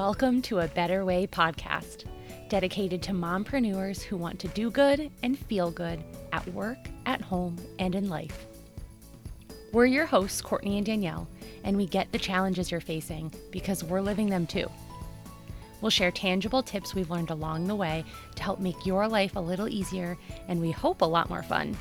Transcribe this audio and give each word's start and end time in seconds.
Welcome 0.00 0.42
to 0.42 0.60
a 0.60 0.68
Better 0.68 1.04
Way 1.04 1.26
podcast, 1.26 2.04
dedicated 2.48 3.02
to 3.02 3.10
mompreneurs 3.10 4.00
who 4.00 4.16
want 4.16 4.38
to 4.38 4.46
do 4.46 4.70
good 4.70 5.10
and 5.24 5.36
feel 5.36 5.72
good 5.72 6.04
at 6.32 6.46
work, 6.54 6.78
at 7.04 7.20
home, 7.20 7.56
and 7.80 7.96
in 7.96 8.08
life. 8.08 8.46
We're 9.72 9.86
your 9.86 10.06
hosts, 10.06 10.40
Courtney 10.40 10.76
and 10.76 10.86
Danielle, 10.86 11.26
and 11.64 11.76
we 11.76 11.84
get 11.84 12.12
the 12.12 12.18
challenges 12.20 12.70
you're 12.70 12.80
facing 12.80 13.32
because 13.50 13.82
we're 13.82 14.00
living 14.00 14.30
them 14.30 14.46
too. 14.46 14.70
We'll 15.80 15.90
share 15.90 16.12
tangible 16.12 16.62
tips 16.62 16.94
we've 16.94 17.10
learned 17.10 17.30
along 17.30 17.66
the 17.66 17.74
way 17.74 18.04
to 18.36 18.42
help 18.44 18.60
make 18.60 18.86
your 18.86 19.08
life 19.08 19.34
a 19.34 19.40
little 19.40 19.68
easier 19.68 20.16
and 20.46 20.60
we 20.60 20.70
hope 20.70 21.02
a 21.02 21.06
lot 21.06 21.28
more 21.28 21.42
fun. 21.42 21.76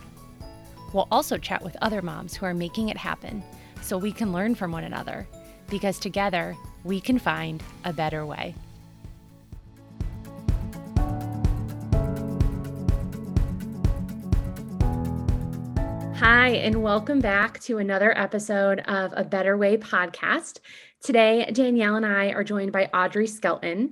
We'll 0.92 1.08
also 1.12 1.38
chat 1.38 1.64
with 1.64 1.78
other 1.84 2.02
moms 2.02 2.36
who 2.36 2.48
are 2.48 2.56
making 2.56 2.90
it 2.90 2.98
happen 2.98 3.44
so 3.84 3.96
we 3.96 4.12
can 4.12 4.34
learn 4.34 4.56
from 4.56 4.72
one 4.72 4.86
another 4.86 5.28
because 5.70 6.00
together 6.00 6.58
we 6.88 7.02
can 7.02 7.20
find 7.20 7.62
a 7.84 7.92
better 7.92 8.26
way. 8.26 8.56
Hi, 16.16 16.50
and 16.50 16.82
welcome 16.82 17.20
back 17.20 17.60
to 17.62 17.78
another 17.78 18.18
episode 18.18 18.80
of 18.88 19.14
A 19.18 19.26
Better 19.26 19.58
Way 19.58 19.78
podcast. 19.78 20.60
Today, 21.04 21.50
Danielle 21.52 21.98
and 21.98 22.06
I 22.06 22.30
are 22.30 22.44
joined 22.44 22.72
by 22.72 22.86
Audrey 22.94 23.28
Skelton. 23.28 23.92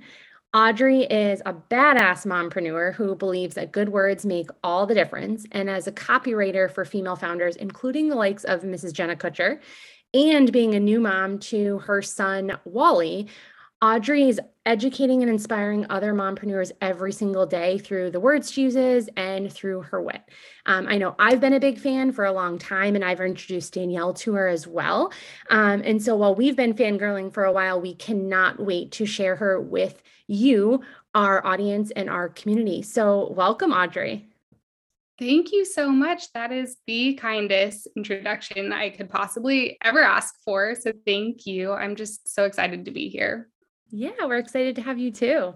Audrey 0.54 1.02
is 1.02 1.42
a 1.44 1.52
badass 1.52 2.24
mompreneur 2.24 2.94
who 2.94 3.14
believes 3.14 3.56
that 3.56 3.72
good 3.72 3.90
words 3.90 4.24
make 4.24 4.48
all 4.64 4.86
the 4.86 4.94
difference. 4.94 5.44
And 5.52 5.68
as 5.68 5.86
a 5.86 5.92
copywriter 5.92 6.70
for 6.70 6.86
female 6.86 7.16
founders, 7.16 7.56
including 7.56 8.08
the 8.08 8.16
likes 8.16 8.44
of 8.44 8.62
Mrs. 8.62 8.94
Jenna 8.94 9.16
Kutcher, 9.16 9.60
and 10.16 10.50
being 10.50 10.74
a 10.74 10.80
new 10.80 10.98
mom 10.98 11.38
to 11.38 11.78
her 11.80 12.00
son, 12.00 12.58
Wally, 12.64 13.28
Audrey 13.82 14.28
is 14.28 14.40
educating 14.64 15.22
and 15.22 15.30
inspiring 15.30 15.84
other 15.90 16.14
mompreneurs 16.14 16.72
every 16.80 17.12
single 17.12 17.44
day 17.44 17.76
through 17.76 18.10
the 18.10 18.18
words 18.18 18.50
she 18.50 18.62
uses 18.62 19.10
and 19.16 19.52
through 19.52 19.82
her 19.82 20.00
wit. 20.00 20.22
Um, 20.64 20.86
I 20.88 20.96
know 20.96 21.14
I've 21.18 21.40
been 21.40 21.52
a 21.52 21.60
big 21.60 21.78
fan 21.78 22.12
for 22.12 22.24
a 22.24 22.32
long 22.32 22.58
time, 22.58 22.94
and 22.94 23.04
I've 23.04 23.20
introduced 23.20 23.74
Danielle 23.74 24.14
to 24.14 24.32
her 24.32 24.48
as 24.48 24.66
well. 24.66 25.12
Um, 25.50 25.82
and 25.84 26.02
so 26.02 26.16
while 26.16 26.34
we've 26.34 26.56
been 26.56 26.72
fangirling 26.72 27.32
for 27.32 27.44
a 27.44 27.52
while, 27.52 27.78
we 27.78 27.94
cannot 27.94 28.58
wait 28.58 28.92
to 28.92 29.04
share 29.04 29.36
her 29.36 29.60
with 29.60 30.02
you, 30.26 30.80
our 31.14 31.44
audience, 31.46 31.90
and 31.90 32.08
our 32.08 32.30
community. 32.30 32.80
So, 32.80 33.30
welcome, 33.32 33.72
Audrey. 33.72 34.26
Thank 35.18 35.52
you 35.52 35.64
so 35.64 35.90
much. 35.90 36.32
That 36.32 36.52
is 36.52 36.76
the 36.86 37.14
kindest 37.14 37.88
introduction 37.96 38.72
I 38.72 38.90
could 38.90 39.08
possibly 39.08 39.78
ever 39.82 40.02
ask 40.02 40.34
for. 40.44 40.74
So, 40.74 40.92
thank 41.06 41.46
you. 41.46 41.72
I'm 41.72 41.96
just 41.96 42.32
so 42.32 42.44
excited 42.44 42.84
to 42.84 42.90
be 42.90 43.08
here. 43.08 43.48
Yeah, 43.90 44.10
we're 44.24 44.38
excited 44.38 44.74
to 44.76 44.82
have 44.82 44.98
you 44.98 45.12
too. 45.12 45.54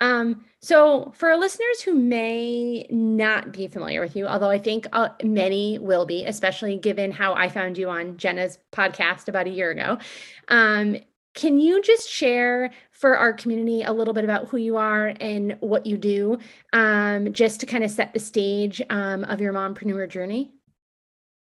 Um, 0.00 0.44
so, 0.60 1.12
for 1.16 1.36
listeners 1.36 1.82
who 1.84 1.94
may 1.94 2.86
not 2.90 3.52
be 3.52 3.66
familiar 3.66 4.00
with 4.00 4.14
you, 4.14 4.26
although 4.26 4.50
I 4.50 4.58
think 4.58 4.86
uh, 4.92 5.08
many 5.24 5.78
will 5.78 6.06
be, 6.06 6.24
especially 6.24 6.78
given 6.78 7.10
how 7.10 7.34
I 7.34 7.48
found 7.48 7.76
you 7.76 7.90
on 7.90 8.16
Jenna's 8.16 8.58
podcast 8.70 9.28
about 9.28 9.48
a 9.48 9.50
year 9.50 9.70
ago, 9.70 9.98
um, 10.46 10.96
can 11.34 11.58
you 11.58 11.82
just 11.82 12.08
share 12.08 12.70
for 12.90 13.16
our 13.16 13.32
community 13.32 13.82
a 13.82 13.92
little 13.92 14.14
bit 14.14 14.24
about 14.24 14.48
who 14.48 14.56
you 14.56 14.76
are 14.76 15.14
and 15.20 15.56
what 15.60 15.86
you 15.86 15.96
do, 15.96 16.38
um, 16.72 17.32
just 17.32 17.60
to 17.60 17.66
kind 17.66 17.84
of 17.84 17.90
set 17.90 18.12
the 18.12 18.20
stage 18.20 18.82
um, 18.90 19.24
of 19.24 19.40
your 19.40 19.52
mompreneur 19.52 20.08
journey? 20.08 20.52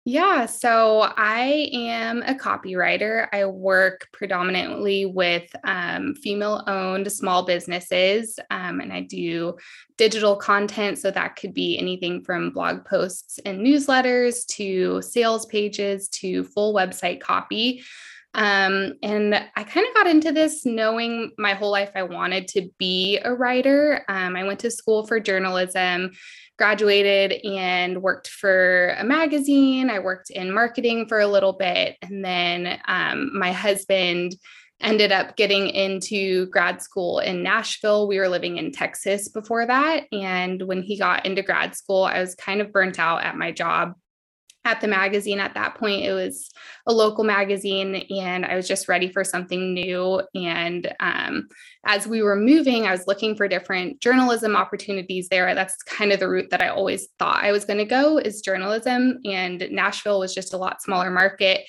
Yeah, 0.03 0.47
so 0.47 1.11
I 1.15 1.69
am 1.73 2.23
a 2.23 2.33
copywriter. 2.33 3.27
I 3.31 3.45
work 3.45 4.07
predominantly 4.11 5.05
with 5.05 5.55
um, 5.63 6.15
female 6.15 6.63
owned 6.65 7.11
small 7.11 7.45
businesses, 7.45 8.39
um, 8.49 8.79
and 8.79 8.91
I 8.91 9.01
do 9.01 9.57
digital 9.97 10.35
content. 10.35 10.97
So 10.97 11.11
that 11.11 11.35
could 11.35 11.53
be 11.53 11.77
anything 11.77 12.23
from 12.23 12.49
blog 12.49 12.83
posts 12.83 13.37
and 13.45 13.59
newsletters 13.59 14.47
to 14.55 15.03
sales 15.03 15.45
pages 15.45 16.09
to 16.09 16.45
full 16.45 16.73
website 16.73 17.19
copy. 17.19 17.83
Um, 18.33 18.93
and 19.03 19.35
I 19.35 19.63
kind 19.63 19.85
of 19.87 19.93
got 19.95 20.07
into 20.07 20.31
this 20.31 20.65
knowing 20.65 21.31
my 21.37 21.53
whole 21.53 21.71
life 21.71 21.91
I 21.95 22.03
wanted 22.03 22.47
to 22.49 22.69
be 22.77 23.19
a 23.23 23.33
writer. 23.33 24.03
Um, 24.07 24.35
I 24.35 24.43
went 24.43 24.59
to 24.61 24.71
school 24.71 25.05
for 25.05 25.19
journalism, 25.19 26.11
graduated, 26.57 27.43
and 27.45 28.01
worked 28.01 28.29
for 28.29 28.95
a 28.97 29.03
magazine. 29.03 29.89
I 29.89 29.99
worked 29.99 30.29
in 30.29 30.53
marketing 30.53 31.07
for 31.07 31.19
a 31.19 31.27
little 31.27 31.53
bit. 31.53 31.97
And 32.01 32.23
then 32.23 32.79
um, 32.87 33.37
my 33.37 33.51
husband 33.51 34.35
ended 34.79 35.11
up 35.11 35.35
getting 35.35 35.67
into 35.67 36.47
grad 36.47 36.81
school 36.81 37.19
in 37.19 37.43
Nashville. 37.43 38.07
We 38.07 38.17
were 38.17 38.29
living 38.29 38.57
in 38.57 38.71
Texas 38.71 39.27
before 39.27 39.65
that. 39.65 40.05
And 40.11 40.63
when 40.63 40.81
he 40.81 40.97
got 40.97 41.25
into 41.25 41.43
grad 41.43 41.75
school, 41.75 42.05
I 42.05 42.19
was 42.19 42.35
kind 42.35 42.61
of 42.61 42.71
burnt 42.71 42.97
out 42.97 43.23
at 43.23 43.37
my 43.37 43.51
job 43.51 43.93
at 44.63 44.79
the 44.79 44.87
magazine 44.87 45.39
at 45.39 45.55
that 45.55 45.75
point 45.75 46.05
it 46.05 46.13
was 46.13 46.51
a 46.85 46.93
local 46.93 47.23
magazine 47.23 47.95
and 48.15 48.45
i 48.45 48.55
was 48.55 48.67
just 48.67 48.87
ready 48.87 49.11
for 49.11 49.23
something 49.23 49.73
new 49.73 50.21
and 50.35 50.93
um, 50.99 51.47
as 51.85 52.05
we 52.05 52.21
were 52.21 52.35
moving 52.35 52.85
i 52.85 52.91
was 52.91 53.07
looking 53.07 53.35
for 53.35 53.47
different 53.47 53.99
journalism 54.01 54.55
opportunities 54.55 55.29
there. 55.29 55.53
That's 55.55 55.81
kind 55.83 56.11
of 56.11 56.19
the 56.19 56.29
route 56.29 56.49
that 56.51 56.61
i 56.61 56.67
always 56.67 57.07
thought 57.17 57.43
i 57.43 57.51
was 57.51 57.65
going 57.65 57.79
to 57.79 57.85
go 57.85 58.17
is 58.17 58.41
journalism 58.41 59.19
and 59.25 59.67
nashville 59.71 60.19
was 60.19 60.33
just 60.33 60.53
a 60.53 60.57
lot 60.57 60.81
smaller 60.81 61.09
market. 61.09 61.61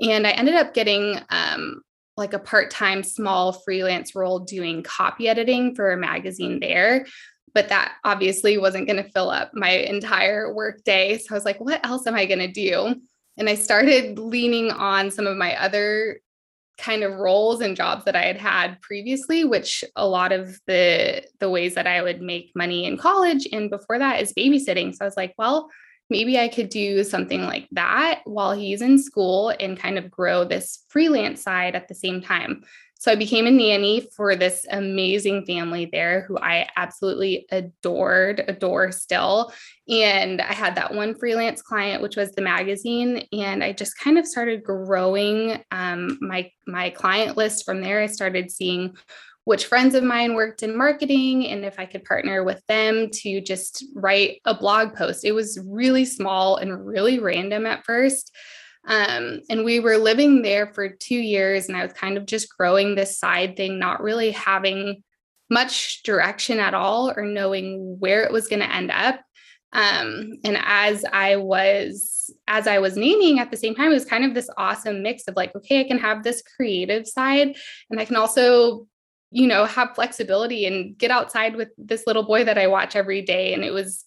And 0.00 0.26
i 0.26 0.30
ended 0.30 0.54
up 0.54 0.72
getting 0.72 1.20
um, 1.28 1.82
like 2.16 2.32
a 2.32 2.38
part-time 2.38 3.02
small 3.02 3.52
freelance 3.52 4.14
role 4.14 4.40
doing 4.40 4.82
copy 4.82 5.28
editing 5.28 5.74
for 5.74 5.92
a 5.92 5.96
magazine 5.96 6.58
there 6.60 7.06
but 7.54 7.68
that 7.68 7.94
obviously 8.04 8.58
wasn't 8.58 8.86
going 8.86 9.02
to 9.02 9.10
fill 9.10 9.30
up 9.30 9.50
my 9.54 9.70
entire 9.70 10.52
work 10.52 10.84
day. 10.84 11.18
So 11.18 11.34
I 11.34 11.34
was 11.34 11.44
like, 11.44 11.60
what 11.60 11.84
else 11.84 12.06
am 12.06 12.14
I 12.14 12.26
going 12.26 12.40
to 12.40 12.48
do? 12.48 12.94
And 13.36 13.48
I 13.48 13.54
started 13.54 14.18
leaning 14.18 14.70
on 14.70 15.10
some 15.10 15.26
of 15.26 15.36
my 15.36 15.56
other 15.60 16.20
kind 16.78 17.02
of 17.02 17.14
roles 17.14 17.60
and 17.60 17.76
jobs 17.76 18.04
that 18.06 18.16
I 18.16 18.22
had 18.22 18.38
had 18.38 18.80
previously, 18.80 19.44
which 19.44 19.84
a 19.96 20.06
lot 20.06 20.32
of 20.32 20.58
the 20.66 21.22
the 21.38 21.50
ways 21.50 21.74
that 21.74 21.86
I 21.86 22.02
would 22.02 22.22
make 22.22 22.52
money 22.54 22.86
in 22.86 22.96
college 22.96 23.46
and 23.52 23.70
before 23.70 23.98
that 23.98 24.20
is 24.20 24.32
babysitting. 24.32 24.92
So 24.94 24.98
I 25.02 25.04
was 25.04 25.16
like, 25.16 25.34
well, 25.36 25.68
maybe 26.08 26.38
I 26.38 26.48
could 26.48 26.70
do 26.70 27.04
something 27.04 27.42
like 27.42 27.68
that 27.72 28.22
while 28.24 28.52
he's 28.52 28.82
in 28.82 28.98
school 28.98 29.54
and 29.60 29.78
kind 29.78 29.98
of 29.98 30.10
grow 30.10 30.44
this 30.44 30.84
freelance 30.88 31.42
side 31.42 31.76
at 31.76 31.88
the 31.88 31.94
same 31.94 32.20
time. 32.20 32.64
So 33.00 33.10
I 33.10 33.14
became 33.14 33.46
a 33.46 33.50
nanny 33.50 34.06
for 34.14 34.36
this 34.36 34.66
amazing 34.70 35.46
family 35.46 35.88
there 35.90 36.26
who 36.28 36.36
I 36.38 36.68
absolutely 36.76 37.46
adored, 37.50 38.44
adore 38.46 38.92
still. 38.92 39.54
And 39.88 40.42
I 40.42 40.52
had 40.52 40.74
that 40.74 40.92
one 40.92 41.14
freelance 41.14 41.62
client, 41.62 42.02
which 42.02 42.16
was 42.16 42.32
the 42.32 42.42
magazine. 42.42 43.26
And 43.32 43.64
I 43.64 43.72
just 43.72 43.98
kind 43.98 44.18
of 44.18 44.26
started 44.26 44.62
growing 44.62 45.64
um, 45.70 46.18
my, 46.20 46.50
my 46.66 46.90
client 46.90 47.38
list 47.38 47.64
from 47.64 47.80
there. 47.80 48.02
I 48.02 48.06
started 48.06 48.50
seeing 48.50 48.94
which 49.44 49.64
friends 49.64 49.94
of 49.94 50.04
mine 50.04 50.34
worked 50.34 50.62
in 50.62 50.76
marketing 50.76 51.46
and 51.46 51.64
if 51.64 51.78
I 51.78 51.86
could 51.86 52.04
partner 52.04 52.44
with 52.44 52.62
them 52.66 53.08
to 53.10 53.40
just 53.40 53.82
write 53.94 54.42
a 54.44 54.52
blog 54.52 54.94
post. 54.94 55.24
It 55.24 55.32
was 55.32 55.58
really 55.64 56.04
small 56.04 56.56
and 56.56 56.86
really 56.86 57.18
random 57.18 57.64
at 57.64 57.86
first. 57.86 58.30
Um, 58.86 59.40
and 59.50 59.64
we 59.64 59.80
were 59.80 59.98
living 59.98 60.42
there 60.42 60.66
for 60.66 60.88
two 60.88 61.18
years, 61.18 61.68
and 61.68 61.76
I 61.76 61.82
was 61.82 61.92
kind 61.92 62.16
of 62.16 62.26
just 62.26 62.56
growing 62.56 62.94
this 62.94 63.18
side 63.18 63.56
thing, 63.56 63.78
not 63.78 64.02
really 64.02 64.30
having 64.30 65.02
much 65.50 66.02
direction 66.02 66.58
at 66.58 66.74
all 66.74 67.12
or 67.14 67.24
knowing 67.24 67.96
where 67.98 68.22
it 68.22 68.32
was 68.32 68.46
going 68.46 68.60
to 68.60 68.74
end 68.74 68.90
up. 68.90 69.20
Um, 69.72 70.32
and 70.44 70.58
as 70.60 71.04
I 71.12 71.36
was 71.36 72.32
as 72.48 72.66
I 72.66 72.78
was 72.78 72.96
naming 72.96 73.38
at 73.38 73.50
the 73.50 73.56
same 73.56 73.74
time, 73.74 73.90
it 73.90 73.94
was 73.94 74.04
kind 74.04 74.24
of 74.24 74.34
this 74.34 74.50
awesome 74.56 75.02
mix 75.02 75.28
of 75.28 75.36
like, 75.36 75.54
okay, 75.54 75.80
I 75.80 75.84
can 75.84 75.98
have 75.98 76.22
this 76.22 76.42
creative 76.56 77.06
side, 77.06 77.56
and 77.90 78.00
I 78.00 78.04
can 78.04 78.16
also 78.16 78.86
you 79.30 79.46
know 79.46 79.64
have 79.64 79.94
flexibility 79.94 80.66
and 80.66 80.98
get 80.98 81.10
outside 81.10 81.54
with 81.56 81.68
this 81.78 82.04
little 82.06 82.24
boy 82.24 82.44
that 82.44 82.58
I 82.58 82.66
watch 82.66 82.96
every 82.96 83.22
day 83.22 83.54
and 83.54 83.64
it 83.64 83.72
was 83.72 84.04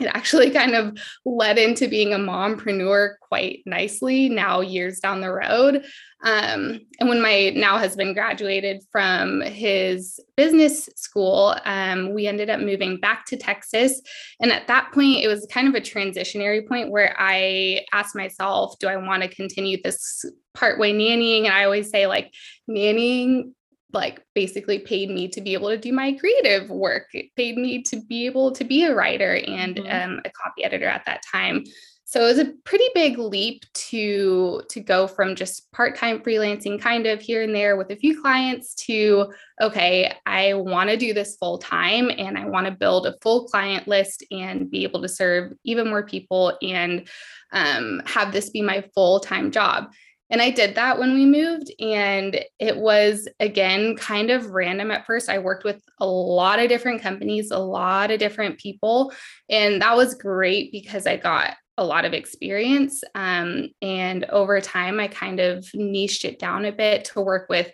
it 0.00 0.06
actually 0.06 0.50
kind 0.50 0.74
of 0.74 0.96
led 1.24 1.58
into 1.58 1.86
being 1.86 2.14
a 2.14 2.18
mompreneur 2.18 3.14
quite 3.20 3.62
nicely 3.66 4.28
now 4.28 4.60
years 4.60 5.00
down 5.00 5.20
the 5.20 5.30
road. 5.30 5.84
Um, 6.24 6.80
and 6.98 7.08
when 7.08 7.20
my 7.20 7.50
now 7.54 7.78
husband 7.78 8.14
graduated 8.14 8.82
from 8.90 9.42
his 9.42 10.18
business 10.36 10.88
school 10.96 11.56
um, 11.64 12.14
we 12.14 12.26
ended 12.26 12.48
up 12.48 12.60
moving 12.60 12.98
back 12.98 13.26
to 13.26 13.36
texas. 13.36 14.00
And 14.40 14.52
at 14.52 14.66
that 14.68 14.92
point 14.92 15.22
it 15.22 15.28
was 15.28 15.46
kind 15.50 15.68
of 15.68 15.74
a 15.74 15.80
transitionary 15.80 16.66
point 16.66 16.90
where 16.90 17.14
i 17.18 17.84
asked 17.92 18.14
myself 18.14 18.78
do 18.78 18.86
i 18.86 18.96
want 18.96 19.22
to 19.22 19.28
continue 19.28 19.78
this 19.82 20.24
partway 20.54 20.92
nannying? 20.92 21.44
And 21.44 21.52
i 21.52 21.64
always 21.64 21.90
say 21.90 22.06
like 22.06 22.32
nannying 22.70 23.52
like 23.92 24.22
basically 24.34 24.78
paid 24.78 25.10
me 25.10 25.28
to 25.28 25.40
be 25.40 25.54
able 25.54 25.68
to 25.68 25.78
do 25.78 25.92
my 25.92 26.12
creative 26.12 26.70
work. 26.70 27.06
It 27.12 27.34
paid 27.36 27.56
me 27.56 27.82
to 27.84 28.00
be 28.00 28.26
able 28.26 28.52
to 28.52 28.64
be 28.64 28.84
a 28.84 28.94
writer 28.94 29.36
and 29.46 29.76
mm-hmm. 29.76 30.12
um, 30.12 30.20
a 30.24 30.30
copy 30.30 30.64
editor 30.64 30.86
at 30.86 31.04
that 31.06 31.22
time. 31.30 31.64
so 32.04 32.20
it 32.20 32.24
was 32.24 32.38
a 32.38 32.52
pretty 32.64 32.84
big 32.94 33.16
leap 33.16 33.64
to 33.72 34.62
to 34.68 34.80
go 34.80 35.06
from 35.06 35.34
just 35.34 35.72
part-time 35.72 36.20
freelancing 36.20 36.78
kind 36.78 37.06
of 37.06 37.22
here 37.22 37.42
and 37.42 37.54
there 37.54 37.76
with 37.76 37.90
a 37.90 37.96
few 37.96 38.20
clients 38.20 38.74
to 38.74 39.32
okay 39.62 40.12
i 40.26 40.52
want 40.52 40.90
to 40.90 40.96
do 40.98 41.14
this 41.14 41.36
full 41.36 41.56
time 41.56 42.10
and 42.18 42.36
i 42.36 42.44
want 42.44 42.66
to 42.66 42.72
build 42.72 43.06
a 43.06 43.16
full 43.22 43.46
client 43.46 43.88
list 43.88 44.24
and 44.30 44.70
be 44.70 44.82
able 44.82 45.00
to 45.00 45.08
serve 45.08 45.52
even 45.64 45.88
more 45.88 46.04
people 46.04 46.56
and 46.60 47.08
um, 47.52 48.02
have 48.04 48.32
this 48.32 48.50
be 48.50 48.60
my 48.60 48.84
full-time 48.94 49.50
job 49.50 49.90
and 50.32 50.40
I 50.40 50.50
did 50.50 50.74
that 50.76 50.98
when 50.98 51.12
we 51.12 51.26
moved. 51.26 51.70
And 51.78 52.42
it 52.58 52.76
was, 52.78 53.28
again, 53.38 53.96
kind 53.96 54.30
of 54.30 54.46
random 54.46 54.90
at 54.90 55.04
first. 55.04 55.28
I 55.28 55.38
worked 55.38 55.62
with 55.62 55.82
a 56.00 56.06
lot 56.06 56.58
of 56.58 56.70
different 56.70 57.02
companies, 57.02 57.50
a 57.50 57.58
lot 57.58 58.10
of 58.10 58.18
different 58.18 58.58
people. 58.58 59.12
And 59.50 59.82
that 59.82 59.94
was 59.94 60.14
great 60.14 60.72
because 60.72 61.06
I 61.06 61.18
got 61.18 61.54
a 61.76 61.84
lot 61.84 62.06
of 62.06 62.14
experience. 62.14 63.04
Um, 63.14 63.68
and 63.82 64.24
over 64.24 64.58
time, 64.62 64.98
I 65.00 65.08
kind 65.08 65.38
of 65.38 65.68
niched 65.74 66.24
it 66.24 66.38
down 66.38 66.64
a 66.64 66.72
bit 66.72 67.04
to 67.06 67.20
work 67.20 67.50
with 67.50 67.70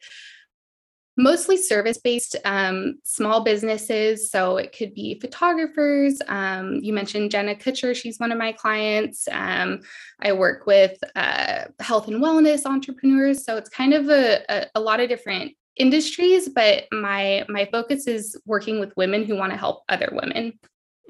mostly 1.18 1.56
service 1.56 1.98
based 1.98 2.36
um, 2.44 2.98
small 3.04 3.42
businesses. 3.42 4.30
So 4.30 4.56
it 4.56 4.74
could 4.74 4.94
be 4.94 5.18
photographers. 5.20 6.22
Um, 6.28 6.76
you 6.76 6.92
mentioned 6.92 7.32
Jenna 7.32 7.56
Kutcher, 7.56 7.94
she's 7.94 8.18
one 8.18 8.32
of 8.32 8.38
my 8.38 8.52
clients. 8.52 9.28
Um, 9.30 9.80
I 10.20 10.32
work 10.32 10.64
with 10.64 10.96
uh, 11.16 11.64
health 11.80 12.06
and 12.06 12.22
wellness 12.22 12.64
entrepreneurs. 12.64 13.44
So 13.44 13.56
it's 13.56 13.68
kind 13.68 13.92
of 13.92 14.08
a, 14.08 14.44
a, 14.48 14.66
a 14.76 14.80
lot 14.80 15.00
of 15.00 15.08
different 15.08 15.52
industries, 15.76 16.48
but 16.48 16.84
my 16.90 17.44
my 17.48 17.68
focus 17.70 18.06
is 18.06 18.36
working 18.46 18.80
with 18.80 18.96
women 18.96 19.24
who 19.24 19.36
want 19.36 19.52
to 19.52 19.58
help 19.58 19.82
other 19.88 20.08
women. 20.12 20.58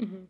Mm-hmm. 0.00 0.25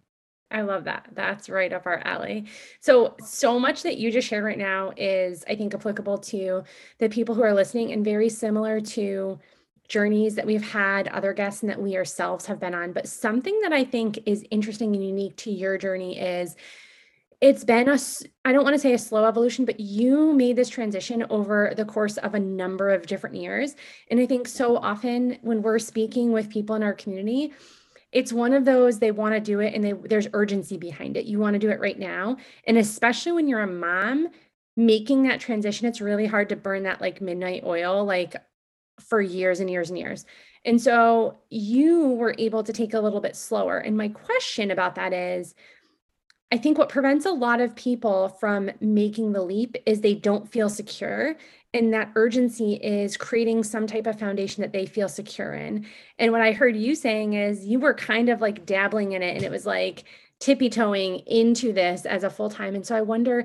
I 0.50 0.62
love 0.62 0.84
that. 0.84 1.08
That's 1.12 1.50
right 1.50 1.72
up 1.72 1.86
our 1.86 1.98
alley. 2.04 2.46
So, 2.81 3.16
so 3.22 3.60
much 3.60 3.82
that 3.82 3.98
you 3.98 4.10
just 4.10 4.28
shared 4.28 4.44
right 4.44 4.56
now 4.56 4.92
is, 4.96 5.44
I 5.46 5.54
think, 5.56 5.74
applicable 5.74 6.19
to 6.19 6.64
the 6.98 7.10
people 7.10 7.34
who 7.34 7.42
are 7.42 7.52
listening 7.52 7.92
and 7.92 8.02
very 8.02 8.31
similar 8.31 8.81
to 8.81 9.38
journeys 9.88 10.35
that 10.35 10.46
we've 10.46 10.70
had, 10.70 11.08
other 11.08 11.32
guests, 11.32 11.62
and 11.62 11.70
that 11.70 11.81
we 11.81 11.96
ourselves 11.96 12.46
have 12.46 12.61
been 12.61 12.75
on. 12.75 12.93
But 12.93 13.08
something 13.08 13.58
that 13.62 13.73
I 13.73 13.85
think 13.85 14.20
is 14.26 14.44
interesting 14.50 14.94
and 14.94 15.05
unique 15.05 15.37
to 15.38 15.50
your 15.50 15.79
journey 15.79 16.19
is 16.19 16.56
it's 17.40 17.64
been 17.64 17.88
a, 17.88 17.99
I 18.44 18.52
don't 18.52 18.64
want 18.64 18.75
to 18.75 18.81
say 18.81 18.93
a 18.93 18.99
slow 18.99 19.25
evolution, 19.25 19.64
but 19.64 19.79
you 19.79 20.32
made 20.32 20.56
this 20.56 20.69
transition 20.69 21.25
over 21.31 21.73
the 21.76 21.85
course 21.85 22.17
of 22.17 22.35
a 22.35 22.40
number 22.40 22.90
of 22.90 23.06
different 23.06 23.37
years. 23.37 23.76
And 24.11 24.19
I 24.19 24.26
think 24.26 24.49
so 24.49 24.76
often 24.76 25.38
when 25.43 25.62
we're 25.62 25.79
speaking 25.79 26.32
with 26.32 26.50
people 26.50 26.75
in 26.75 26.82
our 26.82 26.94
community, 26.94 27.52
it's 28.11 28.32
one 28.32 28.55
of 28.55 28.64
those 28.64 28.99
they 28.99 29.12
want 29.12 29.34
to 29.34 29.41
do 29.41 29.61
it 29.61 29.75
and 29.75 29.84
they, 29.84 29.93
there's 29.93 30.29
urgency 30.32 30.79
behind 30.79 31.17
it. 31.17 31.26
You 31.26 31.38
want 31.38 31.55
to 31.55 31.61
do 31.61 31.70
it 31.70 31.81
right 31.81 31.99
now. 31.99 32.38
And 32.67 32.76
especially 32.76 33.32
when 33.32 33.46
you're 33.46 33.61
a 33.61 33.67
mom, 33.67 34.29
making 34.76 35.25
that 35.25 35.41
transition, 35.41 35.87
it's 35.87 36.00
really 36.00 36.26
hard 36.26 36.49
to 36.49 36.56
burn 36.56 36.84
that 36.84 37.00
like 37.00 37.20
midnight 37.20 37.62
oil 37.64 38.05
like 38.05 38.34
for 39.00 39.20
years 39.20 39.60
and 39.60 39.70
years 39.70 39.90
and 39.90 39.98
years. 39.98 40.24
And 40.64 40.80
so 40.80 41.38
you 41.50 42.10
were 42.10 42.34
able 42.38 42.62
to 42.62 42.72
take 42.72 42.94
a 42.94 43.00
little 43.00 43.20
bit 43.20 43.36
slower. 43.36 43.78
And 43.78 43.96
my 43.96 44.08
question 44.08 44.70
about 44.70 44.96
that 44.96 45.12
is 45.12 45.54
I 46.50 46.56
think 46.56 46.78
what 46.78 46.88
prevents 46.88 47.26
a 47.26 47.30
lot 47.30 47.60
of 47.60 47.76
people 47.76 48.28
from 48.28 48.70
making 48.80 49.32
the 49.32 49.42
leap 49.42 49.76
is 49.84 50.00
they 50.00 50.14
don't 50.14 50.50
feel 50.50 50.70
secure. 50.70 51.36
And 51.74 51.92
that 51.92 52.12
urgency 52.14 52.74
is 52.74 53.18
creating 53.18 53.64
some 53.64 53.86
type 53.86 54.06
of 54.06 54.18
foundation 54.18 54.62
that 54.62 54.72
they 54.72 54.86
feel 54.86 55.10
secure 55.10 55.52
in. 55.52 55.86
And 56.18 56.32
what 56.32 56.40
I 56.40 56.52
heard 56.52 56.74
you 56.74 56.94
saying 56.94 57.34
is 57.34 57.66
you 57.66 57.78
were 57.78 57.92
kind 57.92 58.30
of 58.30 58.40
like 58.40 58.64
dabbling 58.64 59.12
in 59.12 59.22
it 59.22 59.36
and 59.36 59.44
it 59.44 59.50
was 59.50 59.66
like 59.66 60.04
tippy 60.38 60.70
toeing 60.70 61.18
into 61.26 61.74
this 61.74 62.06
as 62.06 62.24
a 62.24 62.30
full 62.30 62.48
time. 62.48 62.74
And 62.74 62.86
so 62.86 62.96
I 62.96 63.02
wonder 63.02 63.44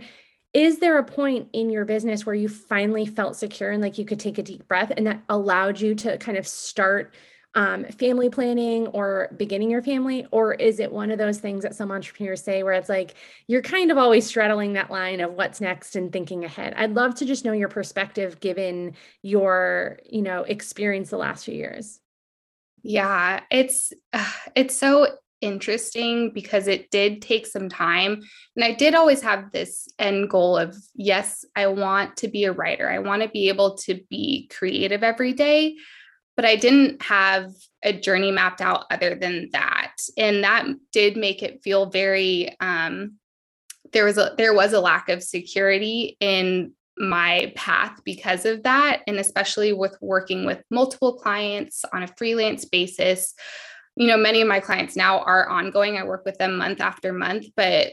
is 0.54 0.80
there 0.80 0.98
a 0.98 1.04
point 1.04 1.50
in 1.54 1.70
your 1.70 1.86
business 1.86 2.26
where 2.26 2.36
you 2.36 2.48
finally 2.48 3.06
felt 3.06 3.36
secure 3.36 3.72
and 3.72 3.82
like 3.82 3.98
you 3.98 4.06
could 4.06 4.20
take 4.20 4.38
a 4.38 4.44
deep 4.44 4.68
breath 4.68 4.92
and 4.96 5.08
that 5.08 5.24
allowed 5.30 5.82
you 5.82 5.96
to 5.96 6.18
kind 6.20 6.38
of 6.38 6.48
start 6.48 7.14
um, 7.56 7.86
family 7.86 8.30
planning 8.30 8.88
or 8.88 9.30
beginning 9.38 9.70
your 9.70 9.82
family? 9.82 10.26
Or 10.32 10.54
is 10.54 10.80
it 10.80 10.92
one 10.92 11.12
of 11.12 11.18
those 11.18 11.40
things 11.40 11.64
that 11.64 11.76
some 11.76 11.92
entrepreneurs 11.92 12.44
say 12.44 12.64
where 12.64 12.74
it's 12.74 12.90
like 12.90 13.14
you're 13.48 13.62
kind 13.62 13.92
of 13.92 13.98
always 13.98 14.26
straddling 14.26 14.74
that 14.74 14.90
line 14.90 15.22
of 15.22 15.34
what's 15.34 15.62
next 15.62 15.96
and 15.96 16.12
thinking 16.12 16.46
ahead? 16.46 16.74
I'd 16.76 16.94
love 16.94 17.16
to 17.16 17.26
just 17.26 17.46
know 17.46 17.52
your 17.52 17.70
perspective 17.70 18.40
given 18.40 18.96
your, 19.22 20.00
you 20.06 20.22
know, 20.22 20.44
experience 20.44 21.10
the 21.10 21.18
last 21.18 21.46
few 21.46 21.54
years. 21.54 22.00
Yeah, 22.82 23.42
it's 23.50 23.94
it's 24.56 24.76
so 24.76 25.08
interesting 25.44 26.32
because 26.34 26.68
it 26.68 26.90
did 26.90 27.22
take 27.22 27.46
some 27.46 27.70
time. 27.70 28.22
And 28.56 28.66
I 28.66 28.74
did 28.74 28.96
always 28.96 29.22
have 29.22 29.52
this 29.52 29.88
end 30.00 30.30
goal 30.30 30.58
of 30.58 30.76
yes, 30.96 31.46
I 31.56 31.68
want 31.68 32.18
to 32.18 32.28
be 32.28 32.46
a 32.46 32.52
writer. 32.52 32.90
I 32.90 33.00
want 33.00 33.22
to 33.22 33.30
be 33.30 33.50
able 33.50 33.78
to 33.80 34.00
be 34.10 34.50
creative 34.52 35.04
every 35.04 35.34
day 35.34 35.76
but 36.36 36.46
I 36.46 36.56
didn't 36.56 37.02
have 37.04 37.52
a 37.84 37.94
journey 37.94 38.32
mapped 38.32 38.60
out 38.60 38.86
other 38.90 39.14
than 39.14 39.50
that. 39.52 39.98
And 40.18 40.44
that 40.44 40.66
did 40.92 41.16
make 41.16 41.44
it 41.44 41.62
feel 41.62 41.86
very 41.86 42.56
um, 42.60 43.20
there 43.92 44.06
was 44.06 44.18
a 44.18 44.34
there 44.38 44.54
was 44.54 44.74
a 44.74 44.80
lack 44.80 45.10
of 45.10 45.24
security 45.24 46.18
in 46.20 46.74
my 46.98 47.52
path 47.56 48.00
because 48.04 48.46
of 48.46 48.64
that 48.64 49.02
and 49.08 49.18
especially 49.18 49.74
with 49.74 49.98
working 50.02 50.46
with 50.46 50.62
multiple 50.70 51.14
clients 51.14 51.84
on 51.92 52.04
a 52.04 52.14
freelance 52.18 52.66
basis 52.66 53.34
you 53.96 54.08
know 54.08 54.18
many 54.18 54.42
of 54.42 54.48
my 54.48 54.60
clients 54.60 54.96
now 54.96 55.20
are 55.20 55.48
ongoing 55.50 55.98
i 55.98 56.04
work 56.04 56.26
with 56.26 56.38
them 56.38 56.58
month 56.58 56.82
after 56.82 57.14
month 57.14 57.46
but 57.56 57.90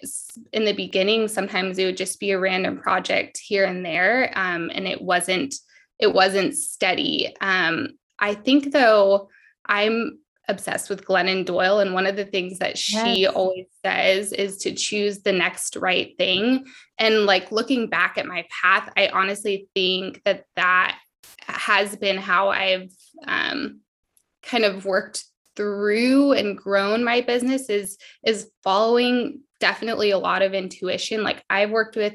in 0.53 0.65
the 0.65 0.73
beginning 0.73 1.29
sometimes 1.29 1.79
it 1.79 1.85
would 1.85 1.97
just 1.97 2.19
be 2.19 2.31
a 2.31 2.39
random 2.39 2.79
project 2.79 3.39
here 3.39 3.65
and 3.65 3.85
there 3.85 4.33
um, 4.35 4.71
and 4.75 4.87
it 4.87 5.01
wasn't 5.01 5.55
it 5.99 6.13
wasn't 6.13 6.57
steady 6.57 7.35
um, 7.41 7.89
I 8.21 8.35
think 8.35 8.73
though 8.73 9.29
I'm 9.65 10.19
obsessed 10.51 10.91
with 10.91 11.07
Glennon 11.07 11.47
Doyle. 11.47 11.79
And 11.79 11.95
one 11.95 12.07
of 12.07 12.17
the 12.17 12.25
things 12.25 12.59
that 12.59 12.77
she 12.77 13.23
yes. 13.23 13.33
always 13.33 13.67
says 13.85 14.33
is 14.33 14.59
to 14.59 14.75
choose 14.75 15.21
the 15.21 15.33
next 15.33 15.77
right 15.77 16.15
thing. 16.19 16.67
And 16.99 17.25
like 17.25 17.53
looking 17.53 17.89
back 17.89 18.19
at 18.19 18.27
my 18.27 18.47
path, 18.51 18.93
I 18.97 19.09
honestly 19.09 19.69
think 19.75 20.23
that 20.25 20.45
that 20.57 20.99
has 21.47 21.97
been 21.97 22.19
how 22.19 22.49
I've 22.49 22.91
um, 23.27 23.81
kind 24.43 24.65
of 24.65 24.85
worked 24.85 25.25
through 25.57 26.33
and 26.33 26.57
grown 26.57 27.05
my 27.05 27.21
business 27.21 27.69
is 27.69 27.99
is 28.25 28.51
following 28.63 29.41
definitely 29.59 30.11
a 30.11 30.19
lot 30.19 30.43
of 30.43 30.55
intuition. 30.55 31.23
Like 31.23 31.45
i've 31.51 31.71
worked 31.71 31.97
with 31.97 32.15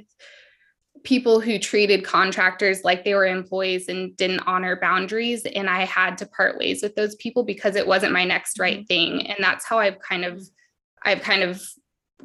people 1.03 1.39
who 1.39 1.59
treated 1.59 2.03
contractors 2.03 2.83
like 2.83 3.05
they 3.05 3.13
were 3.13 3.27
employees 3.27 3.87
and 3.87 4.17
didn't 4.17 4.39
honor 4.47 4.75
boundaries 4.81 5.45
and 5.45 5.69
i 5.69 5.85
had 5.85 6.17
to 6.17 6.25
part 6.25 6.57
ways 6.57 6.81
with 6.81 6.95
those 6.95 7.15
people 7.15 7.43
because 7.43 7.75
it 7.75 7.85
wasn't 7.85 8.11
my 8.11 8.25
next 8.25 8.59
right 8.59 8.79
mm-hmm. 8.79 8.85
thing. 8.85 9.27
And 9.27 9.37
that's 9.39 9.65
how 9.65 9.79
i've 9.79 9.99
kind 9.99 10.25
of 10.25 10.41
i've 11.03 11.21
kind 11.21 11.43
of 11.43 11.61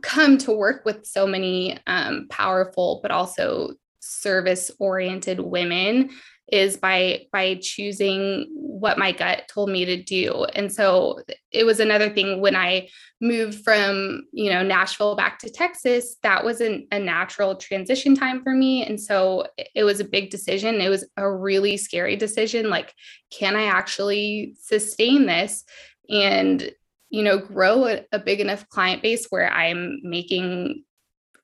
come 0.03 0.39
to 0.39 0.53
work 0.53 0.85
with 0.85 1.05
so 1.05 1.27
many 1.27 1.79
um, 1.87 2.27
powerful 2.31 3.01
but 3.03 3.11
also 3.11 3.75
service 4.01 4.71
oriented 4.79 5.41
women 5.41 6.11
is 6.53 6.77
by 6.77 7.27
by 7.33 7.59
choosing 7.61 8.47
what 8.53 8.99
my 8.99 9.13
gut 9.13 9.49
told 9.49 9.71
me 9.71 9.85
to 9.85 10.03
do. 10.03 10.45
And 10.55 10.73
so 10.73 11.21
it 11.53 11.65
was 11.65 11.81
another 11.81 12.11
thing 12.11 12.41
when 12.41 12.57
i 12.57 12.89
moved 13.21 13.63
from 13.63 14.23
you 14.33 14.51
know 14.51 14.63
nashville 14.63 15.15
back 15.15 15.39
to 15.39 15.51
texas 15.51 16.17
that 16.23 16.43
was 16.43 16.63
an, 16.63 16.87
a 16.91 16.99
natural 16.99 17.57
transition 17.57 18.15
time 18.15 18.43
for 18.43 18.53
me. 18.53 18.85
And 18.85 19.01
so 19.01 19.47
it 19.75 19.85
was 19.85 20.01
a 20.01 20.05
big 20.05 20.31
decision. 20.31 20.81
It 20.81 20.89
was 20.89 21.05
a 21.17 21.31
really 21.31 21.77
scary 21.77 22.17
decision. 22.17 22.71
Like 22.71 22.95
can 23.31 23.57
i 23.57 23.65
actually 23.65 24.55
sustain 24.61 25.27
this 25.27 25.65
and 26.09 26.71
you 27.11 27.23
know 27.23 27.39
grow 27.39 27.87
a, 27.87 28.05
a 28.13 28.19
big 28.19 28.41
enough 28.41 28.69
client 28.69 29.03
base 29.03 29.27
where 29.31 29.53
i'm 29.53 30.01
making 30.03 30.85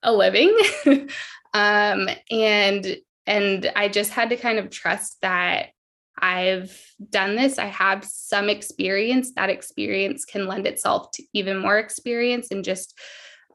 a 0.03 0.13
living? 0.13 0.57
Um, 1.57 2.11
and 2.31 2.99
and 3.26 3.71
I 3.75 3.88
just 3.88 4.12
had 4.12 4.30
to 4.30 4.37
kind 4.37 4.59
of 4.59 4.71
trust 4.71 5.18
that 5.23 5.71
I've 6.18 6.80
done 7.11 7.37
this. 7.37 7.59
I 7.59 7.66
have 7.66 8.04
some 8.04 8.49
experience. 8.49 9.33
That 9.35 9.50
experience 9.50 10.25
can 10.25 10.47
lend 10.47 10.66
itself 10.66 11.11
to 11.12 11.23
even 11.33 11.59
more 11.59 11.78
experience 11.78 12.50
and 12.50 12.64
just 12.64 12.99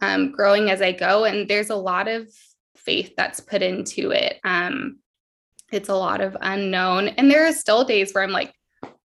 um, 0.01 0.31
growing 0.31 0.69
as 0.69 0.81
I 0.81 0.91
go. 0.91 1.23
And 1.25 1.47
there's 1.47 1.69
a 1.69 1.75
lot 1.75 2.07
of 2.07 2.29
faith 2.75 3.13
that's 3.15 3.39
put 3.39 3.61
into 3.61 4.11
it. 4.11 4.39
Um, 4.43 4.99
it's 5.71 5.89
a 5.89 5.95
lot 5.95 6.21
of 6.21 6.35
unknown. 6.41 7.09
And 7.09 7.31
there 7.31 7.47
are 7.47 7.53
still 7.53 7.83
days 7.83 8.13
where 8.13 8.23
I'm 8.23 8.31
like, 8.31 8.53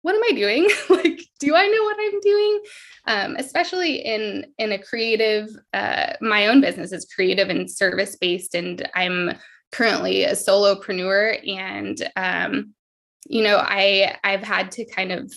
what 0.03 0.15
am 0.15 0.23
I 0.23 0.33
doing? 0.37 0.69
like, 0.89 1.21
do 1.41 1.55
I 1.55 1.67
know 1.67 1.83
what 1.83 1.97
I'm 2.01 2.21
doing? 2.21 2.63
Um, 3.09 3.37
especially 3.39 3.97
in 3.97 4.47
in 4.59 4.73
a 4.73 4.79
creative, 4.79 5.49
uh, 5.73 6.13
my 6.21 6.47
own 6.47 6.61
business 6.61 6.93
is 6.93 7.13
creative 7.13 7.49
and 7.49 7.71
service 7.71 8.17
based, 8.17 8.55
and 8.55 8.89
I'm 8.95 9.33
currently 9.77 10.25
a 10.25 10.33
solopreneur 10.33 11.47
and 11.47 12.11
um, 12.17 12.75
you 13.29 13.43
know 13.43 13.57
i 13.59 14.17
i've 14.25 14.43
had 14.43 14.71
to 14.71 14.85
kind 14.87 15.13
of 15.13 15.33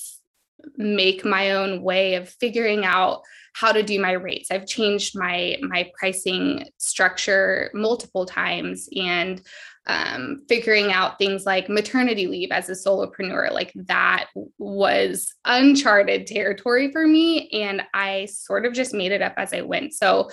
make 0.77 1.25
my 1.25 1.51
own 1.51 1.81
way 1.81 2.15
of 2.15 2.29
figuring 2.29 2.85
out 2.85 3.21
how 3.53 3.71
to 3.71 3.83
do 3.83 3.99
my 3.99 4.11
rates. 4.11 4.51
I've 4.51 4.65
changed 4.65 5.17
my 5.17 5.57
my 5.61 5.91
pricing 5.97 6.69
structure 6.77 7.71
multiple 7.73 8.25
times 8.25 8.87
and 8.95 9.41
um, 9.87 10.43
figuring 10.47 10.91
out 10.91 11.17
things 11.17 11.45
like 11.45 11.67
maternity 11.67 12.27
leave 12.27 12.51
as 12.51 12.69
a 12.69 12.73
solopreneur, 12.73 13.51
like 13.51 13.71
that 13.75 14.27
was 14.59 15.33
uncharted 15.45 16.27
territory 16.27 16.91
for 16.91 17.07
me. 17.07 17.49
And 17.49 17.81
I 17.93 18.25
sort 18.25 18.65
of 18.65 18.73
just 18.73 18.93
made 18.93 19.11
it 19.11 19.21
up 19.21 19.33
as 19.35 19.51
I 19.51 19.61
went. 19.61 19.93
So 19.93 20.29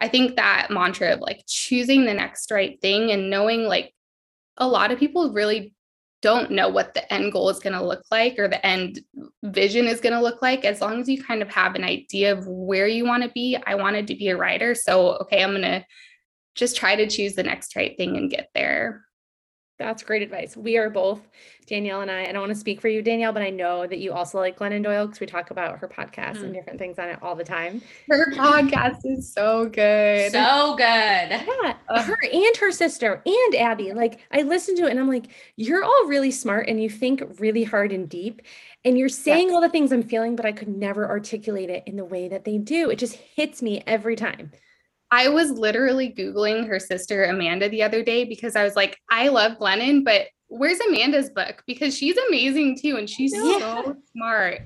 I 0.00 0.08
think 0.08 0.36
that 0.36 0.68
mantra 0.70 1.12
of 1.12 1.20
like 1.20 1.44
choosing 1.46 2.04
the 2.04 2.14
next 2.14 2.50
right 2.50 2.80
thing 2.80 3.10
and 3.10 3.30
knowing 3.30 3.64
like 3.64 3.94
a 4.56 4.66
lot 4.66 4.90
of 4.90 4.98
people 4.98 5.32
really 5.32 5.74
don't 6.22 6.52
know 6.52 6.68
what 6.68 6.94
the 6.94 7.12
end 7.12 7.32
goal 7.32 7.48
is 7.50 7.58
going 7.58 7.72
to 7.72 7.84
look 7.84 8.04
like 8.10 8.38
or 8.38 8.46
the 8.46 8.64
end 8.64 9.00
vision 9.42 9.86
is 9.86 10.00
going 10.00 10.12
to 10.12 10.20
look 10.20 10.40
like. 10.40 10.64
As 10.64 10.80
long 10.80 11.00
as 11.00 11.08
you 11.08 11.22
kind 11.22 11.42
of 11.42 11.48
have 11.48 11.74
an 11.74 11.84
idea 11.84 12.32
of 12.32 12.46
where 12.46 12.86
you 12.86 13.04
want 13.04 13.24
to 13.24 13.30
be 13.30 13.58
i 13.66 13.74
wanted 13.74 14.06
to 14.06 14.14
be 14.14 14.28
a 14.28 14.36
writer. 14.36 14.74
So 14.74 15.16
okay 15.18 15.42
i'm 15.42 15.50
going 15.50 15.62
to 15.62 15.84
just 16.54 16.76
try 16.76 16.96
to 16.96 17.08
choose 17.08 17.34
the 17.34 17.42
next 17.42 17.74
right 17.76 17.96
thing 17.96 18.16
and 18.16 18.30
get 18.30 18.50
there 18.54 19.04
that's 19.82 20.02
great 20.02 20.22
advice. 20.22 20.56
We 20.56 20.76
are 20.76 20.90
both, 20.90 21.20
Danielle 21.66 22.00
and 22.00 22.10
I, 22.10 22.24
I 22.24 22.32
don't 22.32 22.42
want 22.42 22.52
to 22.52 22.58
speak 22.58 22.80
for 22.80 22.88
you, 22.88 23.02
Danielle, 23.02 23.32
but 23.32 23.42
I 23.42 23.50
know 23.50 23.86
that 23.86 23.98
you 23.98 24.12
also 24.12 24.38
like 24.38 24.58
Glennon 24.58 24.82
Doyle 24.82 25.06
because 25.06 25.20
we 25.20 25.26
talk 25.26 25.50
about 25.50 25.78
her 25.78 25.88
podcast 25.88 26.38
mm. 26.38 26.44
and 26.44 26.54
different 26.54 26.78
things 26.78 26.98
on 26.98 27.08
it 27.08 27.18
all 27.22 27.34
the 27.34 27.44
time. 27.44 27.80
Her 28.08 28.32
podcast 28.32 29.00
is 29.04 29.32
so 29.32 29.66
good. 29.66 30.32
So 30.32 30.74
good. 30.76 30.84
Yeah. 30.84 31.74
Her 31.88 32.18
and 32.32 32.56
her 32.56 32.72
sister 32.72 33.22
and 33.24 33.54
Abby. 33.54 33.92
Like 33.92 34.20
I 34.30 34.42
listen 34.42 34.76
to 34.76 34.86
it 34.86 34.90
and 34.90 35.00
I'm 35.00 35.08
like, 35.08 35.28
you're 35.56 35.84
all 35.84 36.06
really 36.06 36.30
smart 36.30 36.68
and 36.68 36.82
you 36.82 36.90
think 36.90 37.22
really 37.38 37.64
hard 37.64 37.92
and 37.92 38.08
deep. 38.08 38.42
And 38.84 38.98
you're 38.98 39.08
saying 39.08 39.48
yes. 39.48 39.54
all 39.54 39.60
the 39.60 39.68
things 39.68 39.92
I'm 39.92 40.02
feeling, 40.02 40.34
but 40.34 40.44
I 40.44 40.52
could 40.52 40.68
never 40.68 41.08
articulate 41.08 41.70
it 41.70 41.84
in 41.86 41.96
the 41.96 42.04
way 42.04 42.28
that 42.28 42.44
they 42.44 42.58
do. 42.58 42.90
It 42.90 42.98
just 42.98 43.14
hits 43.14 43.62
me 43.62 43.82
every 43.86 44.16
time. 44.16 44.50
I 45.12 45.28
was 45.28 45.50
literally 45.50 46.10
Googling 46.10 46.66
her 46.66 46.80
sister 46.80 47.24
Amanda 47.24 47.68
the 47.68 47.82
other 47.82 48.02
day 48.02 48.24
because 48.24 48.56
I 48.56 48.64
was 48.64 48.74
like, 48.74 48.98
I 49.10 49.28
love 49.28 49.58
Glennon, 49.58 50.06
but 50.06 50.28
where's 50.48 50.80
Amanda's 50.80 51.28
book? 51.28 51.62
Because 51.66 51.94
she's 51.96 52.16
amazing 52.28 52.78
too. 52.80 52.96
And 52.96 53.08
she's 53.08 53.30
yeah. 53.34 53.58
so 53.58 53.96
smart. 54.16 54.62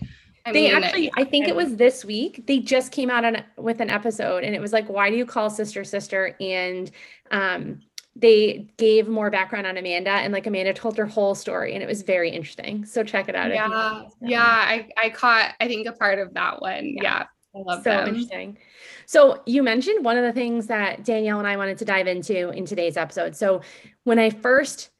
I 0.47 0.53
they 0.53 0.73
mean, 0.73 0.85
actually, 0.85 1.11
I 1.17 1.25
think 1.25 1.49
it 1.49 1.57
was 1.57 1.75
this 1.75 2.05
week. 2.05 2.47
They 2.47 2.61
just 2.61 2.93
came 2.93 3.11
out 3.11 3.25
on 3.25 3.43
with 3.57 3.81
an 3.81 3.91
episode, 3.91 4.45
and 4.45 4.55
it 4.55 4.61
was 4.61 4.73
like, 4.73 4.89
"Why 4.89 5.11
do 5.11 5.17
you 5.17 5.27
call 5.27 5.51
sister 5.51 5.83
sister?" 5.83 6.37
And 6.41 6.89
um, 7.33 7.81
they 8.15 8.69
gave 8.77 9.09
more 9.09 9.29
background 9.29 9.67
on 9.67 9.77
Amanda, 9.77 10.11
and 10.11 10.33
like 10.33 10.47
Amanda 10.47 10.73
told 10.73 10.99
her 10.99 11.07
whole 11.07 11.35
story, 11.35 11.75
and 11.75 11.83
it 11.83 11.89
was 11.89 12.03
very 12.03 12.31
interesting. 12.31 12.85
So 12.85 13.03
check 13.03 13.29
it 13.29 13.35
out. 13.35 13.53
Yeah, 13.53 14.03
yeah. 14.21 14.45
I 14.45 14.89
I 14.97 15.11
caught 15.11 15.55
I 15.59 15.67
think 15.67 15.89
a 15.89 15.93
part 15.93 16.21
of 16.21 16.35
that 16.35 16.63
one. 16.63 16.95
Yeah, 16.95 17.03
yeah 17.03 17.27
so 17.65 17.81
them. 17.83 18.09
interesting. 18.09 18.59
So 19.07 19.43
you 19.47 19.63
mentioned 19.63 20.05
one 20.05 20.17
of 20.17 20.25
the 20.25 20.33
things 20.33 20.67
that 20.67 21.05
Danielle 21.05 21.39
and 21.39 21.47
I 21.47 21.57
wanted 21.57 21.79
to 21.79 21.85
dive 21.85 22.07
into 22.07 22.51
in 22.51 22.67
today's 22.67 22.97
episode. 22.97 23.37
So 23.37 23.61
when 24.05 24.19
I 24.19 24.31
first 24.31 24.91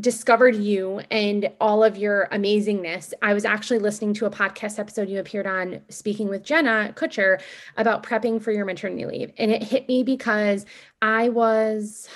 discovered 0.00 0.56
you 0.56 1.00
and 1.10 1.52
all 1.60 1.84
of 1.84 1.96
your 1.96 2.28
amazingness, 2.32 3.12
I 3.22 3.32
was 3.32 3.44
actually 3.44 3.78
listening 3.78 4.14
to 4.14 4.26
a 4.26 4.30
podcast 4.30 4.78
episode 4.78 5.08
you 5.08 5.20
appeared 5.20 5.46
on 5.46 5.82
speaking 5.88 6.28
with 6.28 6.42
Jenna 6.42 6.92
Kutcher 6.96 7.40
about 7.76 8.02
prepping 8.02 8.42
for 8.42 8.50
your 8.50 8.64
maternity 8.64 9.06
leave. 9.06 9.32
And 9.38 9.52
it 9.52 9.62
hit 9.62 9.86
me 9.86 10.02
because 10.02 10.66
I 11.00 11.28
was, 11.28 12.08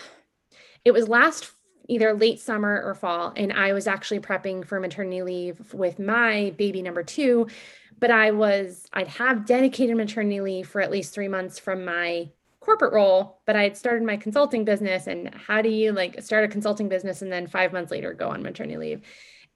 it 0.85 0.91
was 0.91 1.09
last 1.09 1.53
either 1.89 2.13
late 2.13 2.41
summer 2.41 2.83
or 2.85 2.95
fall, 2.95 3.33
and 3.35 3.53
I 3.53 3.73
was 3.73 3.87
actually 3.87 4.21
prepping 4.21 4.65
for 4.65 4.79
maternity 4.79 5.23
leave 5.23 5.73
with 5.73 5.99
my 5.99 6.53
baby 6.59 6.83
number 6.83 7.03
two 7.03 7.47
but 7.99 8.11
I 8.11 8.31
was, 8.31 8.87
I'd 8.93 9.09
have 9.09 9.47
dedicated 9.47 9.97
maternity 9.97 10.41
leave 10.41 10.69
for 10.69 10.81
at 10.81 10.91
least 10.91 11.13
three 11.13 11.29
months 11.29 11.59
from 11.59 11.85
my 11.85 12.31
corporate 12.61 12.93
role, 12.93 13.41
but 13.47 13.57
I 13.57 13.63
had 13.63 13.77
started 13.77 14.05
my 14.05 14.17
consulting 14.17 14.65
business. 14.65 15.07
And 15.07 15.35
how 15.35 15.63
do 15.63 15.69
you 15.69 15.93
like 15.93 16.23
start 16.23 16.45
a 16.45 16.49
consulting 16.49 16.89
business 16.89 17.23
and 17.23 17.33
then 17.33 17.47
five 17.47 17.73
months 17.73 17.91
later 17.91 18.13
go 18.13 18.29
on 18.29 18.43
maternity 18.43 18.77
leave? 18.77 19.03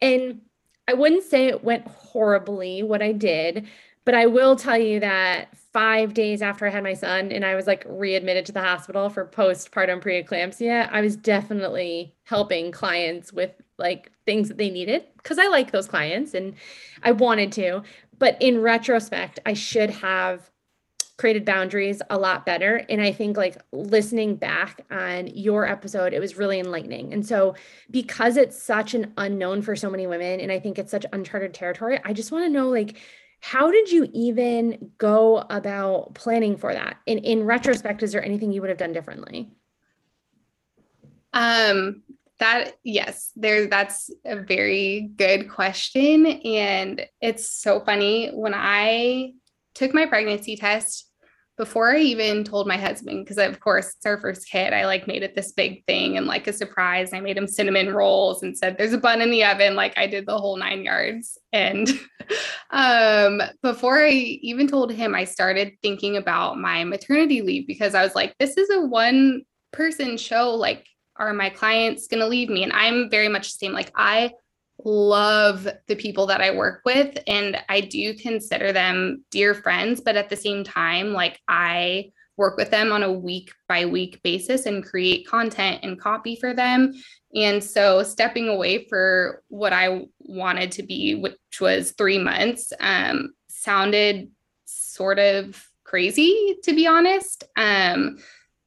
And 0.00 0.40
I 0.88 0.94
wouldn't 0.94 1.24
say 1.24 1.46
it 1.46 1.62
went 1.62 1.86
horribly 1.86 2.82
what 2.82 3.02
I 3.02 3.12
did, 3.12 3.66
but 4.04 4.14
I 4.14 4.26
will 4.26 4.56
tell 4.56 4.78
you 4.78 4.98
that 5.00 5.56
five 5.72 6.12
days 6.12 6.42
after 6.42 6.66
I 6.66 6.70
had 6.70 6.82
my 6.82 6.94
son 6.94 7.30
and 7.30 7.44
I 7.44 7.54
was 7.54 7.66
like 7.66 7.84
readmitted 7.86 8.46
to 8.46 8.52
the 8.52 8.62
hospital 8.62 9.08
for 9.08 9.26
postpartum 9.26 10.02
preeclampsia, 10.02 10.88
I 10.90 11.00
was 11.00 11.16
definitely 11.16 12.14
helping 12.24 12.72
clients 12.72 13.32
with 13.32 13.52
like 13.78 14.10
things 14.26 14.48
that 14.48 14.58
they 14.58 14.70
needed 14.70 15.04
because 15.16 15.38
I 15.38 15.48
like 15.48 15.70
those 15.70 15.86
clients 15.86 16.34
and 16.34 16.54
I 17.02 17.12
wanted 17.12 17.52
to. 17.52 17.82
But 18.22 18.36
in 18.38 18.62
retrospect, 18.62 19.40
I 19.44 19.54
should 19.54 19.90
have 19.90 20.48
created 21.16 21.44
boundaries 21.44 22.00
a 22.08 22.16
lot 22.16 22.46
better. 22.46 22.76
And 22.88 23.02
I 23.02 23.10
think 23.10 23.36
like 23.36 23.56
listening 23.72 24.36
back 24.36 24.82
on 24.92 25.26
your 25.26 25.66
episode, 25.66 26.12
it 26.12 26.20
was 26.20 26.36
really 26.36 26.60
enlightening. 26.60 27.12
And 27.12 27.26
so 27.26 27.56
because 27.90 28.36
it's 28.36 28.62
such 28.62 28.94
an 28.94 29.12
unknown 29.16 29.60
for 29.62 29.74
so 29.74 29.90
many 29.90 30.06
women, 30.06 30.38
and 30.38 30.52
I 30.52 30.60
think 30.60 30.78
it's 30.78 30.92
such 30.92 31.04
uncharted 31.12 31.52
territory, 31.52 31.98
I 32.04 32.12
just 32.12 32.30
want 32.30 32.44
to 32.44 32.48
know 32.48 32.68
like, 32.68 32.96
how 33.40 33.72
did 33.72 33.90
you 33.90 34.08
even 34.12 34.92
go 34.98 35.38
about 35.50 36.14
planning 36.14 36.56
for 36.56 36.72
that? 36.72 36.98
And 37.08 37.18
in 37.24 37.42
retrospect, 37.42 38.04
is 38.04 38.12
there 38.12 38.24
anything 38.24 38.52
you 38.52 38.60
would 38.60 38.70
have 38.70 38.78
done 38.78 38.92
differently? 38.92 39.50
Um, 41.32 42.04
that 42.42 42.72
yes 42.82 43.30
there 43.36 43.68
that's 43.68 44.10
a 44.24 44.36
very 44.36 45.12
good 45.16 45.48
question 45.48 46.26
and 46.26 47.06
it's 47.20 47.48
so 47.48 47.80
funny. 47.80 48.30
When 48.30 48.52
i 48.54 49.32
took 49.74 49.94
my 49.94 50.06
pregnancy 50.06 50.56
test 50.56 51.08
before 51.56 51.94
i 51.94 51.98
even 51.98 52.44
told 52.44 52.66
my 52.66 52.76
husband 52.76 53.24
because 53.24 53.38
of 53.38 53.60
course 53.60 53.94
it's 53.94 54.06
our 54.06 54.18
first 54.18 54.48
kid 54.50 54.72
i 54.72 54.84
like 54.86 55.06
made 55.06 55.22
it 55.22 55.34
this 55.34 55.52
big 55.52 55.84
thing 55.86 56.16
and 56.16 56.26
like 56.26 56.46
a 56.46 56.52
surprise 56.52 57.12
i 57.12 57.20
made 57.20 57.36
him 57.36 57.46
cinnamon 57.46 57.94
rolls 57.94 58.42
and 58.42 58.56
said 58.58 58.76
there's 58.76 58.92
a 58.92 58.98
bun 58.98 59.22
in 59.22 59.30
the 59.30 59.44
oven 59.44 59.74
like 59.74 59.96
i 59.96 60.06
did 60.06 60.26
the 60.26 60.36
whole 60.36 60.56
nine 60.56 60.82
yards 60.82 61.38
and 61.52 61.90
um 62.70 63.40
before 63.62 64.04
i 64.04 64.10
even 64.10 64.66
told 64.66 64.90
him 64.90 65.14
i 65.14 65.24
started 65.24 65.72
thinking 65.82 66.16
about 66.16 66.58
my 66.58 66.84
maternity 66.84 67.40
leave 67.40 67.66
because 67.66 67.94
i 67.94 68.02
was 68.02 68.14
like 68.14 68.34
this 68.38 68.56
is 68.56 68.68
a 68.70 68.80
one 68.80 69.42
person 69.72 70.16
show 70.16 70.50
like 70.50 70.86
are 71.28 71.32
my 71.32 71.50
clients 71.50 72.08
going 72.08 72.20
to 72.20 72.26
leave 72.26 72.48
me? 72.48 72.62
And 72.62 72.72
I'm 72.72 73.10
very 73.10 73.28
much 73.28 73.52
the 73.52 73.58
same. 73.58 73.72
Like, 73.72 73.92
I 73.96 74.32
love 74.84 75.68
the 75.86 75.96
people 75.96 76.26
that 76.26 76.40
I 76.40 76.50
work 76.50 76.82
with, 76.84 77.16
and 77.26 77.58
I 77.68 77.80
do 77.80 78.14
consider 78.14 78.72
them 78.72 79.24
dear 79.30 79.54
friends. 79.54 80.00
But 80.00 80.16
at 80.16 80.28
the 80.28 80.36
same 80.36 80.64
time, 80.64 81.12
like, 81.12 81.40
I 81.48 82.10
work 82.36 82.56
with 82.56 82.70
them 82.70 82.90
on 82.92 83.02
a 83.02 83.12
week 83.12 83.52
by 83.68 83.84
week 83.86 84.20
basis 84.22 84.66
and 84.66 84.84
create 84.84 85.26
content 85.26 85.80
and 85.82 86.00
copy 86.00 86.36
for 86.36 86.54
them. 86.54 86.92
And 87.34 87.62
so, 87.62 88.02
stepping 88.02 88.48
away 88.48 88.86
for 88.88 89.42
what 89.48 89.72
I 89.72 90.06
wanted 90.20 90.72
to 90.72 90.82
be, 90.82 91.14
which 91.14 91.36
was 91.60 91.92
three 91.92 92.18
months, 92.18 92.72
um, 92.80 93.34
sounded 93.48 94.30
sort 94.64 95.18
of 95.18 95.62
crazy, 95.84 96.56
to 96.64 96.72
be 96.72 96.86
honest. 96.86 97.44
Um, 97.56 98.18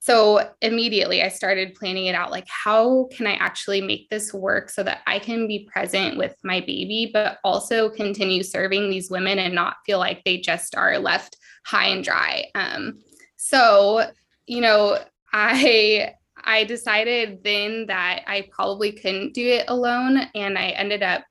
so 0.05 0.47
immediately 0.62 1.24
I 1.24 1.29
started 1.29 1.74
planning 1.74 2.05
it 2.05 2.13
out 2.13 2.29
like, 2.29 2.45
how 2.47 3.07
can 3.12 3.25
I 3.25 3.33
actually 3.38 3.81
make 3.81 4.07
this 4.12 4.31
work 4.31 4.69
so 4.69 4.83
that 4.83 5.00
I 5.07 5.17
can 5.17 5.47
be 5.47 5.67
present 5.74 6.15
with 6.15 6.35
my 6.43 6.59
baby, 6.59 7.09
but 7.12 7.39
also 7.43 7.89
continue 7.89 8.43
serving 8.43 8.91
these 8.91 9.09
women 9.09 9.39
and 9.39 9.55
not 9.55 9.77
feel 9.83 9.97
like 9.97 10.24
they 10.24 10.38
just 10.38 10.75
are 10.75 11.00
left 11.00 11.38
high 11.65 11.88
and 11.88 12.03
dry? 12.03 12.45
Um, 12.53 13.00
so, 13.38 14.12
you 14.45 14.62
know, 14.62 15.00
I 15.33 16.13
I 16.43 16.65
decided 16.65 17.43
then 17.43 17.88
that 17.88 18.25
I 18.27 18.47
probably 18.51 18.91
couldn't 18.91 19.33
do 19.33 19.47
it 19.47 19.65
alone. 19.69 20.19
And 20.35 20.55
I 20.55 20.67
ended 20.69 21.01
up 21.01 21.24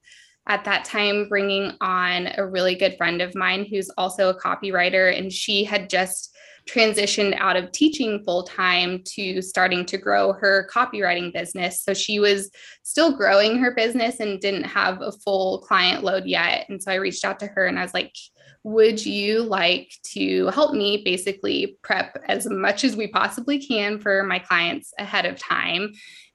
at 0.48 0.64
that 0.64 0.84
time 0.84 1.28
bringing 1.28 1.74
on 1.80 2.28
a 2.36 2.44
really 2.44 2.74
good 2.74 2.96
friend 2.96 3.22
of 3.22 3.36
mine 3.36 3.66
who's 3.70 3.88
also 3.96 4.30
a 4.30 4.40
copywriter. 4.40 5.16
And 5.16 5.32
she 5.32 5.62
had 5.62 5.88
just 5.88 6.33
transitioned 6.68 7.36
out 7.38 7.56
of 7.56 7.70
teaching 7.72 8.22
full 8.24 8.42
time 8.42 9.02
to 9.04 9.42
starting 9.42 9.84
to 9.86 9.98
grow 9.98 10.32
her 10.32 10.68
copywriting 10.72 11.32
business. 11.32 11.82
So 11.82 11.92
she 11.92 12.18
was 12.18 12.50
still 12.82 13.16
growing 13.16 13.58
her 13.58 13.74
business 13.74 14.20
and 14.20 14.40
didn't 14.40 14.64
have 14.64 15.00
a 15.02 15.12
full 15.12 15.58
client 15.58 16.04
load 16.04 16.24
yet. 16.24 16.66
And 16.68 16.82
so 16.82 16.90
I 16.90 16.96
reached 16.96 17.24
out 17.24 17.38
to 17.40 17.46
her 17.48 17.66
and 17.66 17.78
I 17.78 17.82
was 17.82 17.94
like, 17.94 18.14
would 18.62 19.04
you 19.04 19.42
like 19.42 19.92
to 20.14 20.46
help 20.46 20.72
me 20.72 21.02
basically 21.04 21.76
prep 21.82 22.16
as 22.26 22.48
much 22.48 22.82
as 22.82 22.96
we 22.96 23.08
possibly 23.08 23.58
can 23.58 23.98
for 23.98 24.22
my 24.22 24.38
clients 24.38 24.94
ahead 24.98 25.26
of 25.26 25.38
time? 25.38 25.92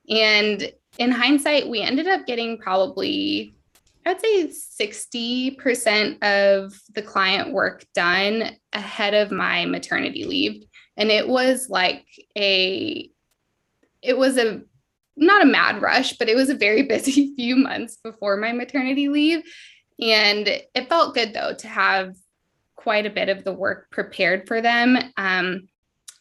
And 0.09 0.71
in 0.99 1.11
hindsight, 1.11 1.67
we 1.67 1.81
ended 1.81 2.07
up 2.07 2.27
getting 2.27 2.59
probably 2.59 3.55
I'd 4.09 4.21
say 4.21 4.47
60% 4.47 6.23
of 6.23 6.73
the 6.93 7.01
client 7.01 7.53
work 7.53 7.85
done 7.93 8.55
ahead 8.73 9.13
of 9.13 9.31
my 9.31 9.65
maternity 9.65 10.25
leave. 10.25 10.65
And 10.97 11.11
it 11.11 11.27
was 11.27 11.69
like 11.69 12.05
a, 12.35 13.09
it 14.01 14.17
was 14.17 14.37
a 14.37 14.61
not 15.15 15.43
a 15.43 15.45
mad 15.45 15.81
rush, 15.81 16.13
but 16.13 16.29
it 16.29 16.35
was 16.35 16.49
a 16.49 16.55
very 16.55 16.81
busy 16.87 17.35
few 17.35 17.55
months 17.55 17.97
before 18.03 18.37
my 18.37 18.51
maternity 18.51 19.09
leave. 19.09 19.43
And 19.99 20.47
it 20.47 20.89
felt 20.89 21.13
good 21.13 21.33
though 21.33 21.53
to 21.53 21.67
have 21.67 22.15
quite 22.75 23.05
a 23.05 23.11
bit 23.11 23.29
of 23.29 23.43
the 23.43 23.53
work 23.53 23.91
prepared 23.91 24.47
for 24.47 24.61
them. 24.61 24.97
Um, 25.17 25.67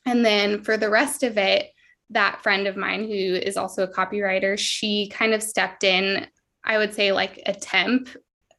and 0.04 0.24
then 0.24 0.62
for 0.62 0.76
the 0.76 0.90
rest 0.90 1.22
of 1.22 1.38
it, 1.38 1.70
that 2.10 2.42
friend 2.42 2.66
of 2.66 2.76
mine 2.76 3.04
who 3.04 3.14
is 3.14 3.56
also 3.56 3.84
a 3.84 3.92
copywriter, 3.92 4.58
she 4.58 5.08
kind 5.08 5.32
of 5.32 5.42
stepped 5.42 5.84
in, 5.84 6.26
I 6.68 6.78
would 6.78 6.94
say, 6.94 7.12
like 7.12 7.42
a 7.46 7.52
temp 7.52 8.08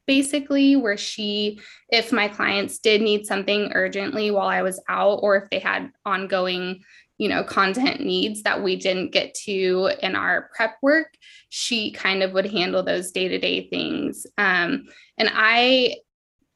basically, 0.06 0.74
where 0.74 0.96
she, 0.96 1.60
if 1.88 2.12
my 2.12 2.26
clients 2.26 2.80
did 2.80 3.00
need 3.00 3.26
something 3.26 3.70
urgently 3.74 4.32
while 4.32 4.48
I 4.48 4.62
was 4.62 4.82
out, 4.88 5.20
or 5.22 5.36
if 5.36 5.48
they 5.50 5.60
had 5.60 5.92
ongoing, 6.04 6.82
you 7.16 7.28
know, 7.28 7.44
content 7.44 8.00
needs 8.00 8.42
that 8.42 8.60
we 8.60 8.74
didn't 8.74 9.12
get 9.12 9.34
to 9.44 9.92
in 10.02 10.16
our 10.16 10.50
prep 10.56 10.78
work, 10.82 11.14
she 11.48 11.92
kind 11.92 12.24
of 12.24 12.32
would 12.32 12.50
handle 12.50 12.82
those 12.82 13.12
day 13.12 13.28
to 13.28 13.38
day 13.38 13.68
things. 13.68 14.26
Um, 14.36 14.88
and 15.16 15.30
I 15.32 15.98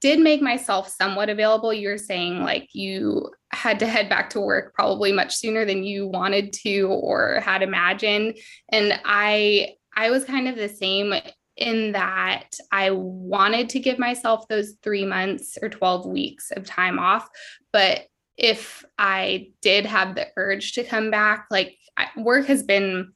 did 0.00 0.20
make 0.20 0.42
myself 0.42 0.88
somewhat 0.88 1.30
available. 1.30 1.73
You're 1.73 1.96
saying 1.96 2.42
like 2.42 2.68
you 2.73 3.30
had 3.52 3.78
to 3.78 3.87
head 3.87 4.08
back 4.08 4.30
to 4.30 4.40
work 4.40 4.75
probably 4.75 5.12
much 5.12 5.34
sooner 5.34 5.64
than 5.64 5.84
you 5.84 6.08
wanted 6.08 6.52
to 6.64 6.88
or 6.88 7.40
had 7.40 7.62
imagined. 7.62 8.37
And 8.68 9.00
I 9.04 9.76
I 9.96 10.11
was 10.11 10.25
kind 10.25 10.49
of 10.49 10.56
the 10.56 10.68
same 10.68 11.14
in 11.56 11.92
that 11.92 12.50
I 12.73 12.90
wanted 12.90 13.68
to 13.70 13.80
give 13.80 13.99
myself 13.99 14.49
those 14.49 14.75
3 14.82 15.04
months 15.04 15.56
or 15.61 15.68
12 15.68 16.06
weeks 16.06 16.50
of 16.50 16.64
time 16.64 16.99
off, 16.99 17.28
but 17.73 18.06
if 18.37 18.84
I 18.99 19.50
did 19.62 19.87
have 19.87 20.14
the 20.14 20.26
urge 20.37 20.73
to 20.73 20.84
come 20.84 21.11
back, 21.11 21.46
like 21.50 21.76
I, 21.96 22.08
work 22.16 22.46
has 22.46 22.62
been 22.62 23.12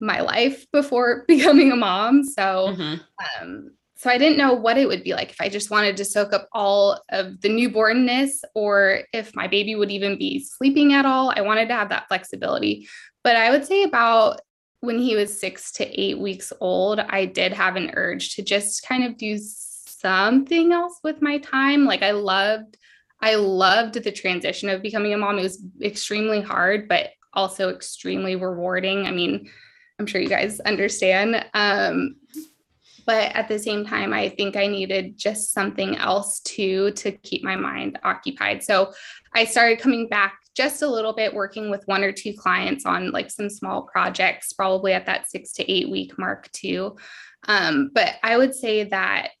my 0.00 0.20
life 0.20 0.70
before 0.72 1.24
becoming 1.28 1.72
a 1.72 1.76
mom. 1.76 2.24
So 2.24 2.74
mm-hmm. 2.76 3.42
um, 3.42 3.72
so 3.96 4.10
I 4.10 4.18
didn't 4.18 4.38
know 4.38 4.52
what 4.52 4.76
it 4.76 4.86
would 4.86 5.02
be 5.02 5.14
like 5.14 5.30
if 5.30 5.40
I 5.40 5.48
just 5.48 5.70
wanted 5.70 5.96
to 5.96 6.04
soak 6.04 6.32
up 6.32 6.48
all 6.52 7.00
of 7.10 7.40
the 7.40 7.48
newbornness 7.48 8.42
or 8.54 9.00
if 9.12 9.34
my 9.34 9.46
baby 9.46 9.76
would 9.76 9.90
even 9.90 10.18
be 10.18 10.44
sleeping 10.44 10.92
at 10.92 11.06
all. 11.06 11.32
I 11.34 11.40
wanted 11.40 11.68
to 11.68 11.74
have 11.74 11.88
that 11.88 12.08
flexibility. 12.08 12.86
But 13.22 13.36
I 13.36 13.50
would 13.50 13.64
say 13.64 13.82
about 13.82 14.40
when 14.84 14.98
he 14.98 15.16
was 15.16 15.38
six 15.38 15.72
to 15.72 16.00
eight 16.00 16.18
weeks 16.18 16.52
old, 16.60 17.00
I 17.00 17.26
did 17.26 17.52
have 17.52 17.76
an 17.76 17.92
urge 17.94 18.34
to 18.36 18.42
just 18.42 18.86
kind 18.86 19.04
of 19.04 19.16
do 19.16 19.38
something 19.38 20.72
else 20.72 21.00
with 21.02 21.22
my 21.22 21.38
time. 21.38 21.84
Like 21.84 22.02
I 22.02 22.12
loved, 22.12 22.76
I 23.20 23.36
loved 23.36 23.94
the 23.94 24.12
transition 24.12 24.68
of 24.68 24.82
becoming 24.82 25.14
a 25.14 25.18
mom. 25.18 25.38
It 25.38 25.42
was 25.42 25.62
extremely 25.82 26.40
hard, 26.40 26.88
but 26.88 27.10
also 27.32 27.70
extremely 27.70 28.36
rewarding. 28.36 29.06
I 29.06 29.10
mean, 29.10 29.50
I'm 29.98 30.06
sure 30.06 30.20
you 30.20 30.28
guys 30.28 30.60
understand. 30.60 31.44
Um, 31.54 32.16
but 33.06 33.34
at 33.34 33.48
the 33.48 33.58
same 33.58 33.84
time 33.84 34.12
i 34.12 34.28
think 34.28 34.56
i 34.56 34.66
needed 34.66 35.18
just 35.18 35.52
something 35.52 35.96
else 35.96 36.40
too 36.40 36.90
to 36.92 37.12
keep 37.12 37.44
my 37.44 37.56
mind 37.56 37.98
occupied 38.02 38.62
so 38.62 38.92
i 39.34 39.44
started 39.44 39.78
coming 39.78 40.08
back 40.08 40.38
just 40.54 40.82
a 40.82 40.88
little 40.88 41.12
bit 41.12 41.34
working 41.34 41.70
with 41.70 41.82
one 41.86 42.04
or 42.04 42.12
two 42.12 42.32
clients 42.32 42.86
on 42.86 43.10
like 43.10 43.30
some 43.30 43.50
small 43.50 43.82
projects 43.82 44.52
probably 44.52 44.92
at 44.92 45.06
that 45.06 45.28
six 45.28 45.52
to 45.52 45.70
eight 45.70 45.90
week 45.90 46.18
mark 46.18 46.50
too. 46.52 46.96
Um, 47.46 47.90
but 47.94 48.14
i 48.22 48.36
would 48.36 48.54
say 48.54 48.84
that 48.84 49.32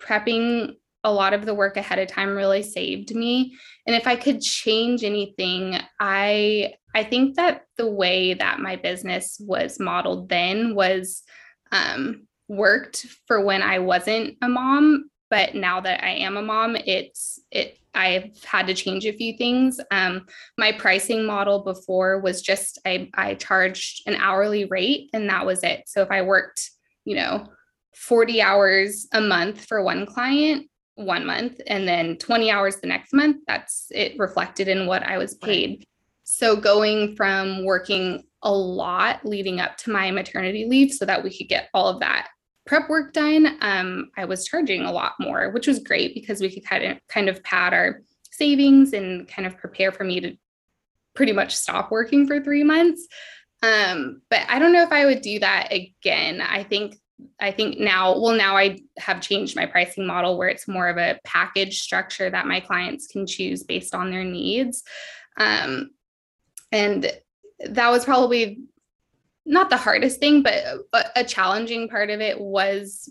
prepping 0.00 0.76
a 1.04 1.12
lot 1.12 1.32
of 1.32 1.44
the 1.44 1.54
work 1.54 1.76
ahead 1.76 1.98
of 1.98 2.06
time 2.06 2.36
really 2.36 2.62
saved 2.62 3.14
me. 3.14 3.56
And 3.86 3.96
if 3.96 4.06
i 4.06 4.14
could 4.16 4.40
change 4.40 5.02
anything 5.02 5.78
i 5.98 6.74
i 6.94 7.02
think 7.02 7.36
that 7.36 7.62
the 7.76 7.90
way 7.90 8.34
that 8.34 8.60
my 8.60 8.76
business 8.76 9.40
was 9.40 9.80
modeled 9.80 10.28
then 10.28 10.74
was 10.74 11.22
um, 11.72 12.28
worked 12.48 13.06
for 13.26 13.44
when 13.44 13.62
I 13.62 13.78
wasn't 13.78 14.36
a 14.42 14.48
mom, 14.48 15.10
but 15.32 15.54
now 15.54 15.80
that 15.80 16.04
I 16.04 16.10
am 16.10 16.36
a 16.36 16.42
mom, 16.42 16.76
it's 16.76 17.40
it 17.50 17.78
I've 17.94 18.44
had 18.44 18.66
to 18.66 18.74
change 18.74 19.06
a 19.06 19.16
few 19.16 19.34
things. 19.38 19.80
Um, 19.90 20.26
my 20.58 20.72
pricing 20.72 21.24
model 21.24 21.60
before 21.60 22.20
was 22.20 22.42
just 22.42 22.78
I 22.84 23.08
I 23.14 23.36
charged 23.36 24.06
an 24.06 24.16
hourly 24.16 24.66
rate 24.66 25.08
and 25.14 25.30
that 25.30 25.46
was 25.46 25.64
it. 25.64 25.84
So 25.86 26.02
if 26.02 26.10
I 26.10 26.20
worked, 26.20 26.70
you 27.06 27.16
know, 27.16 27.46
40 27.96 28.42
hours 28.42 29.08
a 29.14 29.22
month 29.22 29.64
for 29.64 29.82
one 29.82 30.04
client, 30.04 30.68
one 30.96 31.24
month, 31.24 31.62
and 31.66 31.88
then 31.88 32.18
20 32.18 32.50
hours 32.50 32.76
the 32.76 32.86
next 32.86 33.14
month, 33.14 33.38
that's 33.46 33.86
it 33.90 34.18
reflected 34.18 34.68
in 34.68 34.86
what 34.86 35.02
I 35.02 35.16
was 35.16 35.32
paid. 35.32 35.86
So 36.24 36.56
going 36.56 37.16
from 37.16 37.64
working 37.64 38.24
a 38.42 38.52
lot 38.52 39.24
leading 39.24 39.60
up 39.60 39.78
to 39.78 39.92
my 39.92 40.10
maternity 40.10 40.66
leave 40.68 40.92
so 40.92 41.06
that 41.06 41.24
we 41.24 41.34
could 41.34 41.48
get 41.48 41.70
all 41.72 41.88
of 41.88 42.00
that 42.00 42.28
prep 42.66 42.88
work 42.88 43.12
done, 43.12 43.58
um, 43.60 44.10
I 44.16 44.24
was 44.24 44.44
charging 44.44 44.82
a 44.82 44.92
lot 44.92 45.14
more, 45.18 45.50
which 45.50 45.66
was 45.66 45.80
great 45.80 46.14
because 46.14 46.40
we 46.40 46.52
could 46.52 46.64
kind 46.64 46.84
of 46.84 46.98
kind 47.08 47.28
of 47.28 47.42
pad 47.42 47.74
our 47.74 48.02
savings 48.30 48.92
and 48.92 49.28
kind 49.28 49.46
of 49.46 49.58
prepare 49.58 49.92
for 49.92 50.04
me 50.04 50.20
to 50.20 50.36
pretty 51.14 51.32
much 51.32 51.54
stop 51.54 51.90
working 51.90 52.26
for 52.26 52.40
three 52.40 52.64
months. 52.64 53.06
Um, 53.62 54.22
but 54.30 54.40
I 54.48 54.58
don't 54.58 54.72
know 54.72 54.82
if 54.82 54.92
I 54.92 55.06
would 55.06 55.22
do 55.22 55.38
that 55.40 55.72
again. 55.72 56.40
I 56.40 56.64
think 56.64 56.96
I 57.40 57.52
think 57.52 57.78
now, 57.78 58.18
well, 58.18 58.34
now 58.34 58.56
I 58.56 58.80
have 58.98 59.20
changed 59.20 59.54
my 59.54 59.66
pricing 59.66 60.06
model 60.06 60.36
where 60.36 60.48
it's 60.48 60.66
more 60.66 60.88
of 60.88 60.96
a 60.96 61.20
package 61.24 61.80
structure 61.80 62.28
that 62.28 62.46
my 62.46 62.58
clients 62.58 63.06
can 63.06 63.26
choose 63.26 63.62
based 63.62 63.94
on 63.94 64.10
their 64.10 64.24
needs. 64.24 64.82
Um, 65.36 65.90
and 66.72 67.12
that 67.64 67.90
was 67.90 68.04
probably 68.04 68.58
not 69.44 69.70
the 69.70 69.76
hardest 69.76 70.20
thing, 70.20 70.42
but 70.42 71.12
a 71.16 71.24
challenging 71.24 71.88
part 71.88 72.10
of 72.10 72.20
it 72.20 72.40
was 72.40 73.08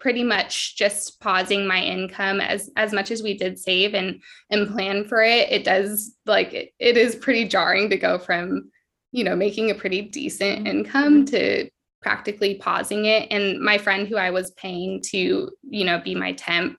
pretty 0.00 0.22
much 0.22 0.76
just 0.76 1.20
pausing 1.20 1.66
my 1.66 1.80
income 1.82 2.40
as 2.40 2.70
as 2.76 2.92
much 2.92 3.10
as 3.10 3.22
we 3.22 3.36
did 3.36 3.58
save 3.58 3.94
and 3.94 4.20
and 4.50 4.70
plan 4.70 5.04
for 5.04 5.22
it. 5.22 5.50
It 5.50 5.64
does 5.64 6.14
like 6.26 6.52
it, 6.52 6.70
it 6.78 6.96
is 6.96 7.16
pretty 7.16 7.48
jarring 7.48 7.90
to 7.90 7.96
go 7.96 8.18
from 8.18 8.70
you 9.12 9.24
know 9.24 9.36
making 9.36 9.70
a 9.70 9.74
pretty 9.74 10.02
decent 10.02 10.66
income 10.66 11.24
to 11.26 11.68
practically 12.02 12.56
pausing 12.56 13.06
it. 13.06 13.28
And 13.30 13.60
my 13.60 13.78
friend 13.78 14.06
who 14.06 14.16
i 14.16 14.30
was 14.30 14.50
paying 14.52 15.00
to 15.10 15.50
you 15.62 15.84
know 15.84 16.00
be 16.00 16.14
my 16.14 16.32
temp 16.32 16.78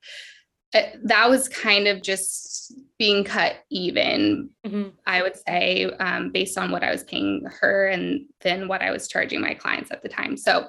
that 1.03 1.29
was 1.29 1.47
kind 1.47 1.87
of 1.87 2.01
just 2.01 2.73
being 2.97 3.23
cut 3.23 3.55
even, 3.69 4.49
mm-hmm. 4.65 4.89
I 5.05 5.21
would 5.21 5.35
say, 5.35 5.85
um, 5.99 6.31
based 6.31 6.57
on 6.57 6.71
what 6.71 6.83
I 6.83 6.91
was 6.91 7.03
paying 7.03 7.45
her 7.61 7.87
and 7.87 8.25
then 8.41 8.67
what 8.67 8.81
I 8.81 8.91
was 8.91 9.07
charging 9.07 9.41
my 9.41 9.53
clients 9.53 9.91
at 9.91 10.01
the 10.01 10.09
time. 10.09 10.37
So 10.37 10.67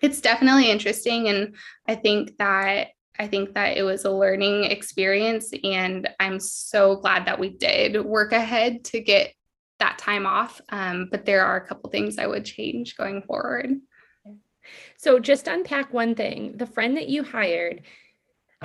it's 0.00 0.20
definitely 0.20 0.70
interesting. 0.70 1.28
And 1.28 1.54
I 1.86 1.94
think 1.94 2.36
that 2.38 2.88
I 3.18 3.26
think 3.26 3.54
that 3.54 3.76
it 3.76 3.82
was 3.82 4.04
a 4.04 4.10
learning 4.10 4.64
experience. 4.64 5.52
And 5.62 6.08
I'm 6.18 6.40
so 6.40 6.96
glad 6.96 7.26
that 7.26 7.38
we 7.38 7.50
did 7.50 8.02
work 8.04 8.32
ahead 8.32 8.84
to 8.84 9.00
get 9.00 9.34
that 9.78 9.98
time 9.98 10.26
off. 10.26 10.60
Um, 10.70 11.08
but 11.10 11.26
there 11.26 11.44
are 11.44 11.56
a 11.56 11.66
couple 11.66 11.90
things 11.90 12.18
I 12.18 12.26
would 12.26 12.44
change 12.44 12.96
going 12.96 13.22
forward. 13.22 13.78
So, 14.96 15.18
just 15.18 15.48
unpack 15.48 15.92
one 15.92 16.14
thing 16.14 16.56
the 16.56 16.66
friend 16.66 16.96
that 16.96 17.08
you 17.08 17.22
hired, 17.22 17.82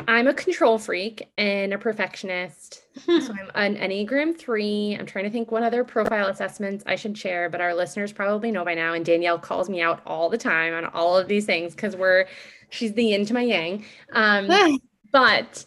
I'm 0.08 0.28
a 0.28 0.34
control 0.34 0.78
freak 0.78 1.30
and 1.38 1.74
a 1.74 1.78
perfectionist. 1.78 2.84
Hmm. 3.06 3.20
So 3.20 3.34
I'm 3.56 3.76
an 3.76 3.90
Enneagram 3.90 4.38
3. 4.38 4.98
I'm 5.00 5.06
trying 5.06 5.26
to 5.26 5.32
think 5.32 5.52
what 5.52 5.64
other 5.64 5.84
profile 5.84 6.28
assessments 6.28 6.84
I 6.88 6.96
should 6.96 7.18
share, 7.18 7.50
but 7.50 7.62
our 7.62 7.74
listeners 7.74 8.12
probably 8.12 8.52
know 8.52 8.66
by 8.66 8.74
now. 8.74 8.94
And 8.94 9.06
Danielle 9.06 9.40
calls 9.40 9.70
me 9.70 9.82
out 9.82 10.02
all 10.06 10.30
the 10.30 10.38
time 10.38 10.74
on 10.74 10.86
all 10.86 11.18
of 11.18 11.28
these 11.28 11.46
things 11.46 11.74
because 11.74 11.96
we're, 11.96 12.28
she's 12.70 12.94
the 12.94 13.06
yin 13.06 13.26
to 13.26 13.34
my 13.34 13.42
yang. 13.42 13.86
Um, 14.14 14.80
but 15.12 15.66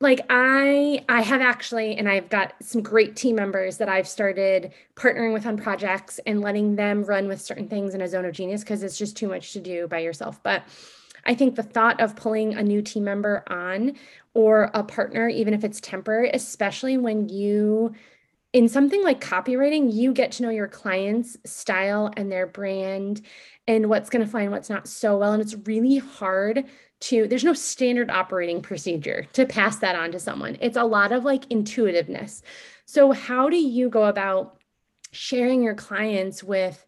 like 0.00 0.20
I 0.28 1.04
I 1.08 1.22
have 1.22 1.40
actually 1.40 1.96
and 1.96 2.08
I've 2.08 2.28
got 2.28 2.54
some 2.60 2.82
great 2.82 3.16
team 3.16 3.36
members 3.36 3.78
that 3.78 3.88
I've 3.88 4.06
started 4.06 4.72
partnering 4.94 5.32
with 5.32 5.46
on 5.46 5.56
projects 5.56 6.20
and 6.26 6.42
letting 6.42 6.76
them 6.76 7.02
run 7.04 7.28
with 7.28 7.40
certain 7.40 7.68
things 7.68 7.94
in 7.94 8.02
a 8.02 8.08
zone 8.08 8.26
of 8.26 8.32
genius 8.32 8.62
because 8.62 8.82
it's 8.82 8.98
just 8.98 9.16
too 9.16 9.28
much 9.28 9.52
to 9.54 9.60
do 9.60 9.88
by 9.88 10.00
yourself. 10.00 10.42
But 10.42 10.64
I 11.26 11.34
think 11.34 11.56
the 11.56 11.62
thought 11.62 12.00
of 12.00 12.16
pulling 12.16 12.54
a 12.54 12.62
new 12.62 12.80
team 12.80 13.04
member 13.04 13.44
on 13.48 13.94
or 14.34 14.70
a 14.74 14.82
partner, 14.82 15.28
even 15.28 15.54
if 15.54 15.64
it's 15.64 15.80
temporary, 15.80 16.30
especially 16.32 16.96
when 16.96 17.28
you, 17.28 17.94
in 18.52 18.68
something 18.68 19.02
like 19.02 19.20
copywriting, 19.20 19.92
you 19.92 20.12
get 20.12 20.32
to 20.32 20.42
know 20.42 20.50
your 20.50 20.68
client's 20.68 21.36
style 21.44 22.10
and 22.16 22.30
their 22.30 22.46
brand 22.46 23.22
and 23.66 23.88
what's 23.88 24.10
going 24.10 24.24
to 24.24 24.30
fly 24.30 24.42
and 24.42 24.52
what's 24.52 24.70
not 24.70 24.86
so 24.86 25.18
well. 25.18 25.32
And 25.32 25.42
it's 25.42 25.56
really 25.66 25.98
hard 25.98 26.64
to, 27.00 27.26
there's 27.26 27.44
no 27.44 27.54
standard 27.54 28.10
operating 28.10 28.62
procedure 28.62 29.26
to 29.32 29.44
pass 29.44 29.76
that 29.78 29.96
on 29.96 30.12
to 30.12 30.20
someone. 30.20 30.56
It's 30.60 30.76
a 30.76 30.84
lot 30.84 31.12
of 31.12 31.24
like 31.24 31.44
intuitiveness. 31.50 32.42
So, 32.86 33.12
how 33.12 33.48
do 33.48 33.56
you 33.56 33.90
go 33.90 34.04
about 34.04 34.58
sharing 35.12 35.62
your 35.62 35.74
clients 35.74 36.42
with? 36.42 36.86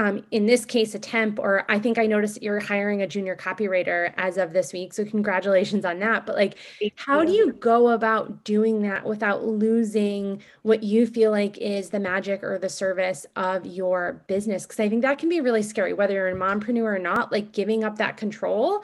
Um, 0.00 0.24
in 0.30 0.46
this 0.46 0.64
case, 0.64 0.94
a 0.94 0.98
temp, 0.98 1.38
or 1.38 1.66
I 1.68 1.78
think 1.78 1.98
I 1.98 2.06
noticed 2.06 2.42
you're 2.42 2.58
hiring 2.58 3.02
a 3.02 3.06
junior 3.06 3.36
copywriter 3.36 4.14
as 4.16 4.38
of 4.38 4.54
this 4.54 4.72
week. 4.72 4.94
So 4.94 5.04
congratulations 5.04 5.84
on 5.84 5.98
that. 5.98 6.24
But 6.24 6.36
like, 6.36 6.56
how 6.96 7.22
do 7.22 7.32
you 7.32 7.52
go 7.52 7.90
about 7.90 8.42
doing 8.42 8.80
that 8.80 9.04
without 9.04 9.44
losing 9.44 10.42
what 10.62 10.82
you 10.82 11.06
feel 11.06 11.30
like 11.30 11.58
is 11.58 11.90
the 11.90 12.00
magic 12.00 12.42
or 12.42 12.58
the 12.58 12.70
service 12.70 13.26
of 13.36 13.66
your 13.66 14.24
business? 14.26 14.64
Because 14.64 14.80
I 14.80 14.88
think 14.88 15.02
that 15.02 15.18
can 15.18 15.28
be 15.28 15.42
really 15.42 15.62
scary, 15.62 15.92
whether 15.92 16.14
you're 16.14 16.28
a 16.28 16.34
mompreneur 16.34 16.96
or 16.96 16.98
not, 16.98 17.30
like 17.30 17.52
giving 17.52 17.84
up 17.84 17.98
that 17.98 18.16
control 18.16 18.82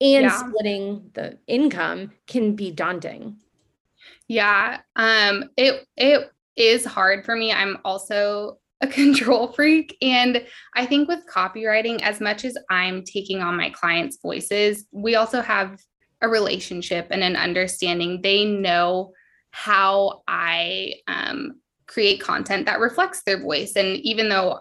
and 0.00 0.24
yeah. 0.24 0.36
splitting 0.40 1.08
the 1.14 1.38
income 1.46 2.10
can 2.26 2.56
be 2.56 2.72
daunting. 2.72 3.36
Yeah. 4.26 4.80
Um, 4.96 5.50
it 5.56 5.86
it 5.96 6.32
is 6.56 6.84
hard 6.84 7.24
for 7.24 7.36
me. 7.36 7.52
I'm 7.52 7.78
also 7.84 8.58
a 8.80 8.86
control 8.86 9.52
freak. 9.52 9.96
And 10.02 10.44
I 10.74 10.86
think 10.86 11.08
with 11.08 11.26
copywriting, 11.26 12.02
as 12.02 12.20
much 12.20 12.44
as 12.44 12.56
I'm 12.70 13.04
taking 13.04 13.42
on 13.42 13.56
my 13.56 13.70
clients' 13.70 14.18
voices, 14.22 14.86
we 14.92 15.14
also 15.14 15.40
have 15.40 15.80
a 16.20 16.28
relationship 16.28 17.08
and 17.10 17.22
an 17.22 17.36
understanding. 17.36 18.20
They 18.22 18.44
know 18.44 19.12
how 19.50 20.22
I 20.28 20.94
um, 21.06 21.60
create 21.86 22.20
content 22.20 22.66
that 22.66 22.80
reflects 22.80 23.22
their 23.22 23.40
voice. 23.40 23.72
And 23.76 23.96
even 23.98 24.28
though 24.28 24.60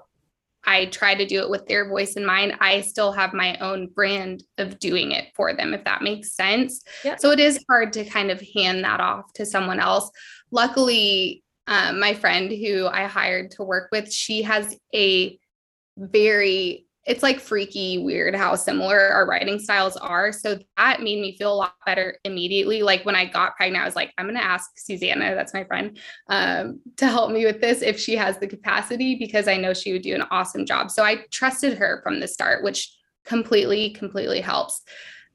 I 0.64 0.86
try 0.88 1.16
to 1.16 1.26
do 1.26 1.40
it 1.40 1.50
with 1.50 1.66
their 1.68 1.88
voice 1.88 2.14
in 2.14 2.26
mind, 2.26 2.58
I 2.60 2.82
still 2.82 3.14
have 3.14 3.34
my 3.34 3.58
own 3.58 3.88
brand 3.88 4.44
of 4.58 4.80
doing 4.80 5.14
it 5.14 5.26
for 5.36 5.54
them, 5.54 5.74
if 5.74 5.84
that 5.86 6.02
makes 6.02 6.36
sense. 6.36 6.82
Yep. 7.06 7.20
So 7.20 7.32
it 7.32 7.40
is 7.40 7.64
hard 7.70 7.94
to 7.94 8.04
kind 8.04 8.32
of 8.32 8.42
hand 8.54 8.84
that 8.84 9.00
off 9.00 9.32
to 9.34 9.46
someone 9.46 9.80
else. 9.80 10.12
Luckily, 10.52 11.44
um, 11.68 12.00
my 12.00 12.14
friend 12.14 12.52
who 12.52 12.88
I 12.88 13.04
hired 13.04 13.52
to 13.52 13.64
work 13.64 13.90
with, 13.92 14.12
she 14.12 14.42
has 14.44 14.76
a 14.96 15.38
very 15.98 16.88
it's 17.08 17.24
like 17.24 17.40
freaky 17.40 17.98
weird 17.98 18.36
how 18.36 18.54
similar 18.54 19.00
our 19.00 19.26
writing 19.26 19.60
styles 19.60 19.96
are. 19.96 20.34
So 20.34 20.60
that 20.76 21.00
made 21.00 21.22
me 21.22 21.38
feel 21.38 21.54
a 21.54 21.56
lot 21.56 21.76
better 21.86 22.18
immediately. 22.26 22.84
Like 22.84 23.06
when 23.06 23.16
I 23.16 23.24
got 23.24 23.56
pregnant, 23.56 23.82
I 23.82 23.86
was 23.86 23.96
like, 23.96 24.12
I'm 24.18 24.26
going 24.26 24.36
to 24.36 24.44
ask 24.44 24.72
Susanna, 24.76 25.34
that's 25.34 25.54
my 25.54 25.64
friend, 25.64 25.98
um, 26.28 26.82
to 26.98 27.08
help 27.08 27.32
me 27.32 27.46
with 27.46 27.62
this 27.62 27.82
if 27.82 27.98
she 27.98 28.18
has 28.18 28.38
the 28.40 28.48
capacity, 28.48 29.16
because 29.16 29.48
I 29.48 29.56
know 29.56 29.74
she 29.74 29.94
would 29.94 30.02
do 30.02 30.16
an 30.16 30.26
awesome 30.32 30.66
job. 30.66 30.92
So 30.92 31.02
I 31.02 31.24
trusted 31.32 31.78
her 31.78 32.02
from 32.04 32.20
the 32.20 32.28
start, 32.28 32.62
which 32.62 32.94
completely, 33.24 33.92
completely 33.92 34.42
helps. 34.42 34.82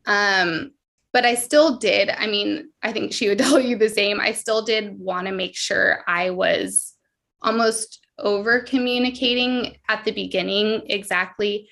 Um, 0.05 0.73
but 1.13 1.25
I 1.25 1.35
still 1.35 1.77
did. 1.77 2.11
I 2.11 2.27
mean, 2.27 2.71
I 2.83 2.93
think 2.93 3.13
she 3.13 3.29
would 3.29 3.39
tell 3.39 3.61
you 3.61 3.77
the 3.77 3.89
same. 3.89 4.21
I 4.21 4.33
still 4.33 4.63
did 4.63 4.99
want 4.99 5.27
to 5.27 5.33
make 5.33 5.57
sure 5.57 6.03
I 6.07 6.31
was 6.31 6.95
almost 7.43 8.01
over 8.19 8.61
communicating 8.61 9.77
at 9.89 10.05
the 10.05 10.13
beginning 10.13 10.83
exactly 10.87 11.69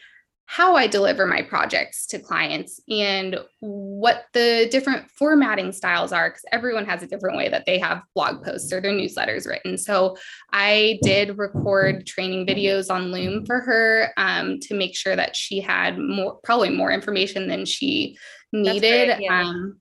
how 0.47 0.75
I 0.75 0.89
deliver 0.89 1.29
my 1.29 1.43
projects 1.43 2.09
to 2.09 2.19
clients 2.19 2.81
and 2.89 3.39
what 3.61 4.25
the 4.33 4.67
different 4.69 5.09
formatting 5.13 5.71
styles 5.71 6.13
are, 6.13 6.29
because 6.29 6.45
everyone 6.51 6.87
has 6.87 7.05
a 7.05 7.07
different 7.07 7.37
way 7.37 7.49
that 7.51 7.67
they 7.67 7.79
have 7.79 8.03
blog 8.17 8.45
posts 8.45 8.73
or 8.73 8.81
their 8.81 8.91
newsletters 8.91 9.47
written. 9.47 9.79
So 9.79 10.17
I 10.53 10.99
did 11.03 11.39
record 11.39 12.05
training 12.05 12.49
videos 12.49 12.93
on 12.93 13.13
Loom 13.13 13.47
for 13.47 13.61
her 13.61 14.11
um, 14.17 14.59
to 14.63 14.75
make 14.75 14.97
sure 14.97 15.15
that 15.15 15.37
she 15.37 15.61
had 15.61 15.97
more, 16.01 16.41
probably 16.43 16.71
more 16.71 16.91
information 16.91 17.47
than 17.47 17.65
she 17.65 18.19
needed. 18.53 19.17
yeah. 19.21 19.43
Um, 19.43 19.81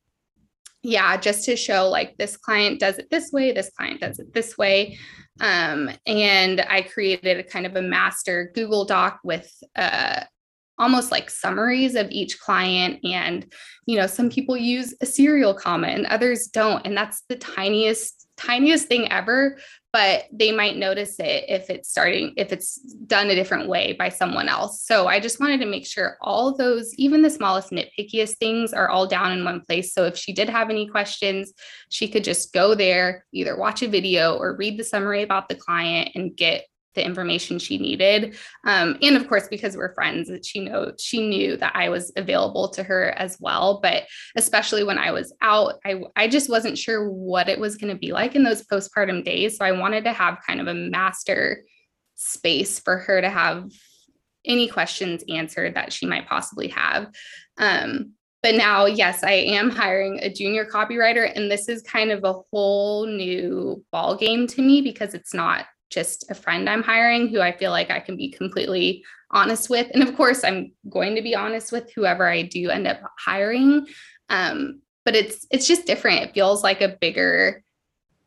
yeah, 0.82 1.17
just 1.17 1.43
to 1.45 1.58
show 1.58 1.89
like 1.89 2.15
this 2.17 2.38
client 2.38 2.79
does 2.79 2.97
it 2.97 3.10
this 3.10 3.32
way, 3.34 3.51
this 3.51 3.69
client 3.77 3.99
does 3.99 4.19
it 4.19 4.34
this 4.34 4.58
way. 4.58 4.97
Um, 5.41 5.89
and 6.05 6.62
I 6.62 6.84
created 6.84 7.38
a 7.38 7.43
kind 7.43 7.65
of 7.65 7.75
a 7.75 7.82
master 7.82 8.51
Google 8.55 8.86
Doc 8.86 9.19
with 9.23 9.51
uh, 9.75 10.21
almost 10.77 11.12
like 11.12 11.29
summaries 11.29 11.95
of 11.95 12.10
each 12.10 12.39
client. 12.39 12.99
And, 13.03 13.51
you 13.86 13.97
know, 13.97 14.08
some 14.08 14.29
people 14.29 14.55
use 14.55 14.93
a 15.01 15.05
serial 15.05 15.53
comma 15.53 15.88
and 15.88 16.05
others 16.05 16.47
don't. 16.47 16.86
And 16.86 16.95
that's 16.95 17.23
the 17.27 17.36
tiniest, 17.36 18.27
tiniest 18.38 18.88
thing 18.88 19.12
ever 19.12 19.58
but 19.91 20.25
they 20.32 20.52
might 20.52 20.78
notice 20.78 21.19
it 21.19 21.45
if 21.47 21.69
it's 21.69 21.89
starting 21.89 22.34
if 22.38 22.52
it's 22.52 22.78
done 23.08 23.30
a 23.30 23.36
different 23.36 23.67
way 23.67 23.93
by 23.93 24.10
someone 24.10 24.47
else. 24.47 24.84
So 24.84 25.08
i 25.08 25.19
just 25.19 25.39
wanted 25.39 25.60
to 25.62 25.65
make 25.65 25.86
sure 25.86 26.17
all 26.21 26.56
those 26.56 26.93
even 26.95 27.21
the 27.21 27.30
smallest 27.30 27.71
nitpickiest 27.71 28.38
things 28.38 28.73
are 28.73 28.89
all 28.89 29.08
down 29.08 29.32
in 29.32 29.43
one 29.43 29.62
place. 29.62 29.93
So 29.93 30.06
if 30.06 30.17
she 30.17 30.34
did 30.34 30.49
have 30.49 30.69
any 30.69 30.88
questions 30.88 31.54
she 31.89 32.08
could 32.08 32.23
just 32.23 32.54
go 32.54 32.75
there 32.75 33.25
either 33.34 33.58
watch 33.58 33.82
a 33.82 33.88
video 33.88 34.36
or 34.36 34.56
read 34.56 34.78
the 34.78 34.84
summary 34.84 35.23
about 35.23 35.49
the 35.49 35.56
client 35.56 36.12
and 36.15 36.36
get 36.36 36.65
the 36.95 37.06
information 37.06 37.60
she 37.60 37.78
needed. 37.78 38.36
Um, 38.65 38.97
and 39.02 39.15
of 39.15 39.28
course, 39.28 39.47
because 39.47 39.78
we're 39.78 39.93
friends, 39.93 40.32
she 40.45 40.60
know 40.60 40.93
she 40.99 41.28
knew 41.28 41.58
that 41.58 41.75
I 41.75 41.89
was 41.89 42.12
available 42.15 42.69
to 42.69 42.84
her 42.84 43.12
as 43.12 43.38
well. 43.39 43.80
But 43.82 44.04
especially 44.36 44.84
when 44.84 44.97
I 44.97 45.12
was 45.12 45.34
out, 45.41 45.75
I 45.86 46.02
I 46.15 46.28
just 46.28 46.49
wasn't 46.49 46.78
sure 46.78 47.10
what 47.10 47.49
it 47.49 47.60
was 47.60 47.78
going 47.78 47.93
to 47.93 47.99
be 47.99 48.12
like 48.12 48.36
in 48.36 48.43
those 48.43 48.65
postpartum 48.65 49.23
days. 49.23 49.58
So 49.58 49.65
I 49.65 49.71
wanted 49.71 50.04
to 50.06 50.13
have 50.13 50.39
kind 50.45 50.60
of 50.60 50.67
a 50.67 50.73
master 50.73 51.63
space 52.15 52.80
for 52.80 52.97
her 52.97 53.21
to 53.21 53.30
have 53.30 53.71
any 54.45 54.67
questions 54.67 55.23
answered 55.30 55.75
that 55.75 55.93
she 55.93 56.06
might 56.06 56.28
possibly 56.28 56.69
have. 56.69 57.12
Um, 57.58 58.13
but 58.41 58.56
now, 58.56 58.86
yes, 58.86 59.23
I 59.23 59.32
am 59.32 59.69
hiring 59.69 60.19
a 60.19 60.32
junior 60.32 60.65
copywriter, 60.65 61.30
and 61.36 61.52
this 61.52 61.67
is 61.67 61.82
kind 61.82 62.10
of 62.10 62.23
a 62.23 62.34
whole 62.52 63.06
new 63.06 63.84
ball 63.91 64.15
game 64.15 64.47
to 64.47 64.62
me 64.62 64.82
because 64.82 65.13
it's 65.13 65.34
not 65.34 65.65
just 65.89 66.30
a 66.30 66.36
friend 66.36 66.69
I'm 66.69 66.84
hiring 66.84 67.28
who 67.28 67.41
I 67.41 67.56
feel 67.56 67.71
like 67.71 67.89
I 67.89 67.99
can 67.99 68.17
be 68.17 68.30
completely 68.30 69.04
honest 69.32 69.69
with. 69.69 69.88
And 69.93 70.04
of 70.04 70.15
course, 70.15 70.43
I'm 70.43 70.71
going 70.89 71.15
to 71.15 71.21
be 71.21 71.36
honest 71.36 71.71
with 71.71 71.91
whoever 71.93 72.28
I 72.28 72.43
do 72.43 72.69
end 72.69 72.88
up 72.88 73.02
hiring. 73.17 73.88
Um, 74.30 74.82
but 75.06 75.15
it's 75.15 75.47
it's 75.49 75.67
just 75.67 75.88
different. 75.88 76.21
It 76.21 76.34
feels 76.34 76.63
like 76.63 76.82
a 76.82 76.97
bigger 77.02 77.63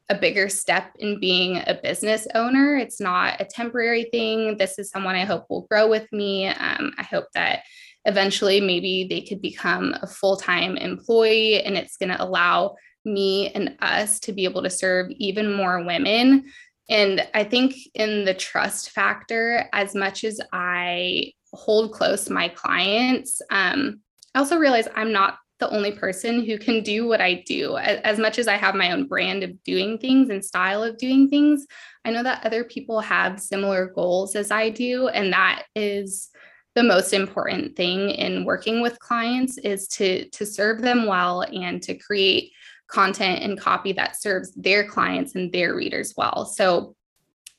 a 0.09 0.15
bigger 0.15 0.49
step 0.49 0.95
in 0.99 1.21
being 1.21 1.59
a 1.67 1.79
business 1.83 2.27
owner. 2.35 2.77
It's 2.77 3.01
not 3.01 3.41
a 3.41 3.45
temporary 3.45 4.05
thing. 4.13 4.59
This 4.59 4.79
is 4.79 4.91
someone 4.91 5.15
I 5.15 5.25
hope 5.25 5.47
will 5.49 5.67
grow 5.71 5.89
with 5.89 6.13
me. 6.13 6.49
Um, 6.49 6.93
I 6.99 7.03
hope 7.03 7.27
that 7.35 7.61
eventually 8.05 8.61
maybe 8.61 9.07
they 9.09 9.23
could 9.23 9.41
become 9.41 9.95
a 10.03 10.07
full-time 10.07 10.77
employee 10.77 11.63
and 11.63 11.79
it's 11.79 11.97
going 11.97 12.11
to 12.11 12.23
allow 12.23 12.75
me 13.05 13.51
and 13.51 13.77
us 13.81 14.19
to 14.21 14.33
be 14.33 14.45
able 14.45 14.63
to 14.63 14.71
serve 14.71 15.11
even 15.13 15.53
more 15.55 15.83
women 15.85 16.45
and 16.89 17.27
I 17.35 17.45
think 17.45 17.75
in 17.95 18.25
the 18.25 18.35
trust 18.35 18.91
factor, 18.91 19.69
as 19.73 19.95
much 19.95 20.25
as 20.25 20.41
I 20.53 21.33
hold 21.53 21.93
close 21.93 22.29
my 22.29 22.49
clients, 22.49 23.41
um, 23.51 24.01
I 24.35 24.41
also 24.41 24.59
realize 24.59 24.89
I'm 24.95 25.13
not 25.13 25.39
the 25.61 25.71
only 25.71 25.93
person 25.93 26.45
who 26.45 26.59
can 26.59 26.83
do 26.83 27.07
what 27.07 27.21
I 27.21 27.45
do. 27.47 27.77
As 27.77 28.19
much 28.19 28.39
as 28.39 28.49
I 28.49 28.57
have 28.57 28.75
my 28.75 28.91
own 28.91 29.07
brand 29.07 29.45
of 29.45 29.63
doing 29.63 29.97
things 29.97 30.29
and 30.29 30.45
style 30.45 30.83
of 30.83 30.99
doing 30.99 31.29
things, 31.29 31.67
I 32.05 32.11
know 32.11 32.25
that 32.25 32.45
other 32.45 32.65
people 32.65 32.99
have 32.99 33.39
similar 33.39 33.87
goals 33.87 34.35
as 34.35 34.51
I 34.51 34.71
do. 34.71 35.07
And 35.09 35.33
that 35.33 35.65
is 35.77 36.31
the 36.75 36.83
most 36.83 37.13
important 37.13 37.77
thing 37.77 38.11
in 38.11 38.45
working 38.45 38.81
with 38.81 38.99
clients 38.99 39.59
is 39.59 39.87
to 39.89 40.29
to 40.31 40.47
serve 40.47 40.81
them 40.81 41.07
well 41.07 41.43
and 41.43 41.83
to 41.83 41.95
create 41.95 42.51
content 42.93 43.43
and 43.43 43.59
copy 43.59 43.93
that 43.95 44.21
serves 44.21 44.53
their 44.55 44.87
clients 44.87 45.35
and 45.35 45.51
their 45.51 45.75
readers 45.75 46.13
well. 46.17 46.45
So 46.45 46.95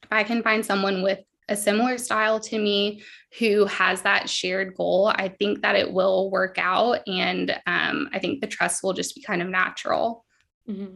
if 0.03 0.11
I 0.11 0.23
can 0.23 0.43
find 0.43 0.63
someone 0.63 1.01
with 1.01 1.19
a 1.49 1.55
similar 1.55 1.97
style 1.97 2.39
to 2.39 2.59
me 2.59 3.01
who 3.39 3.65
has 3.65 4.03
that 4.03 4.29
shared 4.29 4.75
goal, 4.75 5.11
I 5.15 5.29
think 5.29 5.61
that 5.63 5.75
it 5.75 5.91
will 5.91 6.29
work 6.29 6.57
out. 6.57 6.99
And 7.07 7.51
um, 7.65 8.09
I 8.13 8.19
think 8.19 8.41
the 8.41 8.47
trust 8.47 8.83
will 8.83 8.93
just 8.93 9.15
be 9.15 9.21
kind 9.21 9.41
of 9.41 9.49
natural. 9.49 10.23
Mm-hmm. 10.69 10.95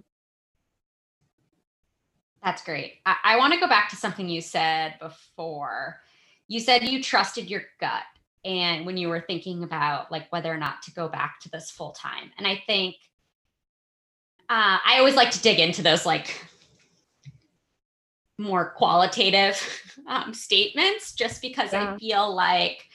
That's 2.43 2.63
great. 2.63 3.00
I, 3.06 3.15
I 3.23 3.38
want 3.38 3.54
to 3.54 3.60
go 3.60 3.67
back 3.67 3.89
to 3.89 3.95
something 3.95 4.30
you 4.30 4.41
said 4.41 4.95
before. 5.00 6.00
You 6.47 6.60
said 6.60 6.84
you 6.84 7.04
trusted 7.04 7.50
your 7.50 7.63
gut 7.80 8.04
and 8.45 8.86
when 8.86 8.97
you 8.97 9.10
were 9.10 9.19
thinking 9.19 9.63
about 9.63 10.12
like 10.12 10.32
whether 10.32 10.54
or 10.54 10.58
not 10.58 10.84
to 10.84 10.91
go 10.93 11.10
back 11.10 11.39
to 11.41 11.50
this 11.50 11.71
full 11.71 11.91
time. 11.91 12.32
And 12.38 12.47
I 12.47 12.62
think 12.67 12.95
uh, 14.49 14.79
I 14.86 14.97
always 14.99 15.15
like 15.15 15.31
to 15.31 15.41
dig 15.41 15.60
into 15.60 15.81
those 15.81 16.05
like 16.05 16.45
more 18.38 18.71
qualitative 18.77 19.62
um, 20.07 20.33
statements 20.33 21.13
just 21.13 21.41
because 21.41 21.73
yeah. 21.73 21.93
I 21.93 21.97
feel 21.97 22.33
like 22.33 22.86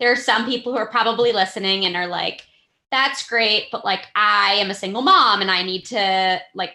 there 0.00 0.12
are 0.12 0.16
some 0.16 0.46
people 0.46 0.72
who 0.72 0.78
are 0.78 0.90
probably 0.90 1.32
listening 1.32 1.84
and 1.86 1.96
are 1.96 2.06
like, 2.06 2.46
that's 2.90 3.28
great, 3.28 3.68
but 3.70 3.84
like 3.84 4.06
I 4.14 4.54
am 4.54 4.70
a 4.70 4.74
single 4.74 5.02
mom 5.02 5.40
and 5.40 5.50
I 5.50 5.62
need 5.62 5.86
to 5.86 6.40
like 6.54 6.74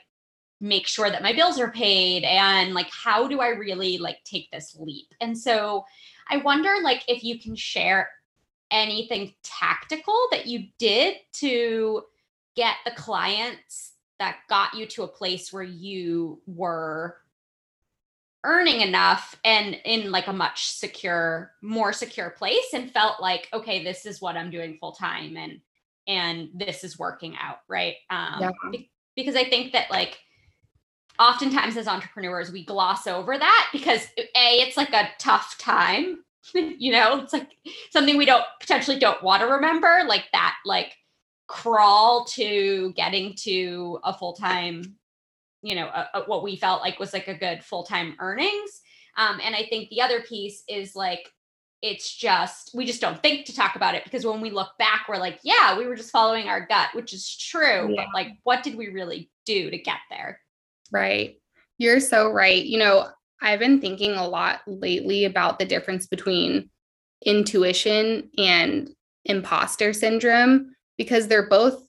make 0.59 0.87
sure 0.87 1.09
that 1.09 1.23
my 1.23 1.33
bills 1.33 1.59
are 1.59 1.71
paid 1.71 2.23
and 2.23 2.73
like 2.73 2.89
how 2.89 3.27
do 3.27 3.39
I 3.39 3.49
really 3.49 3.97
like 3.97 4.23
take 4.23 4.49
this 4.51 4.75
leap? 4.79 5.13
And 5.21 5.37
so 5.37 5.85
I 6.29 6.37
wonder 6.37 6.75
like 6.81 7.03
if 7.07 7.23
you 7.23 7.39
can 7.39 7.55
share 7.55 8.09
anything 8.71 9.33
tactical 9.43 10.17
that 10.31 10.47
you 10.47 10.67
did 10.77 11.17
to 11.33 12.03
get 12.55 12.75
the 12.85 12.91
clients 12.91 13.92
that 14.23 14.37
got 14.47 14.73
you 14.73 14.85
to 14.85 15.03
a 15.03 15.07
place 15.07 15.51
where 15.51 15.63
you 15.63 16.41
were 16.47 17.17
earning 18.45 18.79
enough 18.79 19.37
and 19.43 19.77
in 19.83 20.11
like 20.11 20.27
a 20.27 20.33
much 20.33 20.69
secure 20.69 21.51
more 21.61 21.91
secure 21.91 22.29
place 22.29 22.73
and 22.73 22.91
felt 22.91 23.21
like 23.21 23.49
okay 23.53 23.83
this 23.83 24.05
is 24.05 24.21
what 24.21 24.37
i'm 24.37 24.49
doing 24.49 24.77
full 24.79 24.93
time 24.93 25.35
and 25.35 25.59
and 26.07 26.49
this 26.53 26.85
is 26.85 26.97
working 26.97 27.35
out 27.41 27.57
right 27.67 27.95
um 28.09 28.39
yeah. 28.39 28.51
be- 28.71 28.89
because 29.15 29.35
i 29.35 29.43
think 29.43 29.73
that 29.73 29.91
like 29.91 30.19
oftentimes 31.19 31.75
as 31.75 31.87
entrepreneurs 31.87 32.51
we 32.51 32.65
gloss 32.65 33.07
over 33.07 33.37
that 33.37 33.69
because 33.73 34.07
a 34.17 34.59
it's 34.61 34.77
like 34.77 34.93
a 34.93 35.09
tough 35.19 35.57
time 35.57 36.17
you 36.53 36.91
know 36.91 37.19
it's 37.19 37.33
like 37.33 37.51
something 37.91 38.17
we 38.17 38.25
don't 38.25 38.45
potentially 38.59 38.99
don't 38.99 39.23
want 39.23 39.41
to 39.41 39.47
remember 39.47 40.03
like 40.07 40.25
that 40.31 40.55
like 40.65 40.93
crawl 41.53 42.25
to 42.25 42.91
getting 42.95 43.35
to 43.35 43.99
a 44.03 44.11
full-time 44.11 44.95
you 45.61 45.75
know 45.75 45.85
a, 45.85 46.09
a, 46.15 46.23
what 46.23 46.41
we 46.41 46.55
felt 46.55 46.81
like 46.81 46.99
was 46.99 47.13
like 47.13 47.27
a 47.27 47.37
good 47.37 47.63
full-time 47.63 48.15
earnings. 48.19 48.81
Um, 49.15 49.39
and 49.43 49.55
i 49.55 49.63
think 49.69 49.89
the 49.89 50.01
other 50.01 50.21
piece 50.21 50.63
is 50.67 50.95
like 50.95 51.29
it's 51.83 52.15
just 52.15 52.71
we 52.73 52.87
just 52.87 53.01
don't 53.01 53.21
think 53.21 53.45
to 53.45 53.55
talk 53.55 53.75
about 53.75 53.93
it 53.93 54.03
because 54.03 54.25
when 54.25 54.41
we 54.41 54.49
look 54.49 54.71
back 54.79 55.05
we're 55.07 55.17
like 55.17 55.39
yeah 55.43 55.77
we 55.77 55.85
were 55.85 55.95
just 55.95 56.09
following 56.09 56.47
our 56.47 56.65
gut 56.65 56.89
which 56.93 57.13
is 57.13 57.37
true 57.37 57.89
yeah. 57.89 57.97
but 57.97 58.07
like 58.15 58.29
what 58.41 58.63
did 58.63 58.75
we 58.75 58.87
really 58.87 59.29
do 59.45 59.69
to 59.69 59.77
get 59.77 59.99
there? 60.09 60.39
Right. 60.91 61.35
You're 61.77 61.99
so 61.99 62.31
right. 62.31 62.65
You 62.65 62.79
know 62.79 63.07
i've 63.41 63.59
been 63.59 63.79
thinking 63.79 64.13
a 64.13 64.27
lot 64.27 64.61
lately 64.65 65.25
about 65.25 65.59
the 65.59 65.65
difference 65.65 66.07
between 66.07 66.71
intuition 67.23 68.29
and 68.37 68.89
imposter 69.25 69.93
syndrome 69.93 70.73
because 70.97 71.27
they're 71.27 71.49
both 71.49 71.87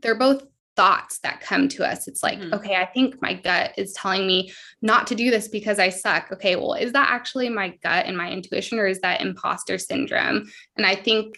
they're 0.00 0.14
both 0.18 0.44
thoughts 0.74 1.18
that 1.20 1.40
come 1.40 1.68
to 1.68 1.86
us. 1.86 2.08
It's 2.08 2.22
like, 2.22 2.38
mm-hmm. 2.38 2.54
okay, 2.54 2.76
I 2.76 2.86
think 2.86 3.20
my 3.20 3.34
gut 3.34 3.72
is 3.76 3.92
telling 3.92 4.26
me 4.26 4.52
not 4.80 5.06
to 5.08 5.14
do 5.14 5.30
this 5.30 5.48
because 5.48 5.78
I 5.78 5.90
suck. 5.90 6.30
Okay, 6.32 6.56
well, 6.56 6.74
is 6.74 6.92
that 6.92 7.10
actually 7.10 7.48
my 7.48 7.76
gut 7.82 8.06
and 8.06 8.16
my 8.16 8.30
intuition, 8.30 8.78
or 8.78 8.86
is 8.86 9.00
that 9.00 9.20
imposter 9.20 9.78
syndrome? 9.78 10.50
And 10.76 10.86
I 10.86 10.94
think 10.94 11.36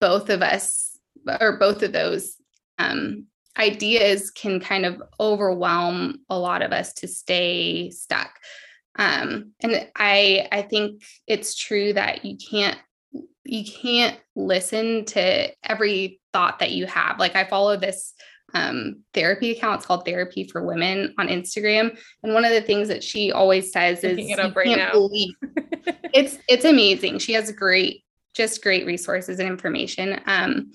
both 0.00 0.30
of 0.30 0.42
us, 0.42 0.98
or 1.40 1.58
both 1.58 1.82
of 1.82 1.92
those 1.92 2.36
um, 2.78 3.26
ideas, 3.58 4.30
can 4.30 4.60
kind 4.60 4.84
of 4.84 5.02
overwhelm 5.20 6.18
a 6.28 6.38
lot 6.38 6.62
of 6.62 6.72
us 6.72 6.92
to 6.94 7.08
stay 7.08 7.90
stuck. 7.90 8.30
Um, 8.98 9.52
and 9.60 9.88
I, 9.94 10.48
I 10.50 10.62
think 10.62 11.02
it's 11.26 11.54
true 11.54 11.92
that 11.92 12.24
you 12.24 12.36
can't 12.36 12.78
you 13.48 13.64
can't 13.64 14.18
listen 14.34 15.04
to 15.06 15.50
every 15.64 16.20
thought 16.32 16.58
that 16.58 16.72
you 16.72 16.86
have. 16.86 17.18
Like 17.18 17.36
I 17.36 17.44
follow 17.44 17.76
this 17.76 18.14
um, 18.54 19.02
therapy 19.12 19.52
account. 19.52 19.78
It's 19.78 19.86
called 19.86 20.04
Therapy 20.04 20.44
for 20.44 20.64
Women 20.64 21.14
on 21.18 21.28
Instagram. 21.28 21.98
And 22.22 22.34
one 22.34 22.44
of 22.44 22.52
the 22.52 22.62
things 22.62 22.88
that 22.88 23.02
she 23.02 23.32
always 23.32 23.72
says 23.72 24.04
is 24.04 24.18
it 24.18 24.22
you 24.22 24.36
right 24.36 24.66
can't 24.66 24.78
now. 24.78 24.92
believe 24.92 25.34
it's 26.14 26.38
it's 26.48 26.64
amazing. 26.64 27.18
She 27.18 27.32
has 27.34 27.50
great, 27.52 28.04
just 28.34 28.62
great 28.62 28.86
resources 28.86 29.38
and 29.38 29.48
information. 29.48 30.20
Um, 30.26 30.72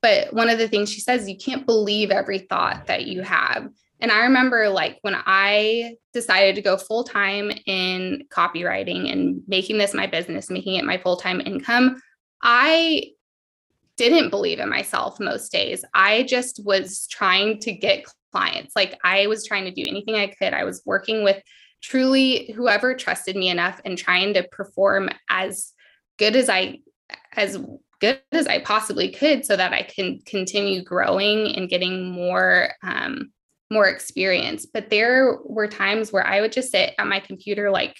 but 0.00 0.32
one 0.32 0.50
of 0.50 0.58
the 0.58 0.68
things 0.68 0.90
she 0.90 1.00
says, 1.00 1.28
you 1.28 1.36
can't 1.36 1.64
believe 1.64 2.10
every 2.10 2.40
thought 2.40 2.86
that 2.86 3.06
you 3.06 3.22
have. 3.22 3.68
And 4.00 4.10
I 4.10 4.24
remember 4.24 4.68
like 4.68 4.98
when 5.02 5.14
I 5.14 5.94
decided 6.12 6.56
to 6.56 6.62
go 6.62 6.76
full 6.76 7.04
time 7.04 7.52
in 7.66 8.24
copywriting 8.30 9.12
and 9.12 9.42
making 9.46 9.78
this 9.78 9.94
my 9.94 10.08
business, 10.08 10.50
making 10.50 10.74
it 10.74 10.84
my 10.84 10.98
full 10.98 11.16
time 11.16 11.40
income, 11.40 12.02
I 12.42 13.12
didn't 13.96 14.30
believe 14.30 14.58
in 14.58 14.68
myself 14.68 15.20
most 15.20 15.52
days. 15.52 15.84
I 15.94 16.24
just 16.24 16.64
was 16.64 17.06
trying 17.08 17.60
to 17.60 17.72
get 17.72 18.06
clients. 18.32 18.74
Like 18.74 18.98
I 19.04 19.26
was 19.26 19.46
trying 19.46 19.64
to 19.66 19.70
do 19.70 19.84
anything 19.86 20.16
I 20.16 20.28
could. 20.28 20.54
I 20.54 20.64
was 20.64 20.82
working 20.84 21.22
with 21.22 21.40
truly 21.82 22.52
whoever 22.52 22.94
trusted 22.94 23.36
me 23.36 23.48
enough 23.48 23.80
and 23.84 23.98
trying 23.98 24.34
to 24.34 24.44
perform 24.44 25.10
as 25.28 25.72
good 26.18 26.36
as 26.36 26.48
I 26.48 26.78
as 27.34 27.58
good 28.00 28.20
as 28.32 28.46
I 28.46 28.60
possibly 28.60 29.10
could 29.10 29.44
so 29.44 29.56
that 29.56 29.72
I 29.72 29.82
can 29.82 30.20
continue 30.26 30.82
growing 30.82 31.54
and 31.54 31.68
getting 31.68 32.10
more 32.10 32.70
um 32.82 33.32
more 33.70 33.88
experience. 33.88 34.66
But 34.66 34.90
there 34.90 35.38
were 35.44 35.66
times 35.66 36.12
where 36.12 36.26
I 36.26 36.40
would 36.40 36.52
just 36.52 36.72
sit 36.72 36.94
at 36.98 37.06
my 37.06 37.20
computer 37.20 37.70
like 37.70 37.96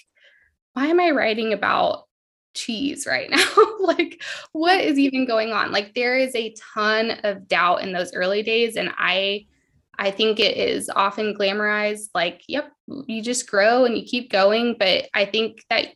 why 0.73 0.87
am 0.87 0.99
I 0.99 1.11
writing 1.11 1.53
about 1.53 2.05
cheese 2.53 3.05
right 3.07 3.29
now 3.31 3.45
like 3.79 4.23
what 4.51 4.79
is 4.79 4.93
mm-hmm. 4.93 4.99
even 5.01 5.25
going 5.25 5.51
on? 5.51 5.71
Like 5.71 5.93
there 5.93 6.17
is 6.17 6.35
a 6.35 6.53
ton 6.73 7.11
of 7.23 7.47
doubt 7.47 7.81
in 7.81 7.93
those 7.93 8.13
early 8.13 8.43
days 8.43 8.75
and 8.75 8.91
i 8.97 9.45
i 9.99 10.09
think 10.09 10.39
it 10.39 10.57
is 10.57 10.89
often 10.95 11.35
glamorized 11.35 12.09
like 12.15 12.41
yep 12.47 12.71
you 13.07 13.21
just 13.21 13.49
grow 13.49 13.85
and 13.85 13.97
you 13.97 14.03
keep 14.03 14.31
going 14.31 14.75
but 14.79 15.07
i 15.13 15.25
think 15.25 15.63
that 15.69 15.87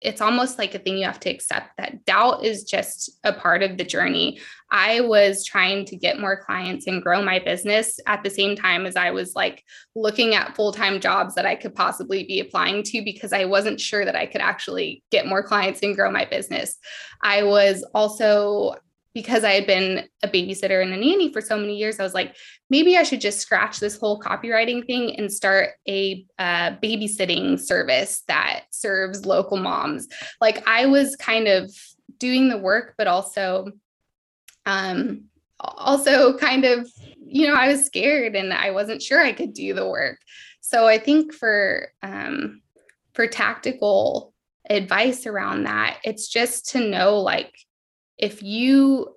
it's 0.00 0.20
almost 0.20 0.58
like 0.58 0.74
a 0.74 0.78
thing 0.78 0.96
you 0.96 1.04
have 1.04 1.18
to 1.20 1.30
accept 1.30 1.76
that 1.76 2.04
doubt 2.04 2.44
is 2.44 2.62
just 2.62 3.18
a 3.24 3.32
part 3.32 3.62
of 3.62 3.76
the 3.76 3.84
journey. 3.84 4.38
I 4.70 5.00
was 5.00 5.44
trying 5.44 5.86
to 5.86 5.96
get 5.96 6.20
more 6.20 6.42
clients 6.44 6.86
and 6.86 7.02
grow 7.02 7.20
my 7.22 7.40
business 7.40 7.98
at 8.06 8.22
the 8.22 8.30
same 8.30 8.54
time 8.54 8.86
as 8.86 8.94
I 8.94 9.10
was 9.10 9.34
like 9.34 9.64
looking 9.96 10.34
at 10.34 10.54
full 10.54 10.72
time 10.72 11.00
jobs 11.00 11.34
that 11.34 11.46
I 11.46 11.56
could 11.56 11.74
possibly 11.74 12.24
be 12.24 12.38
applying 12.38 12.82
to 12.84 13.02
because 13.02 13.32
I 13.32 13.46
wasn't 13.46 13.80
sure 13.80 14.04
that 14.04 14.16
I 14.16 14.26
could 14.26 14.40
actually 14.40 15.02
get 15.10 15.26
more 15.26 15.42
clients 15.42 15.82
and 15.82 15.96
grow 15.96 16.10
my 16.12 16.26
business. 16.26 16.76
I 17.22 17.42
was 17.42 17.84
also 17.92 18.76
because 19.18 19.42
I 19.42 19.50
had 19.50 19.66
been 19.66 20.08
a 20.22 20.28
babysitter 20.28 20.80
and 20.80 20.92
a 20.92 20.96
nanny 20.96 21.32
for 21.32 21.40
so 21.40 21.58
many 21.58 21.76
years, 21.76 21.98
I 21.98 22.04
was 22.04 22.14
like, 22.14 22.36
maybe 22.70 22.96
I 22.96 23.02
should 23.02 23.20
just 23.20 23.40
scratch 23.40 23.80
this 23.80 23.98
whole 23.98 24.20
copywriting 24.20 24.86
thing 24.86 25.16
and 25.16 25.32
start 25.32 25.70
a 25.88 26.24
uh, 26.38 26.76
babysitting 26.80 27.58
service 27.58 28.22
that 28.28 28.66
serves 28.70 29.26
local 29.26 29.56
moms. 29.56 30.06
Like 30.40 30.62
I 30.68 30.86
was 30.86 31.16
kind 31.16 31.48
of 31.48 31.68
doing 32.18 32.48
the 32.48 32.58
work, 32.58 32.94
but 32.96 33.08
also, 33.08 33.72
um, 34.66 35.24
also 35.58 36.38
kind 36.38 36.64
of, 36.64 36.88
you 37.16 37.48
know, 37.48 37.54
I 37.54 37.66
was 37.66 37.86
scared 37.86 38.36
and 38.36 38.52
I 38.52 38.70
wasn't 38.70 39.02
sure 39.02 39.20
I 39.20 39.32
could 39.32 39.52
do 39.52 39.74
the 39.74 39.88
work. 39.88 40.20
So 40.60 40.86
I 40.86 40.98
think 40.98 41.34
for 41.34 41.88
um, 42.04 42.62
for 43.14 43.26
tactical 43.26 44.32
advice 44.70 45.26
around 45.26 45.64
that, 45.64 45.98
it's 46.04 46.28
just 46.28 46.68
to 46.68 46.88
know 46.88 47.18
like 47.18 47.52
if 48.18 48.42
you 48.42 49.14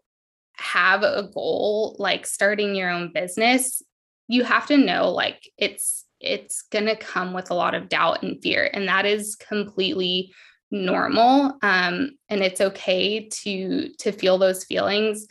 have 0.53 1.03
a 1.03 1.29
goal 1.33 1.95
like 1.99 2.25
starting 2.25 2.75
your 2.75 2.89
own 2.89 3.11
business, 3.13 3.81
you 4.27 4.43
have 4.43 4.67
to 4.67 4.77
know 4.77 5.11
like 5.11 5.49
it's 5.57 6.05
it's 6.21 6.61
going 6.71 6.85
to 6.85 6.95
come 6.95 7.33
with 7.33 7.49
a 7.49 7.55
lot 7.55 7.73
of 7.73 7.89
doubt 7.89 8.23
and 8.23 8.41
fear 8.41 8.69
and 8.73 8.87
that 8.87 9.05
is 9.05 9.35
completely 9.35 10.31
normal 10.69 11.57
um, 11.63 12.11
and 12.29 12.41
it's 12.41 12.61
okay 12.61 13.27
to 13.27 13.89
to 13.99 14.11
feel 14.11 14.37
those 14.37 14.63
feelings 14.63 15.27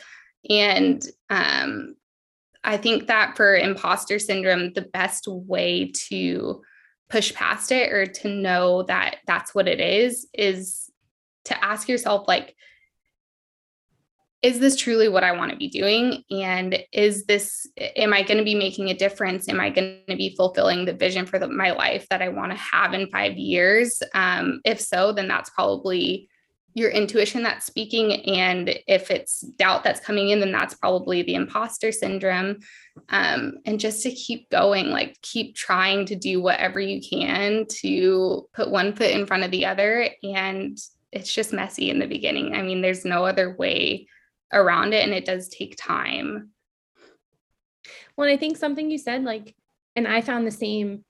and 0.51 1.09
um, 1.31 1.95
i 2.65 2.77
think 2.77 3.07
that 3.07 3.37
for 3.37 3.57
imposter 3.57 4.19
syndrome 4.19 4.73
the 4.75 4.83
best 4.83 5.27
way 5.27 5.91
to 5.95 6.61
push 7.09 7.33
past 7.33 7.73
it 7.73 7.93
or 7.93 8.05
to 8.07 8.29
know 8.29 8.83
that 8.83 9.17
that's 9.27 9.55
what 9.55 9.67
it 9.67 9.81
is 9.81 10.29
is 10.35 10.91
to 11.45 11.65
ask 11.65 11.89
yourself 11.89 12.29
like 12.29 12.55
is 14.43 14.59
this 14.59 14.77
truly 14.77 15.09
what 15.09 15.25
I 15.25 15.33
want 15.33 15.51
to 15.51 15.57
be 15.57 15.69
doing? 15.69 16.25
And 16.31 16.83
is 16.93 17.27
this, 17.27 17.67
am 17.79 18.13
I 18.15 18.23
going 18.23 18.39
to 18.39 18.45
be 18.45 18.55
making 18.55 18.89
a 18.89 18.95
difference? 18.95 19.49
Am 19.49 19.61
I 19.61 19.69
going 19.69 20.01
to 20.09 20.17
be 20.17 20.35
fulfilling 20.35 20.87
the 20.87 20.95
vision 20.95 21.27
for 21.27 21.39
the, 21.39 21.49
my 21.49 21.73
life 21.73 22.07
that 22.09 22.23
I 22.23 22.29
want 22.29 22.53
to 22.53 22.59
have 22.59 22.95
in 22.95 23.11
five 23.11 23.37
years? 23.37 24.03
Um, 24.15 24.61
if 24.65 24.81
so, 24.81 25.13
then 25.13 25.29
that's 25.29 25.51
probably 25.51 26.29
your 26.73 26.91
intuition 26.91 27.43
that's 27.43 27.67
speaking. 27.67 28.13
And 28.27 28.79
if 28.87 29.11
it's 29.11 29.41
doubt 29.41 29.85
that's 29.85 30.01
coming 30.01 30.31
in, 30.31 30.41
then 30.41 30.53
that's 30.53 30.75
probably 30.75 31.23
the 31.23 31.35
imposter 31.35 31.93
syndrome. 31.93 32.61
Um, 33.11 33.59
and 33.67 33.81
just 33.81 34.03
to 34.05 34.11
keep 34.11 34.49
going, 34.51 34.87
like 34.87 35.21
keep 35.21 35.55
trying 35.55 36.07
to 36.07 36.17
do 36.17 36.41
whatever 36.41 36.81
you 36.81 37.03
can 37.03 37.67
to 37.81 38.49
put 38.55 38.71
one 38.71 38.95
foot 38.95 39.11
in 39.11 39.27
front 39.27 39.43
of 39.43 39.51
the 39.51 39.67
other. 39.67 40.09
And 40.23 40.79
it's 41.13 41.33
just 41.33 41.53
messy 41.53 41.91
in 41.91 41.99
the 41.99 42.07
beginning. 42.07 42.55
I 42.55 42.63
mean, 42.63 42.81
there's 42.81 43.05
no 43.05 43.25
other 43.25 43.55
way 43.57 44.07
around 44.53 44.93
it 44.93 45.05
and 45.05 45.13
it 45.13 45.25
does 45.25 45.49
take 45.49 45.77
time. 45.77 46.51
Well, 48.17 48.29
I 48.29 48.37
think 48.37 48.57
something 48.57 48.91
you 48.91 48.99
said, 48.99 49.25
like, 49.25 49.55
and 49.97 50.07
I 50.07 50.21
found 50.21 50.47
the 50.47 50.51
same, 50.51 51.05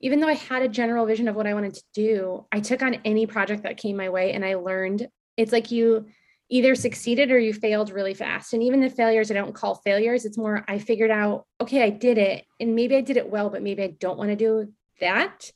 even 0.00 0.20
though 0.20 0.28
I 0.28 0.34
had 0.34 0.62
a 0.62 0.68
general 0.68 1.06
vision 1.06 1.28
of 1.28 1.36
what 1.36 1.46
I 1.46 1.54
wanted 1.54 1.74
to 1.74 1.82
do, 1.94 2.46
I 2.52 2.60
took 2.60 2.82
on 2.82 3.00
any 3.04 3.26
project 3.26 3.62
that 3.62 3.76
came 3.76 3.96
my 3.96 4.08
way 4.08 4.32
and 4.32 4.44
I 4.44 4.54
learned 4.54 5.08
it's 5.36 5.52
like 5.52 5.70
you 5.70 6.06
either 6.48 6.74
succeeded 6.74 7.30
or 7.30 7.38
you 7.38 7.52
failed 7.52 7.90
really 7.90 8.14
fast. 8.14 8.52
And 8.52 8.62
even 8.62 8.80
the 8.80 8.88
failures, 8.88 9.30
I 9.30 9.34
don't 9.34 9.54
call 9.54 9.76
failures. 9.76 10.24
It's 10.24 10.38
more, 10.38 10.64
I 10.68 10.78
figured 10.78 11.10
out, 11.10 11.46
okay, 11.60 11.82
I 11.82 11.90
did 11.90 12.18
it. 12.18 12.44
And 12.60 12.74
maybe 12.74 12.96
I 12.96 13.00
did 13.00 13.16
it 13.16 13.28
well, 13.28 13.50
but 13.50 13.62
maybe 13.62 13.82
I 13.82 13.96
don't 13.98 14.18
want 14.18 14.30
to 14.30 14.36
do 14.36 14.72
that 15.00 15.50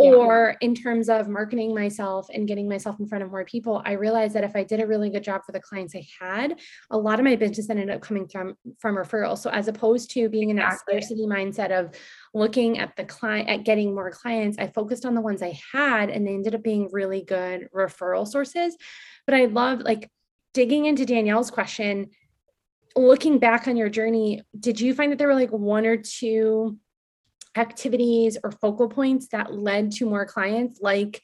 or 0.00 0.56
in 0.60 0.74
terms 0.74 1.08
of 1.08 1.28
marketing 1.28 1.74
myself 1.74 2.28
and 2.32 2.48
getting 2.48 2.68
myself 2.68 2.98
in 3.00 3.06
front 3.06 3.22
of 3.22 3.30
more 3.30 3.44
people 3.44 3.82
i 3.84 3.92
realized 3.92 4.34
that 4.34 4.44
if 4.44 4.56
i 4.56 4.62
did 4.62 4.80
a 4.80 4.86
really 4.86 5.10
good 5.10 5.22
job 5.22 5.42
for 5.44 5.52
the 5.52 5.60
clients 5.60 5.94
i 5.94 6.06
had 6.20 6.58
a 6.90 6.98
lot 6.98 7.18
of 7.18 7.24
my 7.24 7.36
business 7.36 7.70
ended 7.70 7.90
up 7.90 8.00
coming 8.00 8.26
from 8.28 8.54
from 8.78 8.96
referrals. 8.96 9.38
So 9.38 9.50
as 9.50 9.68
opposed 9.68 10.10
to 10.12 10.28
being 10.28 10.50
in 10.50 10.56
that 10.56 10.78
scarcity 10.78 11.26
mindset 11.26 11.70
of 11.70 11.94
looking 12.34 12.78
at 12.78 12.96
the 12.96 13.04
client 13.04 13.48
at 13.48 13.64
getting 13.64 13.94
more 13.94 14.10
clients 14.10 14.58
i 14.58 14.66
focused 14.66 15.04
on 15.04 15.14
the 15.14 15.20
ones 15.20 15.42
i 15.42 15.58
had 15.72 16.10
and 16.10 16.26
they 16.26 16.34
ended 16.34 16.54
up 16.54 16.62
being 16.62 16.88
really 16.92 17.22
good 17.22 17.68
referral 17.74 18.26
sources. 18.26 18.76
But 19.26 19.34
i 19.34 19.44
love 19.46 19.80
like 19.80 20.10
digging 20.54 20.86
into 20.86 21.06
danielle's 21.06 21.50
question 21.50 22.10
looking 22.96 23.38
back 23.38 23.68
on 23.68 23.76
your 23.76 23.88
journey 23.88 24.42
did 24.58 24.80
you 24.80 24.94
find 24.94 25.12
that 25.12 25.18
there 25.18 25.28
were 25.28 25.34
like 25.34 25.52
one 25.52 25.86
or 25.86 25.96
two 25.96 26.76
activities 27.56 28.38
or 28.42 28.52
focal 28.52 28.88
points 28.88 29.28
that 29.28 29.54
led 29.54 29.92
to 29.92 30.06
more 30.06 30.24
clients 30.24 30.80
like 30.80 31.20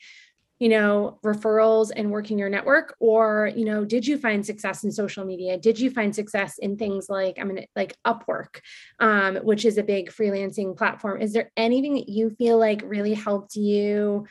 you 0.58 0.68
know 0.70 1.18
referrals 1.24 1.90
and 1.94 2.10
working 2.10 2.38
your 2.38 2.48
network? 2.48 2.96
Or 2.98 3.50
you 3.54 3.64
know 3.64 3.84
did 3.84 4.06
you 4.06 4.18
find 4.18 4.44
success 4.44 4.84
in 4.84 4.92
social 4.92 5.24
media? 5.24 5.58
Did 5.58 5.78
you 5.78 5.90
find 5.90 6.14
success 6.14 6.58
in 6.58 6.76
things 6.76 7.08
like 7.08 7.38
i 7.38 7.44
mean 7.44 7.64
like 7.76 7.94
upwork 8.06 8.60
um, 8.98 9.36
which 9.36 9.64
is 9.64 9.78
a 9.78 9.82
big 9.82 10.10
freelancing 10.10 10.76
platform? 10.76 11.20
Is 11.20 11.32
there 11.32 11.52
anything 11.56 11.94
that 11.94 12.08
you 12.08 12.30
feel 12.30 12.58
like 12.58 12.82
really 12.84 13.14
helped 13.14 13.56
you 13.56 14.26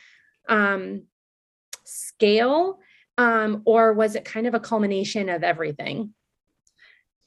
um, 0.48 1.04
scale 1.84 2.80
um, 3.18 3.62
or 3.64 3.92
was 3.94 4.14
it 4.14 4.24
kind 4.24 4.46
of 4.46 4.54
a 4.54 4.60
culmination 4.60 5.28
of 5.28 5.42
everything? 5.42 6.12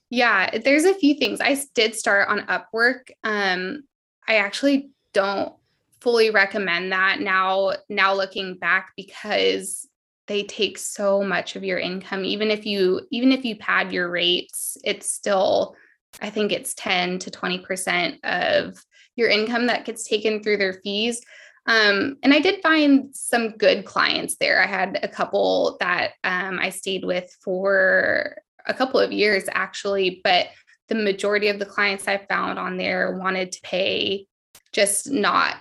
Yeah 0.10 0.58
there's 0.58 0.86
a 0.86 0.95
few 0.95 1.15
things. 1.15 1.39
I 1.39 1.58
did 1.73 1.95
start 1.95 2.27
on 2.27 2.41
upwork 2.47 3.12
um, 3.23 3.84
I 4.29 4.35
actually 4.35 4.91
don't 5.13 5.53
fully 5.99 6.29
recommend 6.29 6.93
that 6.93 7.19
now 7.19 7.73
now 7.89 8.13
looking 8.13 8.55
back 8.55 8.91
because 8.95 9.87
they 10.27 10.43
take 10.43 10.77
so 10.77 11.23
much 11.23 11.55
of 11.55 11.63
your 11.63 11.79
income. 11.79 12.23
Even 12.23 12.51
if 12.51 12.65
you 12.65 13.01
even 13.11 13.31
if 13.31 13.43
you 13.43 13.55
pad 13.57 13.91
your 13.91 14.09
rates 14.09 14.77
it's 14.83 15.11
still 15.11 15.75
i 16.21 16.29
think 16.29 16.51
it's 16.51 16.73
10 16.75 17.19
to 17.19 17.29
20% 17.29 18.17
of 18.23 18.83
your 19.15 19.29
income 19.29 19.67
that 19.67 19.85
gets 19.85 20.07
taken 20.07 20.41
through 20.41 20.57
their 20.57 20.73
fees. 20.73 21.21
Um, 21.65 22.17
and 22.23 22.33
i 22.33 22.39
did 22.39 22.61
find 22.61 23.09
some 23.13 23.57
good 23.57 23.83
clients 23.85 24.37
there. 24.39 24.61
I 24.61 24.67
had 24.67 24.99
a 25.03 25.07
couple 25.07 25.77
that 25.79 26.11
um, 26.23 26.59
i 26.59 26.69
stayed 26.69 27.03
with 27.03 27.35
for 27.43 28.37
a 28.67 28.73
couple 28.73 28.99
of 28.99 29.11
years 29.11 29.45
actually 29.51 30.21
but 30.23 30.47
the 30.89 30.95
majority 30.95 31.47
of 31.47 31.60
the 31.60 31.65
clients 31.65 32.08
I 32.08 32.17
found 32.17 32.60
on 32.60 32.78
there 32.78 33.17
wanted 33.17 33.52
to 33.54 33.62
pay 33.62 34.25
just 34.73 35.10
not 35.10 35.58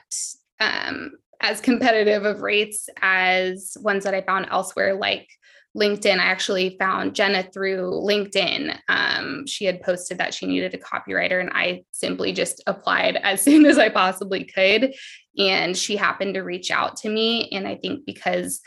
um, 0.60 1.12
as 1.40 1.60
competitive 1.60 2.24
of 2.24 2.40
rates 2.40 2.88
as 3.00 3.76
ones 3.80 4.04
that 4.04 4.14
I 4.14 4.22
found 4.22 4.48
elsewhere, 4.50 4.94
like 4.94 5.28
LinkedIn. 5.76 6.18
I 6.18 6.24
actually 6.24 6.76
found 6.78 7.14
Jenna 7.14 7.42
through 7.42 7.90
LinkedIn. 7.90 8.78
Um, 8.88 9.46
she 9.46 9.64
had 9.64 9.82
posted 9.82 10.18
that 10.18 10.34
she 10.34 10.46
needed 10.46 10.74
a 10.74 10.78
copywriter, 10.78 11.40
and 11.40 11.50
I 11.52 11.84
simply 11.92 12.32
just 12.32 12.62
applied 12.66 13.16
as 13.22 13.42
soon 13.42 13.66
as 13.66 13.78
I 13.78 13.88
possibly 13.88 14.44
could. 14.44 14.94
And 15.38 15.76
she 15.76 15.96
happened 15.96 16.34
to 16.34 16.40
reach 16.40 16.70
out 16.70 16.96
to 16.98 17.08
me. 17.08 17.48
And 17.52 17.68
I 17.68 17.76
think 17.76 18.04
because 18.04 18.60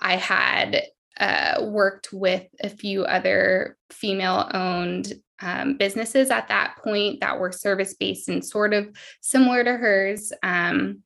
I 0.00 0.16
had 0.16 0.82
uh, 1.18 1.64
worked 1.64 2.12
with 2.12 2.46
a 2.60 2.68
few 2.68 3.04
other 3.04 3.76
female 3.90 4.48
owned 4.52 5.14
um, 5.40 5.76
businesses 5.76 6.30
at 6.30 6.48
that 6.48 6.76
point 6.82 7.20
that 7.20 7.38
were 7.38 7.52
service 7.52 7.94
based 7.94 8.28
and 8.28 8.44
sort 8.44 8.74
of 8.74 8.88
similar 9.20 9.62
to 9.64 9.72
hers 9.76 10.32
um, 10.42 11.02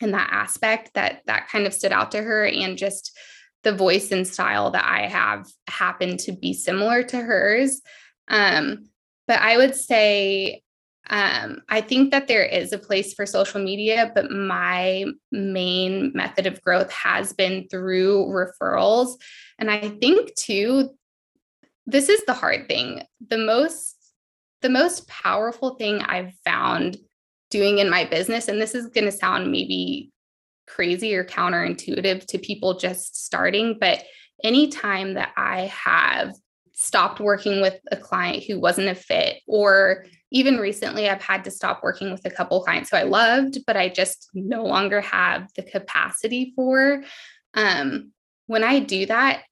in 0.00 0.12
that 0.12 0.28
aspect 0.30 0.92
that 0.94 1.22
that 1.26 1.48
kind 1.48 1.66
of 1.66 1.74
stood 1.74 1.92
out 1.92 2.12
to 2.12 2.22
her 2.22 2.46
and 2.46 2.78
just 2.78 3.16
the 3.64 3.72
voice 3.72 4.12
and 4.12 4.28
style 4.28 4.70
that 4.70 4.84
I 4.84 5.08
have 5.08 5.46
happened 5.68 6.20
to 6.20 6.32
be 6.32 6.52
similar 6.52 7.02
to 7.02 7.16
hers. 7.16 7.80
Um, 8.28 8.90
but 9.26 9.40
I 9.40 9.56
would 9.56 9.74
say 9.74 10.62
um, 11.08 11.62
I 11.68 11.80
think 11.80 12.10
that 12.10 12.26
there 12.26 12.44
is 12.44 12.72
a 12.72 12.78
place 12.78 13.14
for 13.14 13.26
social 13.26 13.62
media, 13.62 14.10
but 14.14 14.30
my 14.30 15.04
main 15.30 16.12
method 16.14 16.46
of 16.46 16.62
growth 16.62 16.90
has 16.92 17.32
been 17.32 17.68
through 17.68 18.26
referrals. 18.26 19.16
And 19.58 19.70
I 19.70 19.88
think 19.88 20.34
too, 20.34 20.90
this 21.86 22.08
is 22.08 22.24
the 22.26 22.34
hard 22.34 22.68
thing. 22.68 23.02
The 23.28 23.38
most 23.38 23.94
the 24.62 24.68
most 24.70 25.06
powerful 25.06 25.74
thing 25.76 26.00
I've 26.00 26.32
found 26.44 26.96
doing 27.50 27.78
in 27.78 27.90
my 27.90 28.04
business 28.04 28.48
and 28.48 28.60
this 28.60 28.74
is 28.74 28.88
going 28.88 29.04
to 29.04 29.12
sound 29.12 29.52
maybe 29.52 30.10
crazy 30.66 31.14
or 31.14 31.24
counterintuitive 31.24 32.26
to 32.26 32.38
people 32.38 32.78
just 32.78 33.24
starting, 33.24 33.76
but 33.80 34.02
anytime 34.42 35.14
that 35.14 35.32
I 35.36 35.72
have 35.84 36.34
stopped 36.72 37.20
working 37.20 37.62
with 37.62 37.78
a 37.90 37.96
client 37.96 38.44
who 38.44 38.60
wasn't 38.60 38.88
a 38.88 38.94
fit 38.94 39.38
or 39.46 40.04
even 40.30 40.58
recently 40.58 41.08
i've 41.08 41.22
had 41.22 41.42
to 41.42 41.50
stop 41.50 41.82
working 41.82 42.10
with 42.10 42.22
a 42.26 42.30
couple 42.30 42.62
clients 42.62 42.90
who 42.90 42.98
i 42.98 43.02
loved 43.02 43.58
but 43.66 43.78
i 43.78 43.88
just 43.88 44.28
no 44.34 44.62
longer 44.62 45.00
have 45.00 45.48
the 45.56 45.62
capacity 45.62 46.52
for 46.54 47.02
um, 47.54 48.12
when 48.46 48.62
i 48.62 48.78
do 48.78 49.06
that 49.06 49.42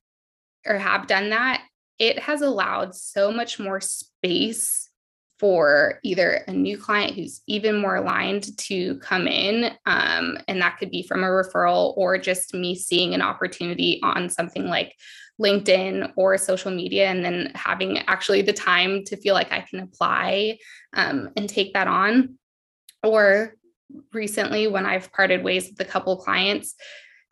or 0.67 0.77
have 0.77 1.07
done 1.07 1.31
that 1.31 1.63
it 1.99 2.19
has 2.19 2.43
allowed 2.43 2.95
so 2.95 3.31
much 3.31 3.59
more 3.59 3.81
space 3.81 4.91
for 5.41 5.99
either 6.05 6.45
a 6.47 6.53
new 6.53 6.79
client 6.79 7.15
who's 7.15 7.43
even 7.47 7.77
more 7.77 7.97
aligned 7.97 8.57
to 8.57 8.97
come 8.99 9.27
in. 9.27 9.71
Um, 9.85 10.39
and 10.47 10.61
that 10.63 10.79
could 10.79 10.91
be 10.91 11.03
from 11.03 11.25
a 11.25 11.29
referral 11.29 11.93
or 11.97 12.19
just 12.19 12.55
me 12.55 12.75
seeing 12.77 13.15
an 13.15 13.23
opportunity 13.23 14.01
on 14.03 14.29
something 14.29 14.67
like 14.67 14.95
LinkedIn 15.41 16.13
or 16.17 16.39
social 16.39 16.71
media, 16.71 17.09
and 17.09 17.25
then 17.25 17.51
having 17.57 17.99
actually 18.07 18.43
the 18.43 18.53
time 18.53 19.03
to 19.05 19.17
feel 19.17 19.35
like 19.35 19.53
I 19.53 19.63
can 19.63 19.81
apply 19.81 20.59
um, 20.93 21.31
and 21.37 21.49
take 21.49 21.75
that 21.75 21.89
on. 21.89 22.39
Or 23.03 23.57
recently, 24.13 24.69
when 24.69 24.87
I've 24.87 25.13
parted 25.13 25.43
ways 25.43 25.69
with 25.69 25.81
a 25.81 25.91
couple 25.91 26.17
clients, 26.17 26.75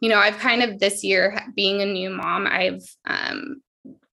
you 0.00 0.08
know, 0.08 0.18
I've 0.18 0.38
kind 0.38 0.64
of 0.64 0.80
this 0.80 1.04
year 1.04 1.40
being 1.54 1.80
a 1.80 1.86
new 1.86 2.10
mom, 2.10 2.48
I've 2.48 2.82
um, 3.06 3.62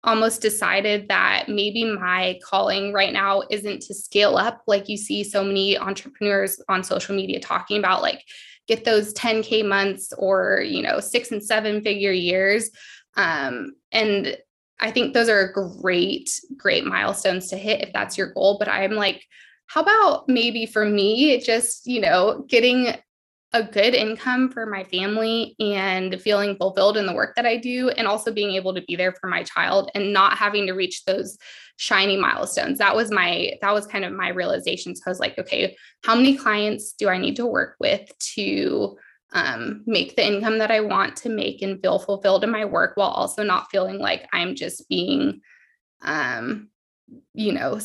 almost 0.09 0.41
decided 0.41 1.09
that 1.09 1.45
maybe 1.49 1.85
my 1.85 2.41
calling 2.43 2.93
right 2.95 3.13
now 3.13 3.43
isn't 3.51 3.83
to 3.83 3.95
scale 3.95 4.37
up 4.37 4.63
like 4.67 4.89
you 4.89 4.97
see 4.97 5.23
so 5.23 5.45
many 5.45 5.77
entrepreneurs 5.77 6.61
on 6.69 6.83
social 6.83 7.15
media 7.15 7.39
talking 7.39 7.79
about 7.79 8.01
like 8.01 8.25
get 8.67 8.85
those 8.85 9.13
10k 9.13 9.67
months 9.67 10.13
or 10.17 10.63
you 10.67 10.83
know 10.83 10.99
six 10.99 11.31
and 11.31 11.43
seven 11.43 11.83
figure 11.83 12.13
years. 12.13 12.71
Um, 13.17 13.75
and 13.93 14.37
i 14.81 14.91
think 14.91 15.13
those 15.13 15.29
are 15.29 15.53
great 15.53 16.31
great 16.57 16.85
milestones 16.85 17.49
to 17.49 17.57
hit 17.57 17.83
if 17.83 17.93
that's 17.93 18.17
your 18.17 18.33
goal 18.33 18.57
but 18.59 18.69
i'm 18.69 18.93
like 18.93 19.25
how 19.67 19.83
about 19.83 20.29
maybe 20.29 20.67
for 20.67 20.85
me 20.85 21.41
just 21.41 21.87
you 21.87 22.01
know 22.01 22.45
getting 22.49 22.95
a 23.55 23.63
good 23.63 23.95
income 23.95 24.51
for 24.51 24.67
my 24.67 24.85
family 24.85 25.57
and 25.59 26.21
feeling 26.21 26.55
fulfilled 26.57 26.99
in 26.99 27.07
the 27.07 27.15
work 27.15 27.35
that 27.35 27.47
I 27.47 27.57
do, 27.57 27.89
and 27.91 28.07
also 28.07 28.31
being 28.31 28.53
able 28.53 28.75
to 28.75 28.83
be 28.83 28.95
there 28.95 29.13
for 29.13 29.27
my 29.27 29.43
child 29.43 29.91
and 29.95 30.13
not 30.13 30.37
having 30.37 30.67
to 30.67 30.75
reach 30.75 31.05
those 31.07 31.39
shiny 31.77 32.17
milestones. 32.17 32.79
That 32.79 32.95
was 32.95 33.11
my, 33.11 33.53
that 33.63 33.73
was 33.73 33.87
kind 33.87 34.05
of 34.05 34.13
my 34.13 34.29
realization. 34.29 34.95
So 34.95 35.05
I 35.07 35.11
was 35.11 35.21
like, 35.21 35.39
okay, 35.39 35.77
how 36.05 36.15
many 36.15 36.37
clients 36.37 36.93
do 36.93 37.09
I 37.09 37.17
need 37.17 37.37
to 37.37 37.47
work 37.47 37.77
with 37.81 38.11
to 38.35 38.99
um, 39.33 39.83
make 39.87 40.17
the 40.17 40.27
income 40.27 40.59
that 40.59 40.71
I 40.71 40.81
want 40.81 41.17
to 41.19 41.29
make 41.29 41.63
and 41.63 41.81
feel 41.81 41.99
fulfilled 41.99 42.45
in 42.45 42.51
my 42.51 42.65
work 42.65 42.97
while 42.97 43.09
also 43.09 43.43
not 43.43 43.71
feeling 43.71 43.99
like 43.99 44.29
I'm 44.33 44.57
just 44.57 44.89
being, 44.89 45.41
um, 46.03 46.69
you 47.33 47.53
know, 47.53 47.81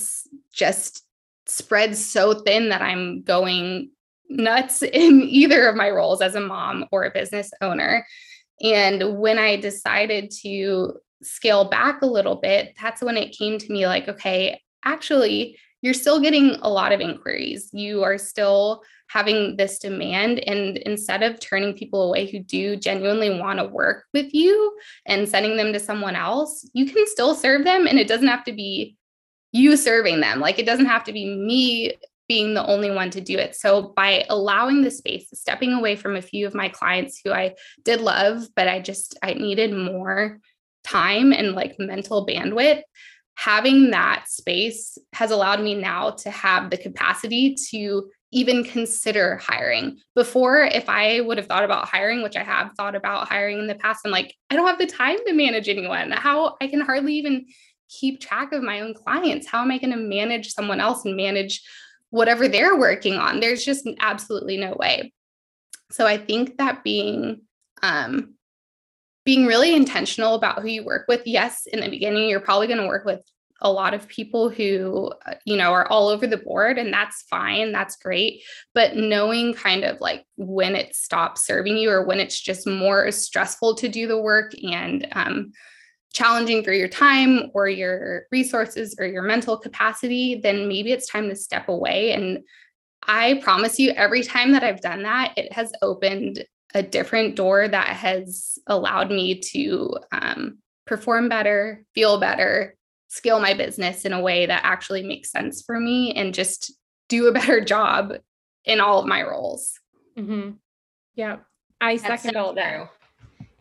just 0.52 1.06
spread 1.46 1.96
so 1.96 2.34
thin 2.34 2.70
that 2.70 2.82
I'm 2.82 3.22
going 3.22 3.92
nuts 4.34 4.82
in 4.84 5.22
either 5.24 5.68
of 5.68 5.76
my 5.76 5.90
roles 5.90 6.22
as 6.22 6.36
a 6.36 6.42
mom 6.42 6.86
or 6.92 7.04
a 7.04 7.12
business 7.12 7.52
owner. 7.62 8.06
And 8.62 9.18
when 9.18 9.40
I 9.40 9.58
decided 9.58 10.32
to 10.42 10.94
scale 11.22 11.66
back 11.66 12.02
a 12.02 12.08
little 12.08 12.36
bit, 12.36 12.76
that's 12.82 13.02
when 13.02 13.18
it 13.18 13.36
came 13.38 13.58
to 13.58 13.72
me 13.72 13.88
like, 13.88 14.08
okay, 14.08 14.62
actually, 14.86 15.58
you're 15.82 15.94
still 15.94 16.20
getting 16.20 16.56
a 16.62 16.70
lot 16.70 16.92
of 16.92 17.02
inquiries. 17.02 17.70
You 17.74 18.04
are 18.04 18.18
still 18.18 18.84
having 19.10 19.58
this 19.58 19.80
demand. 19.80 20.40
And 20.40 20.78
instead 20.78 21.24
of 21.24 21.40
turning 21.40 21.74
people 21.74 22.04
away 22.04 22.26
who 22.26 22.40
do 22.40 22.76
genuinely 22.78 23.38
want 23.38 23.60
to 23.60 23.66
work 23.66 24.06
with 24.14 24.34
you 24.34 24.78
and 25.06 25.28
sending 25.28 25.58
them 25.58 25.74
to 25.74 25.80
someone 25.80 26.16
else, 26.16 26.68
you 26.74 26.86
can 26.86 27.06
still 27.08 27.36
serve 27.36 27.66
them. 27.66 27.86
And 27.86 28.00
it 28.00 28.08
doesn't 28.08 28.28
have 28.28 28.46
to 28.46 28.54
be 28.54 28.98
you 29.52 29.76
serving 29.78 30.22
them. 30.22 30.40
Like 30.40 30.58
it 30.58 30.66
doesn't 30.66 30.88
have 30.88 31.04
to 31.04 31.14
be 31.14 31.26
me 31.26 31.94
being 32.34 32.56
the 32.56 32.66
only 32.66 32.90
one 32.90 33.12
to 33.12 33.22
do 33.22 33.38
it. 33.38 33.56
So 33.56 33.94
by 33.96 34.26
allowing 34.28 34.82
the 34.82 34.90
space, 34.90 35.28
stepping 35.36 35.72
away 35.72 35.96
from 35.96 36.16
a 36.16 36.22
few 36.22 36.48
of 36.48 36.56
my 36.56 36.68
clients 36.68 37.22
who 37.24 37.32
I 37.32 37.54
did 37.84 38.02
love, 38.02 38.48
but 38.56 38.68
I 38.68 38.80
just 38.80 39.16
I 39.22 39.36
needed 39.36 39.72
more 39.72 40.40
time 40.84 41.32
and 41.32 41.52
like 41.52 41.76
mental 41.78 42.26
bandwidth, 42.26 42.82
having 43.36 43.92
that 43.92 44.26
space 44.30 44.98
has 45.14 45.30
allowed 45.30 45.62
me 45.62 45.76
now 45.76 46.10
to 46.24 46.32
have 46.32 46.72
the 46.72 46.78
capacity 46.78 47.56
to 47.70 48.10
even 48.32 48.64
consider 48.64 49.38
hiring. 49.38 50.00
Before, 50.16 50.64
if 50.64 50.90
I 50.90 51.22
would 51.22 51.38
have 51.38 51.46
thought 51.46 51.64
about 51.64 51.88
hiring, 51.88 52.24
which 52.24 52.36
I 52.36 52.44
have 52.44 52.72
thought 52.76 52.96
about 52.96 53.28
hiring 53.28 53.60
in 53.60 53.68
the 53.68 53.76
past, 53.76 54.02
I'm 54.06 54.12
like, 54.12 54.34
I 54.50 54.56
don't 54.56 54.66
have 54.66 54.80
the 54.80 54.88
time 54.88 55.20
to 55.28 55.34
manage 55.34 55.70
anyone. 55.70 56.10
How 56.10 56.58
I 56.60 56.66
can 56.66 56.82
hardly 56.82 57.14
even 57.14 57.46
keep 57.90 58.20
track 58.20 58.54
of 58.54 58.64
my 58.64 58.80
own 58.80 58.96
clients. 58.96 59.46
How 59.46 59.62
am 59.62 59.70
I 59.70 59.78
going 59.78 59.92
to 59.92 59.98
manage 59.98 60.52
someone 60.52 60.80
else 60.80 61.06
and 61.06 61.16
manage 61.16 61.62
whatever 62.14 62.48
they're 62.48 62.78
working 62.78 63.16
on? 63.16 63.40
There's 63.40 63.66
just 63.66 63.90
absolutely 64.00 64.56
no 64.56 64.76
way. 64.80 65.12
So 65.92 66.06
I 66.06 66.18
think 66.18 66.58
that 66.58 66.84
being 66.84 67.42
um, 67.82 68.36
being 69.26 69.48
really 69.48 69.74
intentional 69.74 70.36
about 70.36 70.62
who 70.62 70.68
you 70.68 70.86
work 70.86 71.06
with. 71.08 71.24
Yes, 71.26 71.66
in 71.66 71.80
the 71.80 71.90
beginning, 71.90 72.30
you're 72.30 72.40
probably 72.40 72.68
going 72.68 72.80
to 72.80 72.88
work 72.88 73.04
with 73.04 73.22
a 73.62 73.72
lot 73.72 73.96
of 73.96 74.08
people 74.08 74.50
who 74.50 75.12
uh, 75.26 75.34
you 75.46 75.58
know 75.58 75.72
are 75.72 75.88
all 75.88 76.10
over 76.10 76.28
the 76.28 76.38
board 76.38 76.78
and 76.78 76.94
that's 76.94 77.22
fine 77.30 77.72
that's 77.72 77.96
great 77.96 78.44
but 78.74 78.98
knowing 78.98 79.54
kind 79.54 79.86
of 79.86 80.02
like 80.02 80.26
when 80.36 80.76
it 80.76 80.94
stops 80.94 81.46
serving 81.46 81.78
you 81.78 81.90
or 81.90 82.04
when 82.04 82.20
it's 82.20 82.42
just 82.42 82.68
more 82.68 83.10
stressful 83.12 83.74
to 83.76 83.88
do 83.88 84.06
the 84.06 84.22
work 84.22 84.52
and 84.64 85.08
um, 85.14 85.54
challenging 86.14 86.64
for 86.64 86.72
your 86.72 86.88
time 86.88 87.50
or 87.54 87.68
your 87.68 88.24
resources 88.32 88.96
or 89.00 89.06
your 89.06 89.24
mental 89.24 89.58
capacity 89.58 90.40
then 90.42 90.68
maybe 90.68 90.92
it's 90.92 91.08
time 91.08 91.28
to 91.28 91.36
step 91.36 91.68
away 91.68 92.12
and 92.12 92.40
i 93.08 93.40
promise 93.44 93.80
you 93.80 93.92
every 93.92 94.24
time 94.24 94.52
that 94.52 94.64
i've 94.64 94.82
done 94.82 95.04
that 95.04 95.34
it 95.38 95.52
has 95.52 95.72
opened 95.82 96.46
a 96.76 96.82
different 96.82 97.36
door 97.36 97.68
that 97.68 97.88
has 97.88 98.58
allowed 98.68 99.10
me 99.10 99.40
to 99.40 99.96
um, 100.12 100.58
perform 100.86 101.30
better 101.30 101.84
feel 101.94 102.20
better 102.20 102.76
scale 103.14 103.40
my 103.40 103.54
business 103.54 104.06
in 104.06 104.14
a 104.14 104.20
way 104.20 104.48
that 104.48 104.62
actually 104.64 105.04
makes 105.04 105.30
sense 105.30 105.62
for 105.62 105.80
me 105.80 106.12
and 106.14 106.34
just 106.34 106.74
do 107.10 107.28
a 107.28 107.32
better 107.40 107.64
job 107.64 108.14
in 108.66 108.80
all 108.80 109.00
of 109.00 109.06
my 109.06 109.22
roles. 109.22 109.80
Mm-hmm. 110.18 110.52
Yeah, 111.16 111.38
I 111.80 111.98
second 111.98 112.38
all 112.38 112.54
that. 112.56 112.90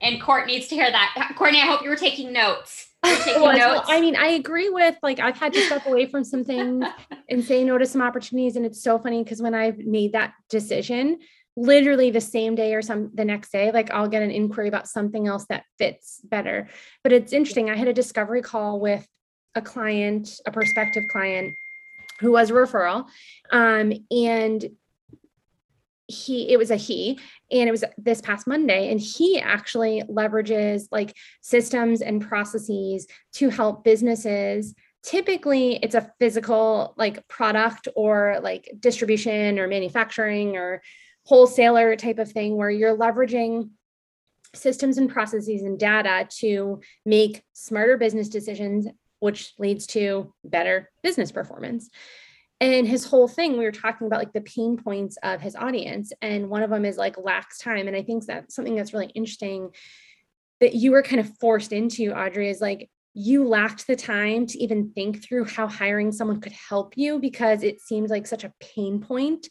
And 0.02 0.20
Court 0.20 0.46
needs 0.46 0.68
to 0.68 0.74
hear 0.74 0.90
that. 0.90 1.32
Courtney, 1.36 1.60
I 1.60 1.66
hope 1.66 1.82
you 1.82 1.88
were 1.88 1.96
taking 1.96 2.32
notes. 2.32 2.88
Taking 3.04 3.42
well, 3.42 3.56
notes. 3.56 3.88
I 3.90 4.00
mean, 4.00 4.14
I 4.14 4.28
agree 4.28 4.68
with 4.68 4.96
like 5.02 5.18
I've 5.18 5.36
had 5.36 5.52
to 5.54 5.66
step 5.66 5.86
away 5.86 6.06
from 6.06 6.22
some 6.22 6.44
things 6.44 6.84
and 7.28 7.42
say 7.42 7.64
no 7.64 7.76
to 7.76 7.84
some 7.84 8.00
opportunities. 8.00 8.54
And 8.54 8.64
it's 8.64 8.80
so 8.80 8.96
funny 8.96 9.24
because 9.24 9.42
when 9.42 9.54
I've 9.54 9.78
made 9.78 10.12
that 10.12 10.34
decision, 10.48 11.18
literally 11.56 12.10
the 12.10 12.20
same 12.20 12.54
day 12.54 12.74
or 12.74 12.80
some 12.80 13.10
the 13.12 13.26
next 13.26 13.52
day 13.52 13.70
like 13.72 13.90
i'll 13.90 14.08
get 14.08 14.22
an 14.22 14.30
inquiry 14.30 14.68
about 14.68 14.88
something 14.88 15.26
else 15.28 15.44
that 15.50 15.64
fits 15.76 16.22
better 16.24 16.66
but 17.02 17.12
it's 17.12 17.30
interesting 17.30 17.68
i 17.68 17.76
had 17.76 17.88
a 17.88 17.92
discovery 17.92 18.40
call 18.40 18.80
with 18.80 19.06
a 19.54 19.62
client, 19.62 20.40
a 20.46 20.50
prospective 20.50 21.08
client 21.08 21.54
who 22.20 22.32
was 22.32 22.50
a 22.50 22.54
referral. 22.54 23.06
Um, 23.50 23.92
and 24.10 24.64
he 26.08 26.52
it 26.52 26.58
was 26.58 26.70
a 26.70 26.76
he 26.76 27.18
and 27.50 27.68
it 27.68 27.70
was 27.70 27.84
this 27.96 28.20
past 28.20 28.46
monday 28.46 28.90
and 28.90 29.00
he 29.00 29.40
actually 29.40 30.02
leverages 30.08 30.86
like 30.90 31.16
systems 31.40 32.00
and 32.02 32.26
processes 32.26 33.06
to 33.32 33.48
help 33.48 33.84
businesses 33.84 34.74
typically 35.02 35.78
it's 35.82 35.94
a 35.94 36.10
physical 36.18 36.94
like 36.96 37.26
product 37.28 37.88
or 37.96 38.38
like 38.42 38.70
distribution 38.78 39.58
or 39.58 39.68
manufacturing 39.68 40.56
or 40.56 40.82
wholesaler 41.24 41.96
type 41.96 42.18
of 42.18 42.30
thing 42.30 42.56
where 42.56 42.70
you're 42.70 42.96
leveraging 42.96 43.70
systems 44.54 44.98
and 44.98 45.08
processes 45.08 45.62
and 45.62 45.78
data 45.78 46.28
to 46.28 46.80
make 47.06 47.42
smarter 47.52 47.96
business 47.96 48.28
decisions 48.28 48.86
which 49.22 49.54
leads 49.56 49.86
to 49.86 50.34
better 50.42 50.90
business 51.04 51.30
performance. 51.30 51.88
And 52.62 52.86
his 52.86 53.04
whole 53.04 53.26
thing, 53.26 53.58
we 53.58 53.64
were 53.64 53.72
talking 53.72 54.06
about 54.06 54.20
like 54.20 54.32
the 54.32 54.40
pain 54.40 54.76
points 54.76 55.18
of 55.24 55.40
his 55.40 55.56
audience. 55.56 56.12
And 56.22 56.48
one 56.48 56.62
of 56.62 56.70
them 56.70 56.84
is 56.84 56.96
like 56.96 57.18
lacks 57.18 57.58
time. 57.58 57.88
And 57.88 57.96
I 57.96 58.02
think 58.04 58.24
that's 58.24 58.54
something 58.54 58.76
that's 58.76 58.92
really 58.92 59.10
interesting 59.16 59.70
that 60.60 60.72
you 60.72 60.92
were 60.92 61.02
kind 61.02 61.18
of 61.18 61.36
forced 61.38 61.72
into, 61.72 62.16
Audrey, 62.16 62.48
is 62.48 62.60
like 62.60 62.88
you 63.14 63.48
lacked 63.48 63.88
the 63.88 63.96
time 63.96 64.46
to 64.46 64.58
even 64.62 64.92
think 64.92 65.24
through 65.24 65.46
how 65.46 65.66
hiring 65.66 66.12
someone 66.12 66.40
could 66.40 66.52
help 66.52 66.96
you 66.96 67.18
because 67.18 67.64
it 67.64 67.80
seems 67.80 68.12
like 68.12 68.28
such 68.28 68.44
a 68.44 68.52
pain 68.60 69.00
point 69.00 69.48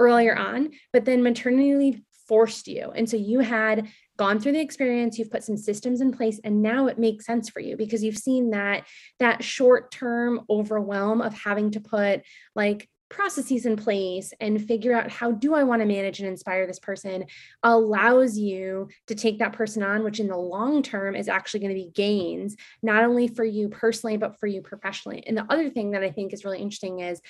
earlier 0.00 0.36
on. 0.36 0.70
But 0.92 1.04
then 1.04 1.22
maternity 1.22 1.76
leave 1.76 2.00
forced 2.28 2.68
you. 2.68 2.92
And 2.94 3.08
so 3.08 3.16
you 3.16 3.40
had 3.40 3.88
gone 4.18 4.40
through 4.40 4.52
the 4.52 4.60
experience 4.60 5.18
you've 5.18 5.30
put 5.30 5.44
some 5.44 5.56
systems 5.56 6.00
in 6.00 6.12
place 6.12 6.40
and 6.42 6.60
now 6.60 6.88
it 6.88 6.98
makes 6.98 7.24
sense 7.24 7.48
for 7.48 7.60
you 7.60 7.76
because 7.76 8.02
you've 8.02 8.18
seen 8.18 8.50
that 8.50 8.84
that 9.20 9.44
short 9.44 9.92
term 9.92 10.40
overwhelm 10.50 11.20
of 11.20 11.32
having 11.32 11.70
to 11.70 11.80
put 11.80 12.22
like 12.56 12.88
processes 13.10 13.64
in 13.64 13.76
place 13.76 14.34
and 14.40 14.66
figure 14.66 14.94
out 14.94 15.10
how 15.10 15.30
do 15.30 15.54
I 15.54 15.62
want 15.62 15.80
to 15.80 15.86
manage 15.86 16.18
and 16.18 16.28
inspire 16.28 16.66
this 16.66 16.80
person 16.80 17.24
allows 17.62 18.36
you 18.36 18.88
to 19.06 19.14
take 19.14 19.38
that 19.38 19.54
person 19.54 19.82
on 19.82 20.04
which 20.04 20.20
in 20.20 20.26
the 20.26 20.36
long 20.36 20.82
term 20.82 21.16
is 21.16 21.28
actually 21.28 21.60
going 21.60 21.74
to 21.74 21.82
be 21.82 21.90
gains 21.94 22.56
not 22.82 23.04
only 23.04 23.28
for 23.28 23.44
you 23.44 23.68
personally 23.68 24.16
but 24.16 24.38
for 24.38 24.46
you 24.46 24.60
professionally. 24.60 25.24
And 25.26 25.36
the 25.36 25.46
other 25.48 25.70
thing 25.70 25.92
that 25.92 26.02
I 26.02 26.10
think 26.10 26.32
is 26.32 26.44
really 26.44 26.60
interesting 26.60 27.00
is 27.00 27.22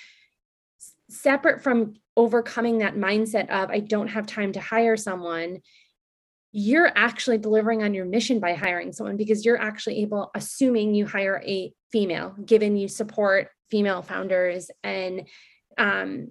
separate 1.10 1.62
from 1.62 1.94
overcoming 2.16 2.78
that 2.78 2.96
mindset 2.96 3.48
of 3.50 3.70
I 3.70 3.80
don't 3.80 4.08
have 4.08 4.26
time 4.26 4.52
to 4.52 4.60
hire 4.60 4.96
someone 4.96 5.60
you're 6.52 6.90
actually 6.96 7.38
delivering 7.38 7.82
on 7.82 7.94
your 7.94 8.06
mission 8.06 8.40
by 8.40 8.54
hiring 8.54 8.92
someone 8.92 9.16
because 9.16 9.44
you're 9.44 9.60
actually 9.60 10.00
able 10.00 10.30
assuming 10.34 10.94
you 10.94 11.06
hire 11.06 11.42
a 11.46 11.72
female 11.92 12.34
given 12.44 12.76
you 12.76 12.88
support 12.88 13.48
female 13.70 14.02
founders 14.02 14.70
and 14.82 15.28
um 15.76 16.28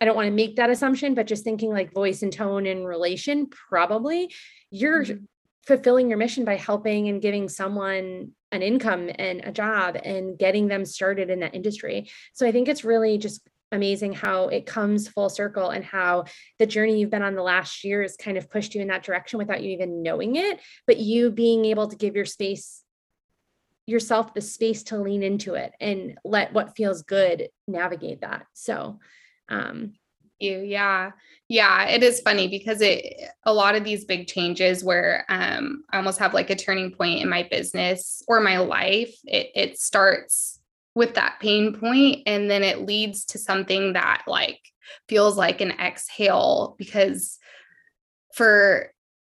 i 0.00 0.04
don't 0.04 0.16
want 0.16 0.26
to 0.26 0.32
make 0.32 0.56
that 0.56 0.70
assumption 0.70 1.14
but 1.14 1.26
just 1.26 1.44
thinking 1.44 1.70
like 1.70 1.92
voice 1.92 2.22
and 2.22 2.32
tone 2.32 2.66
and 2.66 2.86
relation 2.86 3.46
probably 3.46 4.32
you're 4.70 5.04
mm-hmm. 5.04 5.24
fulfilling 5.66 6.08
your 6.08 6.18
mission 6.18 6.44
by 6.44 6.56
helping 6.56 7.08
and 7.08 7.20
giving 7.20 7.48
someone 7.48 8.30
an 8.52 8.62
income 8.62 9.10
and 9.16 9.42
a 9.44 9.52
job 9.52 9.96
and 10.02 10.38
getting 10.38 10.68
them 10.68 10.86
started 10.86 11.28
in 11.28 11.40
that 11.40 11.54
industry 11.54 12.10
so 12.32 12.46
i 12.46 12.52
think 12.52 12.66
it's 12.66 12.82
really 12.82 13.18
just 13.18 13.46
amazing 13.72 14.12
how 14.12 14.48
it 14.48 14.66
comes 14.66 15.08
full 15.08 15.28
circle 15.28 15.70
and 15.70 15.84
how 15.84 16.24
the 16.58 16.66
journey 16.66 16.98
you've 16.98 17.10
been 17.10 17.22
on 17.22 17.34
the 17.34 17.42
last 17.42 17.84
year 17.84 18.02
has 18.02 18.16
kind 18.16 18.36
of 18.36 18.50
pushed 18.50 18.74
you 18.74 18.80
in 18.80 18.88
that 18.88 19.04
direction 19.04 19.38
without 19.38 19.62
you 19.62 19.70
even 19.70 20.02
knowing 20.02 20.36
it. 20.36 20.60
But 20.86 20.98
you 20.98 21.30
being 21.30 21.64
able 21.66 21.88
to 21.88 21.96
give 21.96 22.16
your 22.16 22.24
space 22.24 22.82
yourself 23.86 24.34
the 24.34 24.40
space 24.40 24.84
to 24.84 24.98
lean 24.98 25.22
into 25.22 25.54
it 25.54 25.72
and 25.80 26.18
let 26.24 26.52
what 26.52 26.76
feels 26.76 27.02
good 27.02 27.48
navigate 27.66 28.20
that. 28.20 28.46
So 28.54 28.98
um 29.48 29.94
you 30.38 30.58
yeah. 30.60 31.10
Yeah 31.48 31.86
it 31.86 32.02
is 32.02 32.20
funny 32.20 32.48
because 32.48 32.80
it 32.80 33.04
a 33.44 33.52
lot 33.52 33.74
of 33.74 33.84
these 33.84 34.04
big 34.04 34.26
changes 34.26 34.84
where 34.84 35.24
um 35.28 35.84
i 35.90 35.96
almost 35.96 36.18
have 36.18 36.32
like 36.32 36.50
a 36.50 36.56
turning 36.56 36.92
point 36.92 37.20
in 37.20 37.28
my 37.28 37.46
business 37.50 38.22
or 38.28 38.40
my 38.40 38.58
life 38.58 39.14
it, 39.24 39.50
it 39.54 39.78
starts 39.78 40.59
with 40.94 41.14
that 41.14 41.38
pain 41.40 41.74
point 41.74 42.22
and 42.26 42.50
then 42.50 42.62
it 42.62 42.86
leads 42.86 43.24
to 43.24 43.38
something 43.38 43.92
that 43.92 44.22
like 44.26 44.58
feels 45.08 45.36
like 45.36 45.60
an 45.60 45.70
exhale 45.72 46.74
because 46.78 47.38
for 48.34 48.92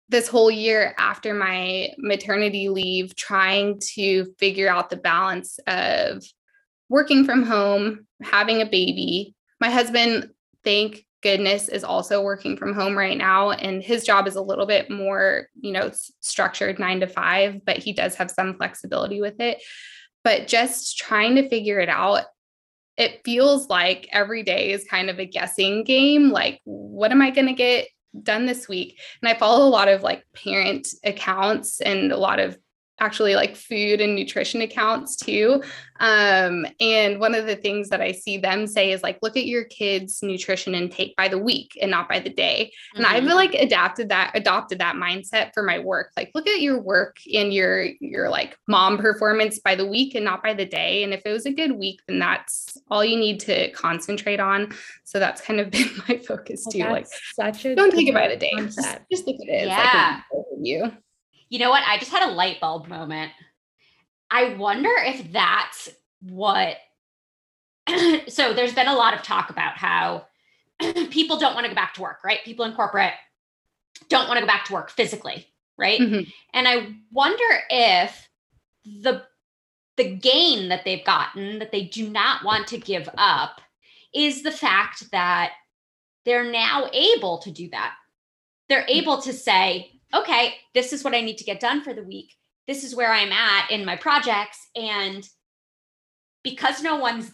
this 0.09 0.27
whole 0.27 0.49
year 0.49 0.93
after 0.97 1.33
my 1.33 1.89
maternity 1.97 2.69
leave 2.69 3.15
trying 3.15 3.79
to 3.79 4.25
figure 4.39 4.69
out 4.69 4.89
the 4.89 4.97
balance 4.97 5.59
of 5.67 6.23
working 6.89 7.25
from 7.25 7.43
home 7.43 8.07
having 8.21 8.61
a 8.61 8.65
baby. 8.65 9.35
My 9.59 9.69
husband 9.69 10.29
thank 10.63 11.05
goodness 11.23 11.67
is 11.67 11.83
also 11.83 12.21
working 12.23 12.55
from 12.55 12.73
home 12.73 12.97
right 12.97 13.17
now 13.17 13.51
and 13.51 13.81
his 13.81 14.03
job 14.03 14.27
is 14.27 14.35
a 14.35 14.41
little 14.41 14.67
bit 14.67 14.89
more 14.89 15.47
you 15.59 15.71
know 15.71 15.91
structured 16.19 16.77
9 16.77 16.99
to 16.99 17.07
5 17.07 17.65
but 17.65 17.77
he 17.77 17.91
does 17.91 18.13
have 18.15 18.29
some 18.29 18.55
flexibility 18.55 19.19
with 19.19 19.39
it 19.39 19.57
but 20.27 20.45
just 20.45 20.97
trying 20.97 21.35
to 21.35 21.47
figure 21.47 21.79
it 21.79 21.87
out 21.87 22.25
it 22.97 23.21
feels 23.23 23.69
like 23.69 24.09
every 24.11 24.43
day 24.43 24.71
is 24.71 24.83
kind 24.83 25.09
of 25.09 25.19
a 25.19 25.25
guessing 25.25 25.85
game 25.85 26.31
like 26.31 26.59
what 26.65 27.11
am 27.13 27.21
i 27.21 27.29
going 27.29 27.47
to 27.47 27.53
get 27.53 27.87
done 28.23 28.45
this 28.45 28.67
week? 28.67 28.99
And 29.21 29.29
i 29.29 29.37
follow 29.37 29.65
a 29.65 29.69
lot 29.69 29.87
of 29.87 30.03
like 30.03 30.23
parent 30.33 30.87
accounts 31.03 31.81
and 31.81 32.11
a 32.11 32.17
lot 32.17 32.39
of 32.39 32.57
actually 32.99 33.35
like 33.35 33.55
food 33.55 34.01
and 34.01 34.15
nutrition 34.15 34.61
accounts 34.61 35.15
too. 35.15 35.61
Um, 35.99 36.65
and 36.79 37.19
one 37.19 37.35
of 37.35 37.45
the 37.45 37.55
things 37.55 37.89
that 37.89 38.01
I 38.01 38.11
see 38.11 38.37
them 38.37 38.67
say 38.67 38.91
is 38.91 39.03
like, 39.03 39.19
look 39.21 39.35
at 39.35 39.45
your 39.45 39.65
kids' 39.65 40.21
nutrition 40.21 40.75
intake 40.75 41.15
by 41.15 41.27
the 41.27 41.37
week 41.37 41.77
and 41.81 41.91
not 41.91 42.07
by 42.07 42.19
the 42.19 42.29
day. 42.29 42.71
And 42.95 43.05
mm-hmm. 43.05 43.15
I've 43.15 43.23
like 43.23 43.53
adapted 43.53 44.09
that, 44.09 44.31
adopted 44.35 44.79
that 44.79 44.95
mindset 44.95 45.51
for 45.53 45.63
my 45.63 45.79
work. 45.79 46.11
Like, 46.15 46.31
look 46.35 46.47
at 46.47 46.61
your 46.61 46.79
work 46.79 47.17
and 47.33 47.53
your 47.53 47.85
your 47.99 48.29
like 48.29 48.57
mom 48.67 48.97
performance 48.97 49.59
by 49.59 49.75
the 49.75 49.87
week 49.87 50.15
and 50.15 50.25
not 50.25 50.43
by 50.43 50.53
the 50.53 50.65
day. 50.65 51.03
And 51.03 51.13
if 51.13 51.21
it 51.25 51.31
was 51.31 51.45
a 51.45 51.53
good 51.53 51.71
week, 51.71 52.01
then 52.07 52.19
that's 52.19 52.77
all 52.89 53.03
you 53.03 53.17
need 53.17 53.39
to 53.41 53.71
concentrate 53.71 54.39
on. 54.39 54.73
So 55.03 55.19
that's 55.19 55.41
kind 55.41 55.59
of 55.59 55.71
been 55.71 55.89
my 56.07 56.17
focus 56.17 56.65
too. 56.71 56.79
Like, 56.79 57.07
such 57.33 57.65
a 57.65 57.75
don't 57.75 57.91
take 57.91 58.07
it 58.07 58.13
by 58.13 58.27
the 58.27 58.37
day. 58.37 58.51
Just, 58.55 58.79
just, 59.11 59.27
look 59.27 59.37
at 59.41 59.47
it. 59.47 59.67
Yeah. 59.67 60.21
Like 60.31 60.45
you. 60.61 60.91
You 61.49 61.59
know 61.59 61.69
what? 61.69 61.83
I 61.87 61.97
just 61.97 62.11
had 62.11 62.29
a 62.29 62.33
light 62.33 62.59
bulb 62.59 62.87
moment. 62.87 63.31
I 64.29 64.55
wonder 64.55 64.91
if 64.97 65.31
that's 65.31 65.89
what. 66.21 66.77
so 68.27 68.53
there's 68.53 68.73
been 68.73 68.87
a 68.87 68.95
lot 68.95 69.13
of 69.13 69.23
talk 69.23 69.49
about 69.49 69.77
how 69.77 70.27
people 71.09 71.37
don't 71.37 71.53
want 71.53 71.65
to 71.65 71.69
go 71.69 71.75
back 71.75 71.93
to 71.93 72.01
work, 72.01 72.23
right? 72.23 72.39
People 72.43 72.65
in 72.65 72.73
corporate 72.73 73.13
don't 74.09 74.27
want 74.27 74.37
to 74.37 74.41
go 74.41 74.47
back 74.47 74.65
to 74.65 74.73
work 74.73 74.89
physically, 74.89 75.47
right? 75.77 75.99
Mm-hmm. 75.99 76.29
And 76.53 76.67
I 76.67 76.95
wonder 77.11 77.45
if 77.69 78.27
the 78.85 79.23
the 79.97 80.15
gain 80.15 80.69
that 80.69 80.85
they've 80.85 81.03
gotten 81.03 81.59
that 81.59 81.71
they 81.71 81.85
do 81.85 82.09
not 82.09 82.43
want 82.43 82.67
to 82.67 82.77
give 82.77 83.09
up 83.17 83.61
is 84.13 84.43
the 84.43 84.51
fact 84.51 85.09
that 85.11 85.53
they're 86.23 86.49
now 86.49 86.89
able 86.93 87.39
to 87.39 87.51
do 87.51 87.69
that. 87.69 87.95
They're 88.69 88.83
mm. 88.83 88.89
able 88.89 89.21
to 89.21 89.33
say, 89.33 89.96
okay, 90.13 90.55
this 90.73 90.93
is 90.93 91.03
what 91.03 91.13
I 91.13 91.21
need 91.21 91.37
to 91.37 91.43
get 91.43 91.59
done 91.59 91.83
for 91.83 91.93
the 91.93 92.03
week. 92.03 92.33
This 92.67 92.83
is 92.83 92.95
where 92.95 93.11
I'm 93.11 93.31
at 93.31 93.71
in 93.71 93.85
my 93.85 93.95
projects. 93.95 94.67
And 94.75 95.27
because 96.43 96.81
no 96.81 96.97
one's 96.97 97.31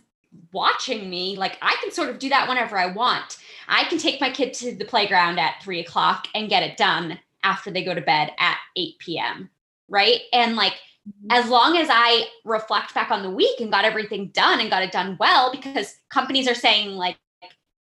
watching 0.52 1.10
me, 1.10 1.36
like 1.38 1.58
I 1.62 1.76
can 1.82 1.92
sort 1.92 2.10
of 2.10 2.20
do 2.20 2.30
that 2.30 2.48
whenever 2.48 2.78
I 2.78 2.88
want. 2.88 3.38
I 3.68 3.86
can 3.86 3.98
take 3.98 4.22
my 4.22 4.30
kid 4.30 4.54
to 4.56 4.76
the 4.76 4.86
playground 4.86 5.40
at 5.40 5.62
three 5.62 5.80
o'clock 5.80 6.28
and 6.34 6.50
get 6.50 6.64
it 6.64 6.78
done 6.78 7.20
after 7.44 7.72
they 7.72 7.84
go 7.84 7.94
to 7.94 8.02
bed 8.02 8.32
at 8.40 8.58
8 8.76 9.00
p.m. 9.00 9.50
Right. 9.90 10.22
And 10.32 10.56
like, 10.56 10.74
mm-hmm. 11.08 11.28
as 11.32 11.50
long 11.50 11.78
as 11.78 11.88
I 11.92 12.28
reflect 12.46 12.94
back 12.94 13.12
on 13.12 13.22
the 13.22 13.30
week 13.30 13.60
and 13.60 13.72
got 13.72 13.86
everything 13.86 14.30
done 14.30 14.60
and 14.60 14.70
got 14.70 14.84
it 14.84 14.92
done 14.92 15.18
well, 15.20 15.52
because 15.52 15.96
companies 16.10 16.48
are 16.48 16.56
saying, 16.56 16.92
like, 16.92 17.18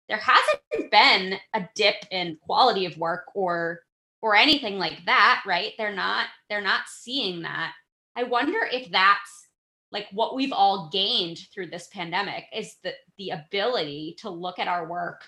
there 0.09 0.19
hasn't 0.19 0.91
been 0.91 1.39
a 1.53 1.69
dip 1.73 1.95
in 2.11 2.37
quality 2.41 2.85
of 2.85 2.97
work 2.97 3.25
or 3.33 3.81
or 4.21 4.35
anything 4.35 4.77
like 4.77 5.03
that 5.05 5.41
right 5.45 5.73
they're 5.77 5.95
not 5.95 6.27
they're 6.49 6.61
not 6.61 6.81
seeing 6.87 7.41
that 7.41 7.73
i 8.15 8.23
wonder 8.23 8.59
if 8.71 8.89
that's 8.91 9.47
like 9.91 10.07
what 10.11 10.35
we've 10.35 10.53
all 10.53 10.89
gained 10.91 11.39
through 11.53 11.67
this 11.67 11.87
pandemic 11.87 12.45
is 12.53 12.75
the 12.83 12.93
the 13.17 13.31
ability 13.31 14.15
to 14.19 14.29
look 14.29 14.59
at 14.59 14.67
our 14.67 14.87
work 14.87 15.23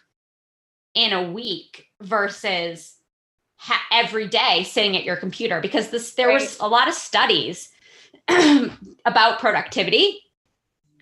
in 0.93 1.13
a 1.13 1.31
week 1.31 1.85
versus 2.01 2.95
ha- 3.57 3.83
every 3.91 4.27
day 4.27 4.63
sitting 4.63 4.95
at 4.95 5.03
your 5.03 5.15
computer 5.15 5.59
because 5.59 5.89
this 5.89 6.13
there 6.13 6.27
right. 6.27 6.41
was 6.41 6.59
a 6.59 6.67
lot 6.67 6.87
of 6.87 6.93
studies 6.93 7.69
about 9.05 9.39
productivity 9.39 10.19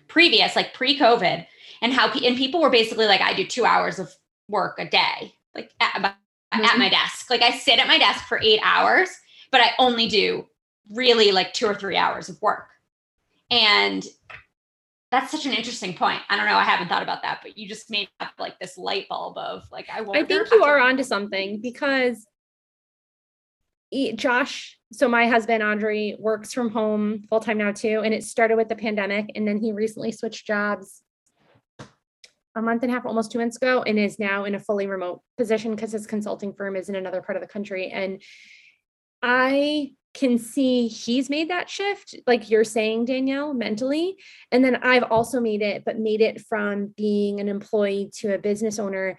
previous 0.08 0.56
like 0.56 0.74
pre-covid 0.74 1.46
and 1.82 1.92
how 1.92 2.10
and 2.10 2.36
people 2.36 2.60
were 2.60 2.70
basically 2.70 3.06
like 3.06 3.20
i 3.20 3.34
do 3.34 3.46
two 3.46 3.64
hours 3.64 3.98
of 3.98 4.12
work 4.48 4.78
a 4.78 4.88
day 4.88 5.32
like 5.54 5.72
at, 5.80 6.16
mm-hmm. 6.52 6.64
at 6.64 6.78
my 6.78 6.88
desk 6.88 7.30
like 7.30 7.42
i 7.42 7.50
sit 7.50 7.78
at 7.78 7.86
my 7.86 7.98
desk 7.98 8.24
for 8.26 8.40
eight 8.42 8.60
hours 8.62 9.08
but 9.50 9.60
i 9.60 9.70
only 9.78 10.06
do 10.06 10.46
really 10.90 11.32
like 11.32 11.52
two 11.52 11.66
or 11.66 11.74
three 11.74 11.96
hours 11.96 12.28
of 12.28 12.40
work 12.42 12.68
and 13.50 14.04
that's 15.12 15.30
such 15.30 15.44
an 15.44 15.52
interesting 15.52 15.94
point. 15.94 16.22
I 16.30 16.36
don't 16.36 16.46
know. 16.46 16.56
I 16.56 16.64
haven't 16.64 16.88
thought 16.88 17.02
about 17.02 17.20
that, 17.20 17.40
but 17.42 17.58
you 17.58 17.68
just 17.68 17.90
made 17.90 18.08
up 18.18 18.32
like 18.38 18.58
this 18.58 18.78
light 18.78 19.06
bulb 19.10 19.36
of 19.36 19.62
like, 19.70 19.86
I 19.92 20.00
I 20.00 20.24
think 20.24 20.50
you 20.50 20.64
are 20.64 20.80
onto 20.80 21.02
something 21.02 21.60
because 21.60 22.26
Josh, 24.14 24.78
so 24.90 25.06
my 25.08 25.28
husband 25.28 25.62
Audrey 25.62 26.16
works 26.18 26.54
from 26.54 26.70
home 26.70 27.24
full 27.28 27.40
time 27.40 27.58
now 27.58 27.72
too, 27.72 28.00
and 28.02 28.14
it 28.14 28.24
started 28.24 28.56
with 28.56 28.70
the 28.70 28.74
pandemic, 28.74 29.30
and 29.34 29.46
then 29.46 29.58
he 29.58 29.72
recently 29.72 30.12
switched 30.12 30.46
jobs 30.46 31.02
a 32.54 32.62
month 32.62 32.82
and 32.82 32.90
a 32.90 32.94
half, 32.94 33.06
almost 33.06 33.32
two 33.32 33.38
months 33.38 33.56
ago, 33.56 33.82
and 33.82 33.98
is 33.98 34.18
now 34.18 34.44
in 34.44 34.54
a 34.54 34.60
fully 34.60 34.86
remote 34.86 35.22
position 35.36 35.74
because 35.74 35.92
his 35.92 36.06
consulting 36.06 36.52
firm 36.52 36.76
is 36.76 36.88
in 36.88 36.94
another 36.94 37.22
part 37.22 37.36
of 37.36 37.42
the 37.42 37.48
country. 37.48 37.90
And 37.90 38.22
I 39.22 39.92
can 40.14 40.38
see 40.38 40.88
he's 40.88 41.30
made 41.30 41.48
that 41.48 41.70
shift, 41.70 42.16
like 42.26 42.50
you're 42.50 42.64
saying, 42.64 43.06
Danielle, 43.06 43.54
mentally. 43.54 44.16
And 44.50 44.64
then 44.64 44.76
I've 44.76 45.04
also 45.04 45.40
made 45.40 45.62
it, 45.62 45.84
but 45.84 45.98
made 45.98 46.20
it 46.20 46.42
from 46.42 46.92
being 46.96 47.40
an 47.40 47.48
employee 47.48 48.10
to 48.18 48.34
a 48.34 48.38
business 48.38 48.78
owner 48.78 49.18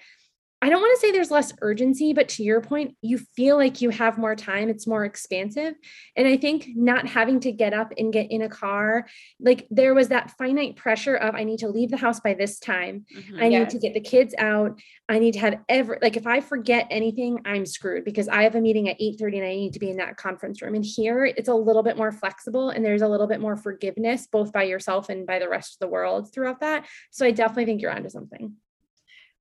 I 0.64 0.70
don't 0.70 0.80
want 0.80 0.96
to 0.96 1.02
say 1.02 1.12
there's 1.12 1.30
less 1.30 1.52
urgency, 1.62 2.14
but 2.14 2.30
to 2.30 2.44
your 2.44 2.62
point, 2.62 2.96
you 3.02 3.18
feel 3.18 3.58
like 3.58 3.82
you 3.82 3.90
have 3.90 4.18
more 4.18 4.34
time. 4.34 4.70
It's 4.70 4.88
more 4.88 5.04
expansive. 5.04 5.74
And 6.16 6.26
I 6.26 6.38
think 6.38 6.70
not 6.74 7.06
having 7.06 7.42
to 7.42 7.52
get 7.52 7.74
up 7.74 7.92
and 7.98 8.14
get 8.14 8.32
in 8.32 8.44
a 8.44 8.48
car, 8.48 9.06
like 9.42 9.68
there 9.70 9.94
was 9.94 10.08
that 10.08 10.32
finite 10.38 10.78
pressure 10.78 11.18
of 11.18 11.36
I 11.36 11.44
need 11.44 11.60
to 11.60 11.68
leave 11.68 11.92
the 11.92 11.98
house 11.98 12.22
by 12.22 12.34
this 12.34 12.60
time. 12.60 13.06
Mm-hmm, 13.14 13.44
I 13.44 13.48
yes. 13.48 13.60
need 13.60 13.70
to 13.72 13.80
get 13.80 13.94
the 13.94 14.00
kids 14.10 14.34
out. 14.38 14.80
I 15.10 15.20
need 15.20 15.34
to 15.34 15.40
have 15.40 15.60
every 15.68 15.98
like 16.02 16.16
if 16.16 16.26
I 16.26 16.40
forget 16.40 16.88
anything, 16.90 17.42
I'm 17.44 17.66
screwed 17.66 18.06
because 18.06 18.30
I 18.30 18.44
have 18.44 18.56
a 18.56 18.62
meeting 18.62 18.88
at 18.88 18.96
8 19.02 19.18
30 19.20 19.40
and 19.40 19.46
I 19.46 19.56
need 19.56 19.74
to 19.74 19.80
be 19.80 19.90
in 19.90 19.98
that 19.98 20.16
conference 20.16 20.62
room. 20.62 20.76
And 20.76 20.86
here 20.86 21.26
it's 21.26 21.50
a 21.50 21.54
little 21.54 21.84
bit 21.84 21.98
more 21.98 22.14
flexible 22.14 22.70
and 22.70 22.86
there's 22.86 23.02
a 23.02 23.10
little 23.10 23.28
bit 23.28 23.42
more 23.42 23.58
forgiveness, 23.58 24.28
both 24.32 24.54
by 24.54 24.64
yourself 24.64 25.10
and 25.10 25.28
by 25.28 25.40
the 25.40 25.50
rest 25.50 25.76
of 25.76 25.80
the 25.80 25.92
world 25.92 26.34
throughout 26.34 26.62
that. 26.62 26.86
So 27.12 27.26
I 27.26 27.32
definitely 27.32 27.66
think 27.66 27.82
you're 27.82 27.92
onto 27.92 28.10
something. 28.10 28.56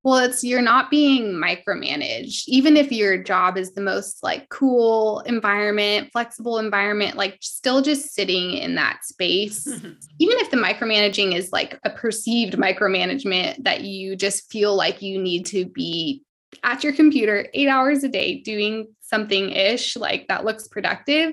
Well, 0.04 0.18
it's 0.18 0.42
you're 0.42 0.62
not 0.62 0.90
being 0.90 1.34
micromanaged. 1.34 2.44
Even 2.48 2.76
if 2.76 2.90
your 2.90 3.22
job 3.22 3.56
is 3.56 3.72
the 3.72 3.80
most 3.80 4.22
like 4.22 4.48
cool 4.48 5.20
environment, 5.20 6.10
flexible 6.10 6.58
environment, 6.58 7.16
like 7.16 7.38
still 7.40 7.82
just 7.82 8.12
sitting 8.12 8.52
in 8.52 8.74
that 8.74 9.04
space. 9.04 9.66
Even 10.18 10.38
if 10.38 10.50
the 10.50 10.56
micromanaging 10.56 11.36
is 11.36 11.52
like 11.52 11.78
a 11.84 11.90
perceived 11.90 12.54
micromanagement 12.54 13.62
that 13.62 13.82
you 13.82 14.16
just 14.16 14.50
feel 14.50 14.74
like 14.74 15.02
you 15.02 15.20
need 15.22 15.46
to 15.46 15.66
be 15.66 16.24
at 16.64 16.82
your 16.82 16.92
computer 16.92 17.46
8 17.54 17.68
hours 17.68 18.04
a 18.04 18.08
day 18.08 18.40
doing 18.40 18.88
something 19.00 19.50
ish 19.50 19.96
like 19.96 20.26
that 20.28 20.44
looks 20.44 20.66
productive. 20.66 21.32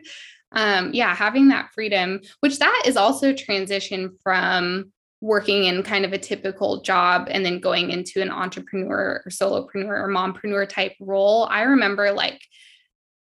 Um 0.52 0.94
yeah, 0.94 1.16
having 1.16 1.48
that 1.50 1.72
freedom, 1.74 2.22
which 2.42 2.60
that 2.60 2.84
is 2.86 2.98
also 2.98 3.34
transition 3.34 4.18
from 4.22 4.92
working 5.22 5.66
in 5.66 5.84
kind 5.84 6.06
of 6.06 6.14
a 6.14 6.18
typical 6.18 6.82
job 6.82 7.28
and 7.30 7.46
then 7.46 7.60
going 7.60 7.92
into 7.92 8.22
an 8.22 8.30
entrepreneur 8.30 9.22
or 9.26 9.30
solopreneur 9.30 9.88
or 9.88 10.08
mompreneur 10.08 10.68
type 10.68 10.94
role. 11.00 11.48
I 11.52 11.64
remember 11.64 12.12
like 12.12 12.42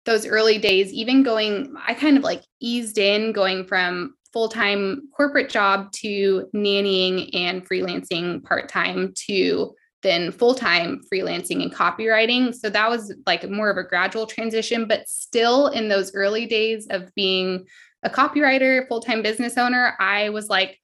those 0.05 0.27
early 0.27 0.57
days, 0.57 0.91
even 0.91 1.23
going, 1.23 1.73
I 1.87 1.93
kind 1.93 2.17
of 2.17 2.23
like 2.23 2.43
eased 2.59 2.97
in 2.97 3.31
going 3.31 3.65
from 3.65 4.15
full 4.33 4.49
time 4.49 5.09
corporate 5.15 5.49
job 5.49 5.91
to 5.93 6.47
nannying 6.53 7.29
and 7.33 7.67
freelancing 7.67 8.43
part 8.43 8.67
time 8.67 9.13
to 9.27 9.73
then 10.03 10.31
full 10.31 10.53
time 10.53 11.01
freelancing 11.11 11.63
and 11.63 11.73
copywriting. 11.73 12.53
So 12.53 12.69
that 12.69 12.89
was 12.89 13.13
like 13.25 13.49
more 13.49 13.69
of 13.69 13.77
a 13.77 13.83
gradual 13.83 14.27
transition, 14.27 14.87
but 14.87 15.07
still 15.07 15.67
in 15.67 15.87
those 15.87 16.13
early 16.13 16.45
days 16.45 16.85
of 16.89 17.13
being 17.15 17.65
a 18.03 18.09
copywriter, 18.09 18.87
full 18.87 18.99
time 18.99 19.23
business 19.23 19.57
owner, 19.57 19.95
I 19.99 20.29
was 20.29 20.49
like, 20.49 20.79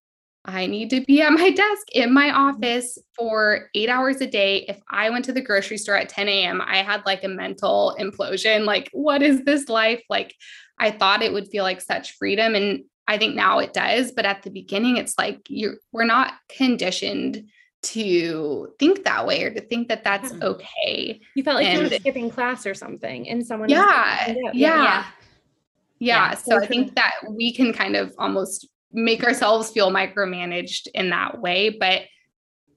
I 0.46 0.66
need 0.66 0.90
to 0.90 1.02
be 1.02 1.22
at 1.22 1.32
my 1.34 1.52
desk 1.52 1.88
in 1.92 2.14
my 2.14 2.32
office 2.32 2.98
for 3.16 3.70
eight 3.76 3.90
hours 3.90 4.22
a 4.22 4.28
day. 4.28 4.66
If 4.68 4.80
I 4.90 5.10
went 5.10 5.26
to 5.26 5.34
the 5.34 5.42
grocery 5.42 5.78
store 5.78 5.96
at 5.96 6.10
10 6.10 6.28
a.m., 6.28 6.62
I 6.62 6.78
had 6.78 7.06
like 7.06 7.24
a 7.24 7.28
mental 7.28 7.96
implosion. 8.00 8.66
Like, 8.66 8.90
what 8.92 9.22
is 9.22 9.44
this 9.44 9.70
life? 9.70 10.02
Like, 10.10 10.34
I 10.80 10.90
thought 10.90 11.22
it 11.22 11.32
would 11.32 11.48
feel 11.50 11.64
like 11.64 11.80
such 11.80 12.18
freedom. 12.18 12.56
And 12.56 12.86
I 13.08 13.20
think 13.20 13.36
now 13.36 13.60
it 13.60 13.74
does. 13.74 14.12
But 14.12 14.26
at 14.26 14.42
the 14.42 14.50
beginning, 14.50 14.98
it's 14.98 15.16
like 15.18 15.42
you're 15.48 15.76
we're 15.92 16.06
not 16.06 16.34
conditioned 16.50 17.48
to 17.84 18.74
think 18.80 19.04
that 19.04 19.26
way 19.26 19.44
or 19.44 19.54
to 19.54 19.62
think 19.62 19.90
that 19.90 20.04
that's 20.04 20.34
okay. 20.42 21.20
You 21.36 21.44
felt 21.44 21.58
like 21.58 21.68
and, 21.68 21.84
you 21.84 21.90
were 21.90 21.96
skipping 21.96 22.30
class 22.32 22.66
or 22.66 22.74
something, 22.74 23.30
and 23.30 23.46
someone 23.46 23.70
yeah, 23.70 24.28
yeah, 24.28 24.36
yeah, 24.54 24.54
yeah. 24.54 25.06
Yeah. 26.00 26.34
So 26.34 26.60
I 26.60 26.66
think 26.66 26.96
that 26.96 27.14
we 27.30 27.54
can 27.54 27.74
kind 27.74 27.96
of 27.96 28.12
almost 28.18 28.68
make 28.94 29.24
ourselves 29.24 29.72
feel 29.72 29.92
micromanaged 29.92 30.88
in 30.94 31.10
that 31.10 31.40
way. 31.40 31.70
But 31.70 32.04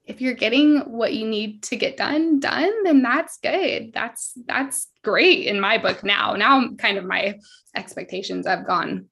if 0.05 0.21
you're 0.21 0.33
getting 0.33 0.79
what 0.81 1.13
you 1.13 1.27
need 1.27 1.63
to 1.63 1.75
get 1.75 1.97
done 1.97 2.39
done 2.39 2.83
then 2.83 3.01
that's 3.01 3.37
good 3.37 3.91
that's 3.93 4.33
that's 4.45 4.87
great 5.03 5.47
in 5.47 5.59
my 5.59 5.77
book 5.77 6.03
now 6.03 6.33
now 6.33 6.69
kind 6.77 6.97
of 6.97 7.05
my 7.05 7.37
expectations 7.75 8.47
have 8.47 8.67
gone 8.67 9.07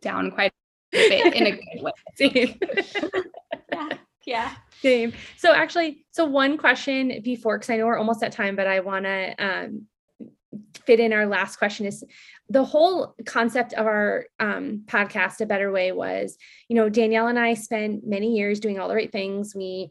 down 0.00 0.30
quite 0.30 0.52
a 0.94 1.08
bit 1.08 1.34
in 1.34 1.46
a 1.46 1.50
good 1.50 1.82
way 1.82 1.92
Same. 2.16 2.58
yeah 3.72 3.88
yeah 4.26 4.54
same 4.80 5.12
so 5.36 5.52
actually 5.52 6.04
so 6.10 6.24
one 6.24 6.56
question 6.56 7.20
before 7.22 7.58
because 7.58 7.70
i 7.70 7.76
know 7.76 7.86
we're 7.86 7.98
almost 7.98 8.22
at 8.22 8.32
time 8.32 8.56
but 8.56 8.66
i 8.66 8.80
want 8.80 9.04
to 9.04 9.34
um, 9.38 9.86
fit 10.84 11.00
in 11.00 11.12
our 11.12 11.26
last 11.26 11.56
question 11.56 11.86
is 11.86 12.04
the 12.48 12.64
whole 12.64 13.14
concept 13.24 13.72
of 13.72 13.86
our 13.86 14.26
um, 14.38 14.82
podcast, 14.86 15.40
A 15.40 15.46
Better 15.46 15.72
Way, 15.72 15.92
was 15.92 16.36
you 16.68 16.76
know, 16.76 16.88
Danielle 16.88 17.28
and 17.28 17.38
I 17.38 17.54
spent 17.54 18.06
many 18.06 18.36
years 18.36 18.60
doing 18.60 18.78
all 18.78 18.88
the 18.88 18.94
right 18.94 19.10
things. 19.10 19.54
We 19.54 19.90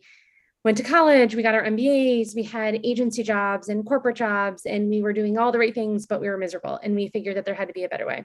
went 0.63 0.77
to 0.77 0.83
college, 0.83 1.35
we 1.35 1.43
got 1.43 1.55
our 1.55 1.63
MBAs, 1.63 2.35
we 2.35 2.43
had 2.43 2.79
agency 2.83 3.23
jobs 3.23 3.69
and 3.69 3.85
corporate 3.85 4.15
jobs, 4.15 4.65
and 4.65 4.89
we 4.89 5.01
were 5.01 5.13
doing 5.13 5.37
all 5.37 5.51
the 5.51 5.59
right 5.59 5.73
things, 5.73 6.05
but 6.05 6.21
we 6.21 6.29
were 6.29 6.37
miserable. 6.37 6.79
And 6.81 6.95
we 6.95 7.09
figured 7.09 7.35
that 7.35 7.45
there 7.45 7.55
had 7.55 7.67
to 7.67 7.73
be 7.73 7.83
a 7.83 7.89
better 7.89 8.05
way. 8.05 8.23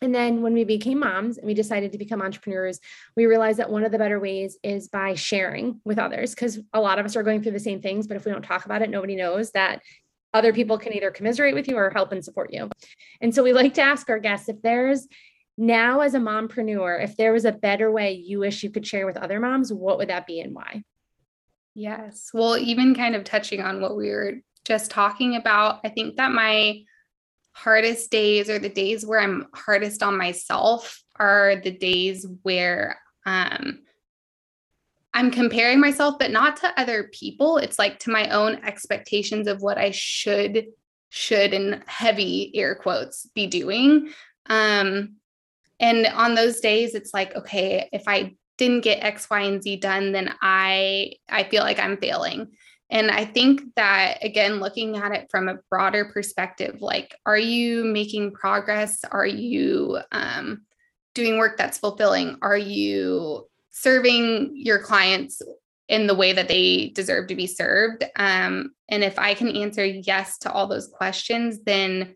And 0.00 0.14
then 0.14 0.42
when 0.42 0.54
we 0.54 0.64
became 0.64 1.00
moms 1.00 1.38
and 1.38 1.46
we 1.46 1.54
decided 1.54 1.92
to 1.92 1.98
become 1.98 2.22
entrepreneurs, 2.22 2.78
we 3.16 3.26
realized 3.26 3.58
that 3.58 3.70
one 3.70 3.84
of 3.84 3.90
the 3.90 3.98
better 3.98 4.20
ways 4.20 4.56
is 4.62 4.88
by 4.88 5.14
sharing 5.14 5.80
with 5.84 5.98
others 5.98 6.34
because 6.34 6.60
a 6.72 6.80
lot 6.80 7.00
of 7.00 7.06
us 7.06 7.16
are 7.16 7.24
going 7.24 7.42
through 7.42 7.52
the 7.52 7.60
same 7.60 7.80
things. 7.80 8.06
But 8.06 8.16
if 8.16 8.24
we 8.24 8.30
don't 8.30 8.42
talk 8.42 8.64
about 8.64 8.82
it, 8.82 8.90
nobody 8.90 9.16
knows 9.16 9.50
that 9.52 9.82
other 10.34 10.52
people 10.52 10.78
can 10.78 10.94
either 10.94 11.10
commiserate 11.10 11.54
with 11.54 11.68
you 11.68 11.76
or 11.76 11.90
help 11.90 12.12
and 12.12 12.24
support 12.24 12.52
you. 12.52 12.70
And 13.20 13.34
so 13.34 13.42
we 13.42 13.52
like 13.52 13.74
to 13.74 13.82
ask 13.82 14.08
our 14.10 14.18
guests 14.18 14.48
if 14.48 14.60
there's 14.62 15.08
now 15.56 16.00
as 16.00 16.14
a 16.14 16.18
mompreneur, 16.18 17.02
if 17.02 17.16
there 17.16 17.32
was 17.32 17.44
a 17.44 17.52
better 17.52 17.90
way 17.90 18.12
you 18.12 18.38
wish 18.38 18.62
you 18.62 18.70
could 18.70 18.86
share 18.86 19.06
with 19.06 19.16
other 19.16 19.40
moms, 19.40 19.72
what 19.72 19.98
would 19.98 20.08
that 20.08 20.26
be 20.26 20.40
and 20.40 20.54
why? 20.54 20.84
Yes. 21.74 22.30
Well, 22.32 22.56
even 22.56 22.94
kind 22.94 23.14
of 23.14 23.24
touching 23.24 23.60
on 23.60 23.80
what 23.80 23.96
we 23.96 24.10
were 24.10 24.34
just 24.64 24.90
talking 24.90 25.36
about, 25.36 25.80
I 25.84 25.88
think 25.88 26.16
that 26.16 26.32
my 26.32 26.82
hardest 27.52 28.10
days 28.10 28.48
or 28.48 28.58
the 28.58 28.68
days 28.68 29.04
where 29.04 29.20
I'm 29.20 29.46
hardest 29.52 30.02
on 30.02 30.16
myself 30.16 31.02
are 31.16 31.56
the 31.56 31.72
days 31.72 32.26
where 32.42 33.00
um, 33.26 33.80
I'm 35.14 35.30
comparing 35.30 35.80
myself, 35.80 36.16
but 36.18 36.30
not 36.30 36.58
to 36.58 36.80
other 36.80 37.10
people. 37.12 37.56
It's 37.58 37.78
like 37.78 37.98
to 38.00 38.10
my 38.10 38.28
own 38.28 38.56
expectations 38.64 39.48
of 39.48 39.62
what 39.62 39.78
I 39.78 39.90
should, 39.90 40.66
should 41.08 41.54
in 41.54 41.82
heavy 41.86 42.52
air 42.54 42.74
quotes 42.74 43.26
be 43.34 43.46
doing. 43.46 44.10
Um, 44.46 45.16
and 45.80 46.06
on 46.06 46.34
those 46.34 46.60
days, 46.60 46.94
it's 46.94 47.14
like, 47.14 47.34
okay, 47.36 47.88
if 47.92 48.02
I 48.06 48.34
didn't 48.58 48.82
get 48.82 49.02
X, 49.02 49.30
Y, 49.30 49.40
and 49.40 49.62
Z 49.62 49.76
done, 49.76 50.12
then 50.12 50.34
I 50.42 51.12
I 51.28 51.44
feel 51.44 51.62
like 51.62 51.78
I'm 51.78 51.96
failing. 51.96 52.48
And 52.90 53.10
I 53.10 53.24
think 53.24 53.62
that 53.76 54.18
again, 54.22 54.60
looking 54.60 54.96
at 54.96 55.12
it 55.12 55.28
from 55.30 55.48
a 55.48 55.58
broader 55.70 56.06
perspective, 56.06 56.80
like, 56.80 57.14
are 57.24 57.38
you 57.38 57.84
making 57.84 58.32
progress? 58.32 59.04
Are 59.10 59.26
you 59.26 59.98
um, 60.10 60.62
doing 61.14 61.38
work 61.38 61.56
that's 61.56 61.78
fulfilling? 61.78 62.38
Are 62.42 62.58
you 62.58 63.46
serving 63.70 64.52
your 64.54 64.78
clients 64.78 65.42
in 65.88 66.06
the 66.06 66.14
way 66.14 66.32
that 66.32 66.48
they 66.48 66.90
deserve 66.94 67.28
to 67.28 67.34
be 67.34 67.46
served? 67.46 68.04
Um, 68.16 68.72
and 68.88 69.02
if 69.02 69.18
I 69.18 69.34
can 69.34 69.48
answer 69.48 69.84
yes 69.84 70.38
to 70.38 70.52
all 70.52 70.66
those 70.66 70.88
questions, 70.88 71.60
then 71.64 72.14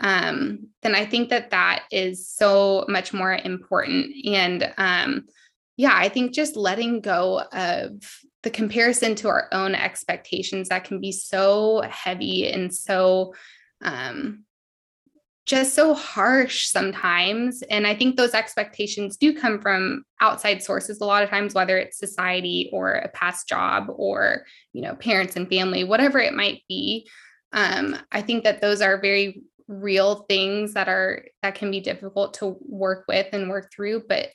um, 0.00 0.68
then 0.82 0.94
I 0.94 1.06
think 1.06 1.30
that 1.30 1.50
that 1.50 1.84
is 1.90 2.28
so 2.28 2.84
much 2.88 3.12
more 3.12 3.32
important. 3.32 4.12
And 4.26 4.72
um, 4.76 5.26
yeah, 5.76 5.92
I 5.94 6.08
think 6.08 6.32
just 6.32 6.56
letting 6.56 7.00
go 7.00 7.40
of 7.40 7.92
the 8.42 8.50
comparison 8.50 9.14
to 9.16 9.28
our 9.28 9.48
own 9.52 9.74
expectations 9.74 10.68
that 10.68 10.84
can 10.84 11.00
be 11.00 11.12
so 11.12 11.82
heavy 11.88 12.50
and 12.50 12.74
so 12.74 13.34
um, 13.82 14.44
just 15.46 15.74
so 15.74 15.92
harsh 15.94 16.66
sometimes. 16.68 17.62
And 17.62 17.86
I 17.86 17.94
think 17.94 18.16
those 18.16 18.32
expectations 18.32 19.16
do 19.16 19.38
come 19.38 19.60
from 19.60 20.04
outside 20.20 20.62
sources 20.62 21.00
a 21.00 21.04
lot 21.04 21.22
of 21.22 21.28
times, 21.28 21.54
whether 21.54 21.76
it's 21.76 21.98
society 21.98 22.70
or 22.72 22.92
a 22.92 23.08
past 23.08 23.48
job 23.48 23.88
or, 23.88 24.46
you 24.72 24.82
know, 24.82 24.94
parents 24.94 25.36
and 25.36 25.48
family, 25.48 25.84
whatever 25.84 26.18
it 26.18 26.34
might 26.34 26.62
be. 26.68 27.08
Um, 27.52 27.96
I 28.10 28.22
think 28.22 28.44
that 28.44 28.60
those 28.60 28.80
are 28.80 29.00
very 29.00 29.42
real 29.68 30.26
things 30.28 30.74
that 30.74 30.88
are 30.88 31.24
that 31.42 31.54
can 31.54 31.70
be 31.70 31.80
difficult 31.80 32.34
to 32.34 32.56
work 32.60 33.04
with 33.06 33.26
and 33.32 33.48
work 33.48 33.70
through. 33.72 34.04
But 34.08 34.28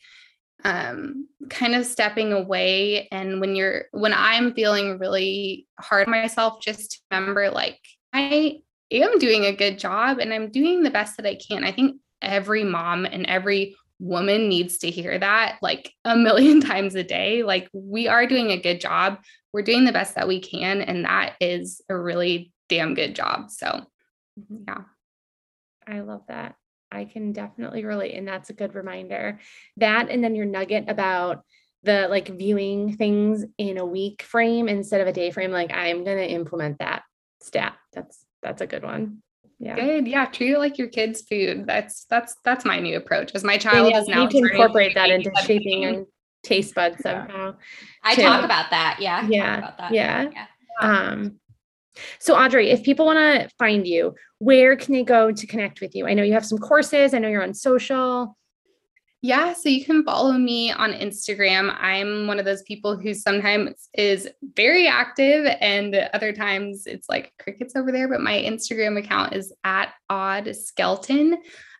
um, 0.63 1.27
kind 1.49 1.75
of 1.75 1.85
stepping 1.85 2.33
away. 2.33 3.07
And 3.11 3.39
when 3.39 3.55
you're, 3.55 3.85
when 3.91 4.13
I'm 4.13 4.53
feeling 4.53 4.99
really 4.99 5.67
hard 5.79 6.07
myself, 6.07 6.61
just 6.61 7.01
remember 7.09 7.49
like, 7.49 7.79
I 8.11 8.59
am 8.91 9.19
doing 9.19 9.45
a 9.45 9.55
good 9.55 9.79
job 9.79 10.19
and 10.19 10.33
I'm 10.33 10.51
doing 10.51 10.83
the 10.83 10.89
best 10.89 11.17
that 11.17 11.25
I 11.25 11.35
can. 11.35 11.63
I 11.63 11.71
think 11.71 11.97
every 12.21 12.63
mom 12.63 13.05
and 13.05 13.25
every 13.25 13.75
woman 13.99 14.47
needs 14.47 14.77
to 14.79 14.89
hear 14.89 15.17
that 15.17 15.59
like 15.61 15.91
a 16.05 16.15
million 16.15 16.61
times 16.71 16.95
a 16.95 17.03
day. 17.03 17.43
Like, 17.43 17.69
we 17.73 18.07
are 18.07 18.25
doing 18.25 18.51
a 18.51 18.61
good 18.61 18.79
job. 18.79 19.19
We're 19.53 19.61
doing 19.61 19.85
the 19.85 19.91
best 19.91 20.15
that 20.15 20.27
we 20.27 20.39
can. 20.39 20.81
And 20.81 21.05
that 21.05 21.35
is 21.39 21.81
a 21.89 21.97
really 21.97 22.51
damn 22.69 22.93
good 22.93 23.15
job. 23.15 23.49
So, 23.49 23.67
mm-hmm. 24.39 24.63
yeah. 24.67 24.81
I 25.87 26.01
love 26.01 26.21
that. 26.27 26.55
I 26.91 27.05
can 27.05 27.33
definitely 27.33 27.83
relate. 27.85 28.15
And 28.15 28.27
that's 28.27 28.49
a 28.49 28.53
good 28.53 28.75
reminder. 28.75 29.39
That 29.77 30.09
and 30.09 30.23
then 30.23 30.35
your 30.35 30.45
nugget 30.45 30.85
about 30.87 31.43
the 31.83 32.07
like 32.09 32.27
viewing 32.27 32.95
things 32.97 33.45
in 33.57 33.77
a 33.77 33.85
week 33.85 34.21
frame 34.21 34.67
instead 34.67 35.01
of 35.01 35.07
a 35.07 35.13
day 35.13 35.31
frame. 35.31 35.51
Like 35.51 35.71
I'm 35.71 36.03
gonna 36.03 36.21
implement 36.21 36.79
that 36.79 37.03
stat. 37.41 37.75
That's 37.93 38.25
that's 38.41 38.61
a 38.61 38.67
good 38.67 38.83
one. 38.83 39.21
Yeah. 39.59 39.75
Good. 39.75 40.07
Yeah. 40.07 40.25
Treat 40.25 40.53
it 40.53 40.59
like 40.59 40.77
your 40.77 40.87
kid's 40.87 41.21
food. 41.21 41.65
That's 41.67 42.05
that's 42.09 42.35
that's 42.45 42.63
my 42.63 42.79
new 42.79 42.95
approach. 42.95 43.31
As 43.35 43.43
my 43.43 43.57
child 43.57 43.91
yeah, 43.91 43.99
is 43.99 44.07
now 44.07 44.25
need 44.25 44.31
to 44.31 44.37
incorporate 44.37 44.95
that 44.95 45.09
into 45.09 45.31
shaping 45.43 45.85
and 45.85 46.05
taste 46.43 46.73
buds 46.73 47.01
somehow. 47.01 47.55
I 48.03 48.15
too. 48.15 48.21
talk 48.21 48.45
about 48.45 48.69
that. 48.69 48.97
Yeah. 48.99 49.27
Yeah. 49.27 49.71
That. 49.77 49.93
yeah. 49.93 50.29
Yeah. 50.31 50.45
Um 50.79 51.39
so, 52.19 52.35
Audrey, 52.35 52.69
if 52.69 52.83
people 52.83 53.05
want 53.05 53.17
to 53.17 53.49
find 53.57 53.85
you, 53.85 54.15
where 54.37 54.75
can 54.75 54.93
they 54.93 55.03
go 55.03 55.31
to 55.31 55.47
connect 55.47 55.81
with 55.81 55.95
you? 55.95 56.07
I 56.07 56.13
know 56.13 56.23
you 56.23 56.33
have 56.33 56.45
some 56.45 56.57
courses, 56.57 57.13
I 57.13 57.19
know 57.19 57.27
you're 57.27 57.43
on 57.43 57.53
social. 57.53 58.37
Yeah, 59.21 59.51
so 59.51 59.67
you 59.67 59.83
can 59.83 60.05
follow 60.05 60.31
me 60.33 60.71
on 60.71 60.93
Instagram. 60.93 61.75
I'm 61.77 62.25
one 62.25 62.39
of 62.39 62.45
those 62.45 62.61
people 62.63 62.95
who 62.95 63.13
sometimes 63.13 63.89
is 63.93 64.29
very 64.55 64.87
active 64.87 65.45
and 65.59 65.93
other 66.13 66.31
times 66.31 66.87
it's 66.87 67.09
like 67.09 67.33
crickets 67.37 67.75
over 67.75 67.91
there, 67.91 68.07
but 68.07 68.21
my 68.21 68.41
Instagram 68.41 68.97
account 68.97 69.33
is 69.33 69.51
at 69.65 69.89
audskelton. 70.09 71.35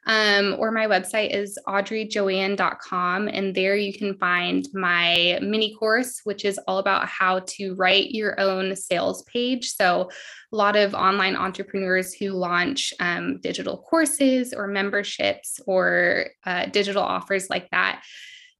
Um, 0.06 0.56
or 0.58 0.72
my 0.72 0.88
website 0.88 1.36
is 1.36 1.60
audreyjoann.com. 1.68 3.28
And 3.28 3.54
there 3.54 3.76
you 3.76 3.94
can 3.94 4.18
find 4.18 4.68
my 4.74 5.40
mini 5.42 5.76
course, 5.76 6.22
which 6.24 6.46
is 6.46 6.60
all 6.68 6.80
about 6.80 7.08
how 7.08 7.40
to 7.40 7.76
write 7.76 8.12
your 8.12 8.40
own 8.40 8.76
sales 8.76 9.24
page. 9.24 9.72
So, 9.72 10.10
a 10.52 10.56
lot 10.56 10.76
of 10.76 10.96
online 10.96 11.36
entrepreneurs 11.36 12.14
who 12.14 12.32
launch 12.32 12.92
um, 13.00 13.40
digital 13.40 13.78
courses 13.78 14.52
or 14.52 14.68
memberships 14.68 15.60
or 15.68 16.28
uh, 16.44 16.66
digital 16.66 17.04
offers 17.04 17.50
like 17.52 17.70
that 17.70 18.04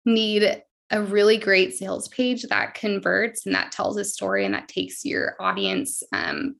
need 0.06 0.62
a 0.92 1.02
really 1.02 1.38
great 1.38 1.74
sales 1.74 2.08
page 2.10 2.44
that 2.44 2.74
converts 2.74 3.46
and 3.46 3.56
that 3.56 3.72
tells 3.72 3.98
a 3.98 4.04
story 4.04 4.46
and 4.46 4.54
that 4.54 4.68
takes 4.68 5.06
your 5.06 5.36
audience 5.40 6.02
um, 6.14 6.56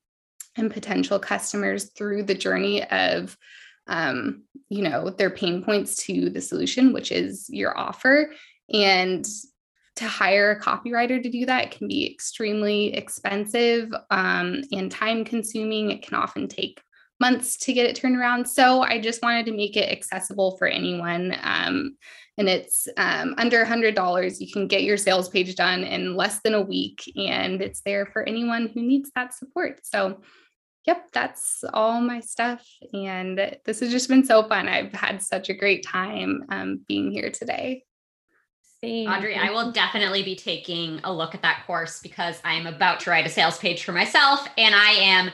and 0.56 0.72
potential 0.72 1.18
customers 1.18 1.90
through 1.96 2.22
the 2.22 2.34
journey 2.34 2.84
of 2.84 3.36
um, 3.90 4.44
you 4.70 4.82
know 4.82 5.10
their 5.10 5.30
pain 5.30 5.62
points 5.62 5.96
to 6.06 6.30
the 6.30 6.40
solution 6.40 6.92
which 6.92 7.12
is 7.12 7.46
your 7.50 7.76
offer. 7.78 8.32
And 8.72 9.26
to 9.96 10.06
hire 10.06 10.52
a 10.52 10.60
copywriter 10.60 11.22
to 11.22 11.28
do 11.28 11.44
that 11.44 11.72
can 11.72 11.88
be 11.88 12.10
extremely 12.10 12.94
expensive 12.94 13.92
um, 14.10 14.62
and 14.72 14.90
time 14.90 15.24
consuming. 15.24 15.90
It 15.90 16.02
can 16.02 16.14
often 16.14 16.48
take 16.48 16.80
months 17.20 17.58
to 17.58 17.72
get 17.72 17.86
it 17.86 17.96
turned 17.96 18.16
around. 18.16 18.46
So 18.46 18.80
i 18.80 18.98
just 18.98 19.22
wanted 19.22 19.46
to 19.46 19.52
make 19.52 19.76
it 19.76 19.90
accessible 19.90 20.56
for 20.56 20.66
anyone 20.66 21.36
um, 21.42 21.96
and 22.38 22.48
it's 22.48 22.88
um, 22.96 23.34
under 23.36 23.64
$100 23.64 24.40
you 24.40 24.50
can 24.50 24.66
get 24.66 24.84
your 24.84 24.96
sales 24.96 25.28
page 25.28 25.54
done 25.54 25.84
in 25.84 26.16
less 26.16 26.40
than 26.40 26.54
a 26.54 26.62
week 26.62 27.12
and 27.16 27.60
it's 27.60 27.82
there 27.82 28.06
for 28.06 28.22
anyone 28.22 28.70
who 28.72 28.80
needs 28.80 29.10
that 29.14 29.34
support. 29.34 29.80
So 29.84 30.22
yep, 30.86 31.10
that's 31.12 31.64
all 31.72 32.00
my 32.00 32.20
stuff. 32.20 32.66
And 32.92 33.58
this 33.64 33.80
has 33.80 33.90
just 33.90 34.08
been 34.08 34.24
so 34.24 34.42
fun. 34.48 34.68
I've 34.68 34.92
had 34.92 35.22
such 35.22 35.48
a 35.48 35.54
great 35.54 35.84
time 35.84 36.44
um, 36.48 36.80
being 36.88 37.10
here 37.10 37.30
today. 37.30 37.84
Same. 38.82 39.08
Audrey, 39.08 39.36
I 39.36 39.50
will 39.50 39.72
definitely 39.72 40.22
be 40.22 40.34
taking 40.34 41.00
a 41.04 41.12
look 41.12 41.34
at 41.34 41.42
that 41.42 41.64
course 41.66 42.00
because 42.00 42.40
I'm 42.44 42.66
about 42.66 43.00
to 43.00 43.10
write 43.10 43.26
a 43.26 43.28
sales 43.28 43.58
page 43.58 43.84
for 43.84 43.92
myself 43.92 44.48
and 44.56 44.74
I 44.74 44.90
am 44.92 45.30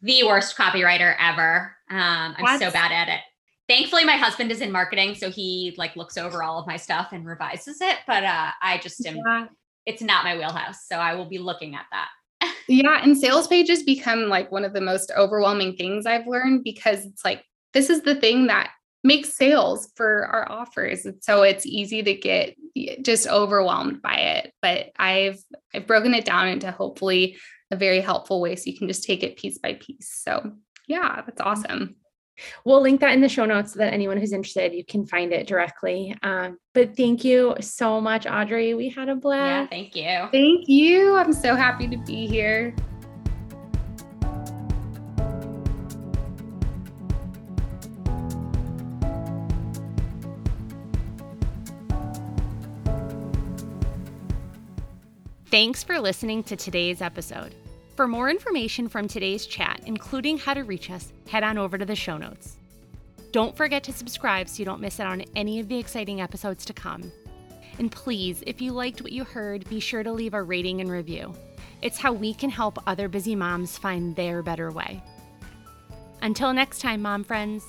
the 0.00 0.22
worst 0.24 0.56
copywriter 0.56 1.16
ever. 1.18 1.74
Um, 1.90 2.36
I'm 2.36 2.42
what? 2.42 2.60
so 2.60 2.70
bad 2.70 2.92
at 2.92 3.08
it. 3.08 3.20
Thankfully, 3.68 4.04
my 4.04 4.16
husband 4.16 4.52
is 4.52 4.60
in 4.60 4.70
marketing, 4.70 5.14
so 5.14 5.28
he 5.28 5.74
like 5.76 5.96
looks 5.96 6.16
over 6.16 6.42
all 6.42 6.58
of 6.58 6.66
my 6.66 6.76
stuff 6.76 7.08
and 7.12 7.26
revises 7.26 7.80
it. 7.80 7.96
But 8.06 8.24
uh, 8.24 8.50
I 8.62 8.78
just 8.78 9.04
am. 9.04 9.16
Yeah. 9.16 9.46
It's 9.84 10.00
not 10.00 10.24
my 10.24 10.36
wheelhouse, 10.36 10.86
so 10.86 10.96
I 10.96 11.14
will 11.14 11.28
be 11.28 11.38
looking 11.38 11.74
at 11.74 11.86
that 11.90 12.08
yeah. 12.68 13.02
And 13.02 13.16
sales 13.16 13.48
pages 13.48 13.82
become 13.82 14.28
like 14.28 14.52
one 14.52 14.64
of 14.64 14.72
the 14.72 14.80
most 14.80 15.10
overwhelming 15.16 15.76
things 15.76 16.06
I've 16.06 16.26
learned 16.26 16.64
because 16.64 17.04
it's 17.04 17.24
like, 17.24 17.42
this 17.72 17.90
is 17.90 18.02
the 18.02 18.14
thing 18.14 18.46
that 18.46 18.70
makes 19.04 19.34
sales 19.34 19.90
for 19.96 20.26
our 20.26 20.50
offers. 20.50 21.06
And 21.06 21.22
so 21.22 21.42
it's 21.42 21.66
easy 21.66 22.02
to 22.02 22.14
get 22.14 22.56
just 23.02 23.26
overwhelmed 23.26 24.02
by 24.02 24.14
it. 24.14 24.52
But 24.60 24.90
I've 24.98 25.38
I've 25.74 25.86
broken 25.86 26.14
it 26.14 26.24
down 26.24 26.48
into 26.48 26.70
hopefully 26.70 27.38
a 27.70 27.76
very 27.76 28.00
helpful 28.00 28.40
way 28.40 28.56
so 28.56 28.70
you 28.70 28.78
can 28.78 28.88
just 28.88 29.04
take 29.04 29.22
it 29.22 29.36
piece 29.36 29.58
by 29.58 29.74
piece. 29.74 30.10
So 30.22 30.52
yeah, 30.86 31.22
that's 31.24 31.40
mm-hmm. 31.40 31.48
awesome. 31.48 31.96
We'll 32.64 32.80
link 32.80 33.00
that 33.00 33.12
in 33.12 33.20
the 33.20 33.28
show 33.28 33.44
notes 33.44 33.72
so 33.72 33.78
that 33.80 33.92
anyone 33.92 34.16
who's 34.16 34.32
interested, 34.32 34.72
you 34.72 34.84
can 34.84 35.06
find 35.06 35.32
it 35.32 35.46
directly. 35.46 36.16
Um, 36.22 36.58
but 36.74 36.96
thank 36.96 37.24
you 37.24 37.54
so 37.60 38.00
much, 38.00 38.26
Audrey. 38.26 38.74
We 38.74 38.88
had 38.88 39.08
a 39.08 39.16
blast. 39.16 39.72
Yeah, 39.72 39.78
thank 39.78 39.96
you. 39.96 40.28
Thank 40.32 40.68
you. 40.68 41.16
I'm 41.16 41.32
so 41.32 41.54
happy 41.54 41.88
to 41.88 41.96
be 41.98 42.26
here. 42.26 42.74
Thanks 55.50 55.82
for 55.82 55.98
listening 55.98 56.42
to 56.44 56.56
today's 56.56 57.00
episode. 57.00 57.54
For 57.98 58.06
more 58.06 58.30
information 58.30 58.88
from 58.88 59.08
today's 59.08 59.44
chat, 59.44 59.80
including 59.84 60.38
how 60.38 60.54
to 60.54 60.62
reach 60.62 60.88
us, 60.88 61.12
head 61.28 61.42
on 61.42 61.58
over 61.58 61.76
to 61.76 61.84
the 61.84 61.96
show 61.96 62.16
notes. 62.16 62.56
Don't 63.32 63.56
forget 63.56 63.82
to 63.82 63.92
subscribe 63.92 64.48
so 64.48 64.60
you 64.60 64.64
don't 64.64 64.80
miss 64.80 65.00
out 65.00 65.08
on 65.08 65.24
any 65.34 65.58
of 65.58 65.66
the 65.68 65.80
exciting 65.80 66.20
episodes 66.20 66.64
to 66.66 66.72
come. 66.72 67.10
And 67.80 67.90
please, 67.90 68.44
if 68.46 68.62
you 68.62 68.70
liked 68.70 69.02
what 69.02 69.10
you 69.10 69.24
heard, 69.24 69.68
be 69.68 69.80
sure 69.80 70.04
to 70.04 70.12
leave 70.12 70.34
a 70.34 70.40
rating 70.40 70.80
and 70.80 70.88
review. 70.88 71.34
It's 71.82 71.98
how 71.98 72.12
we 72.12 72.34
can 72.34 72.50
help 72.50 72.78
other 72.86 73.08
busy 73.08 73.34
moms 73.34 73.76
find 73.76 74.14
their 74.14 74.44
better 74.44 74.70
way. 74.70 75.02
Until 76.22 76.52
next 76.52 76.80
time, 76.80 77.02
mom 77.02 77.24
friends. 77.24 77.64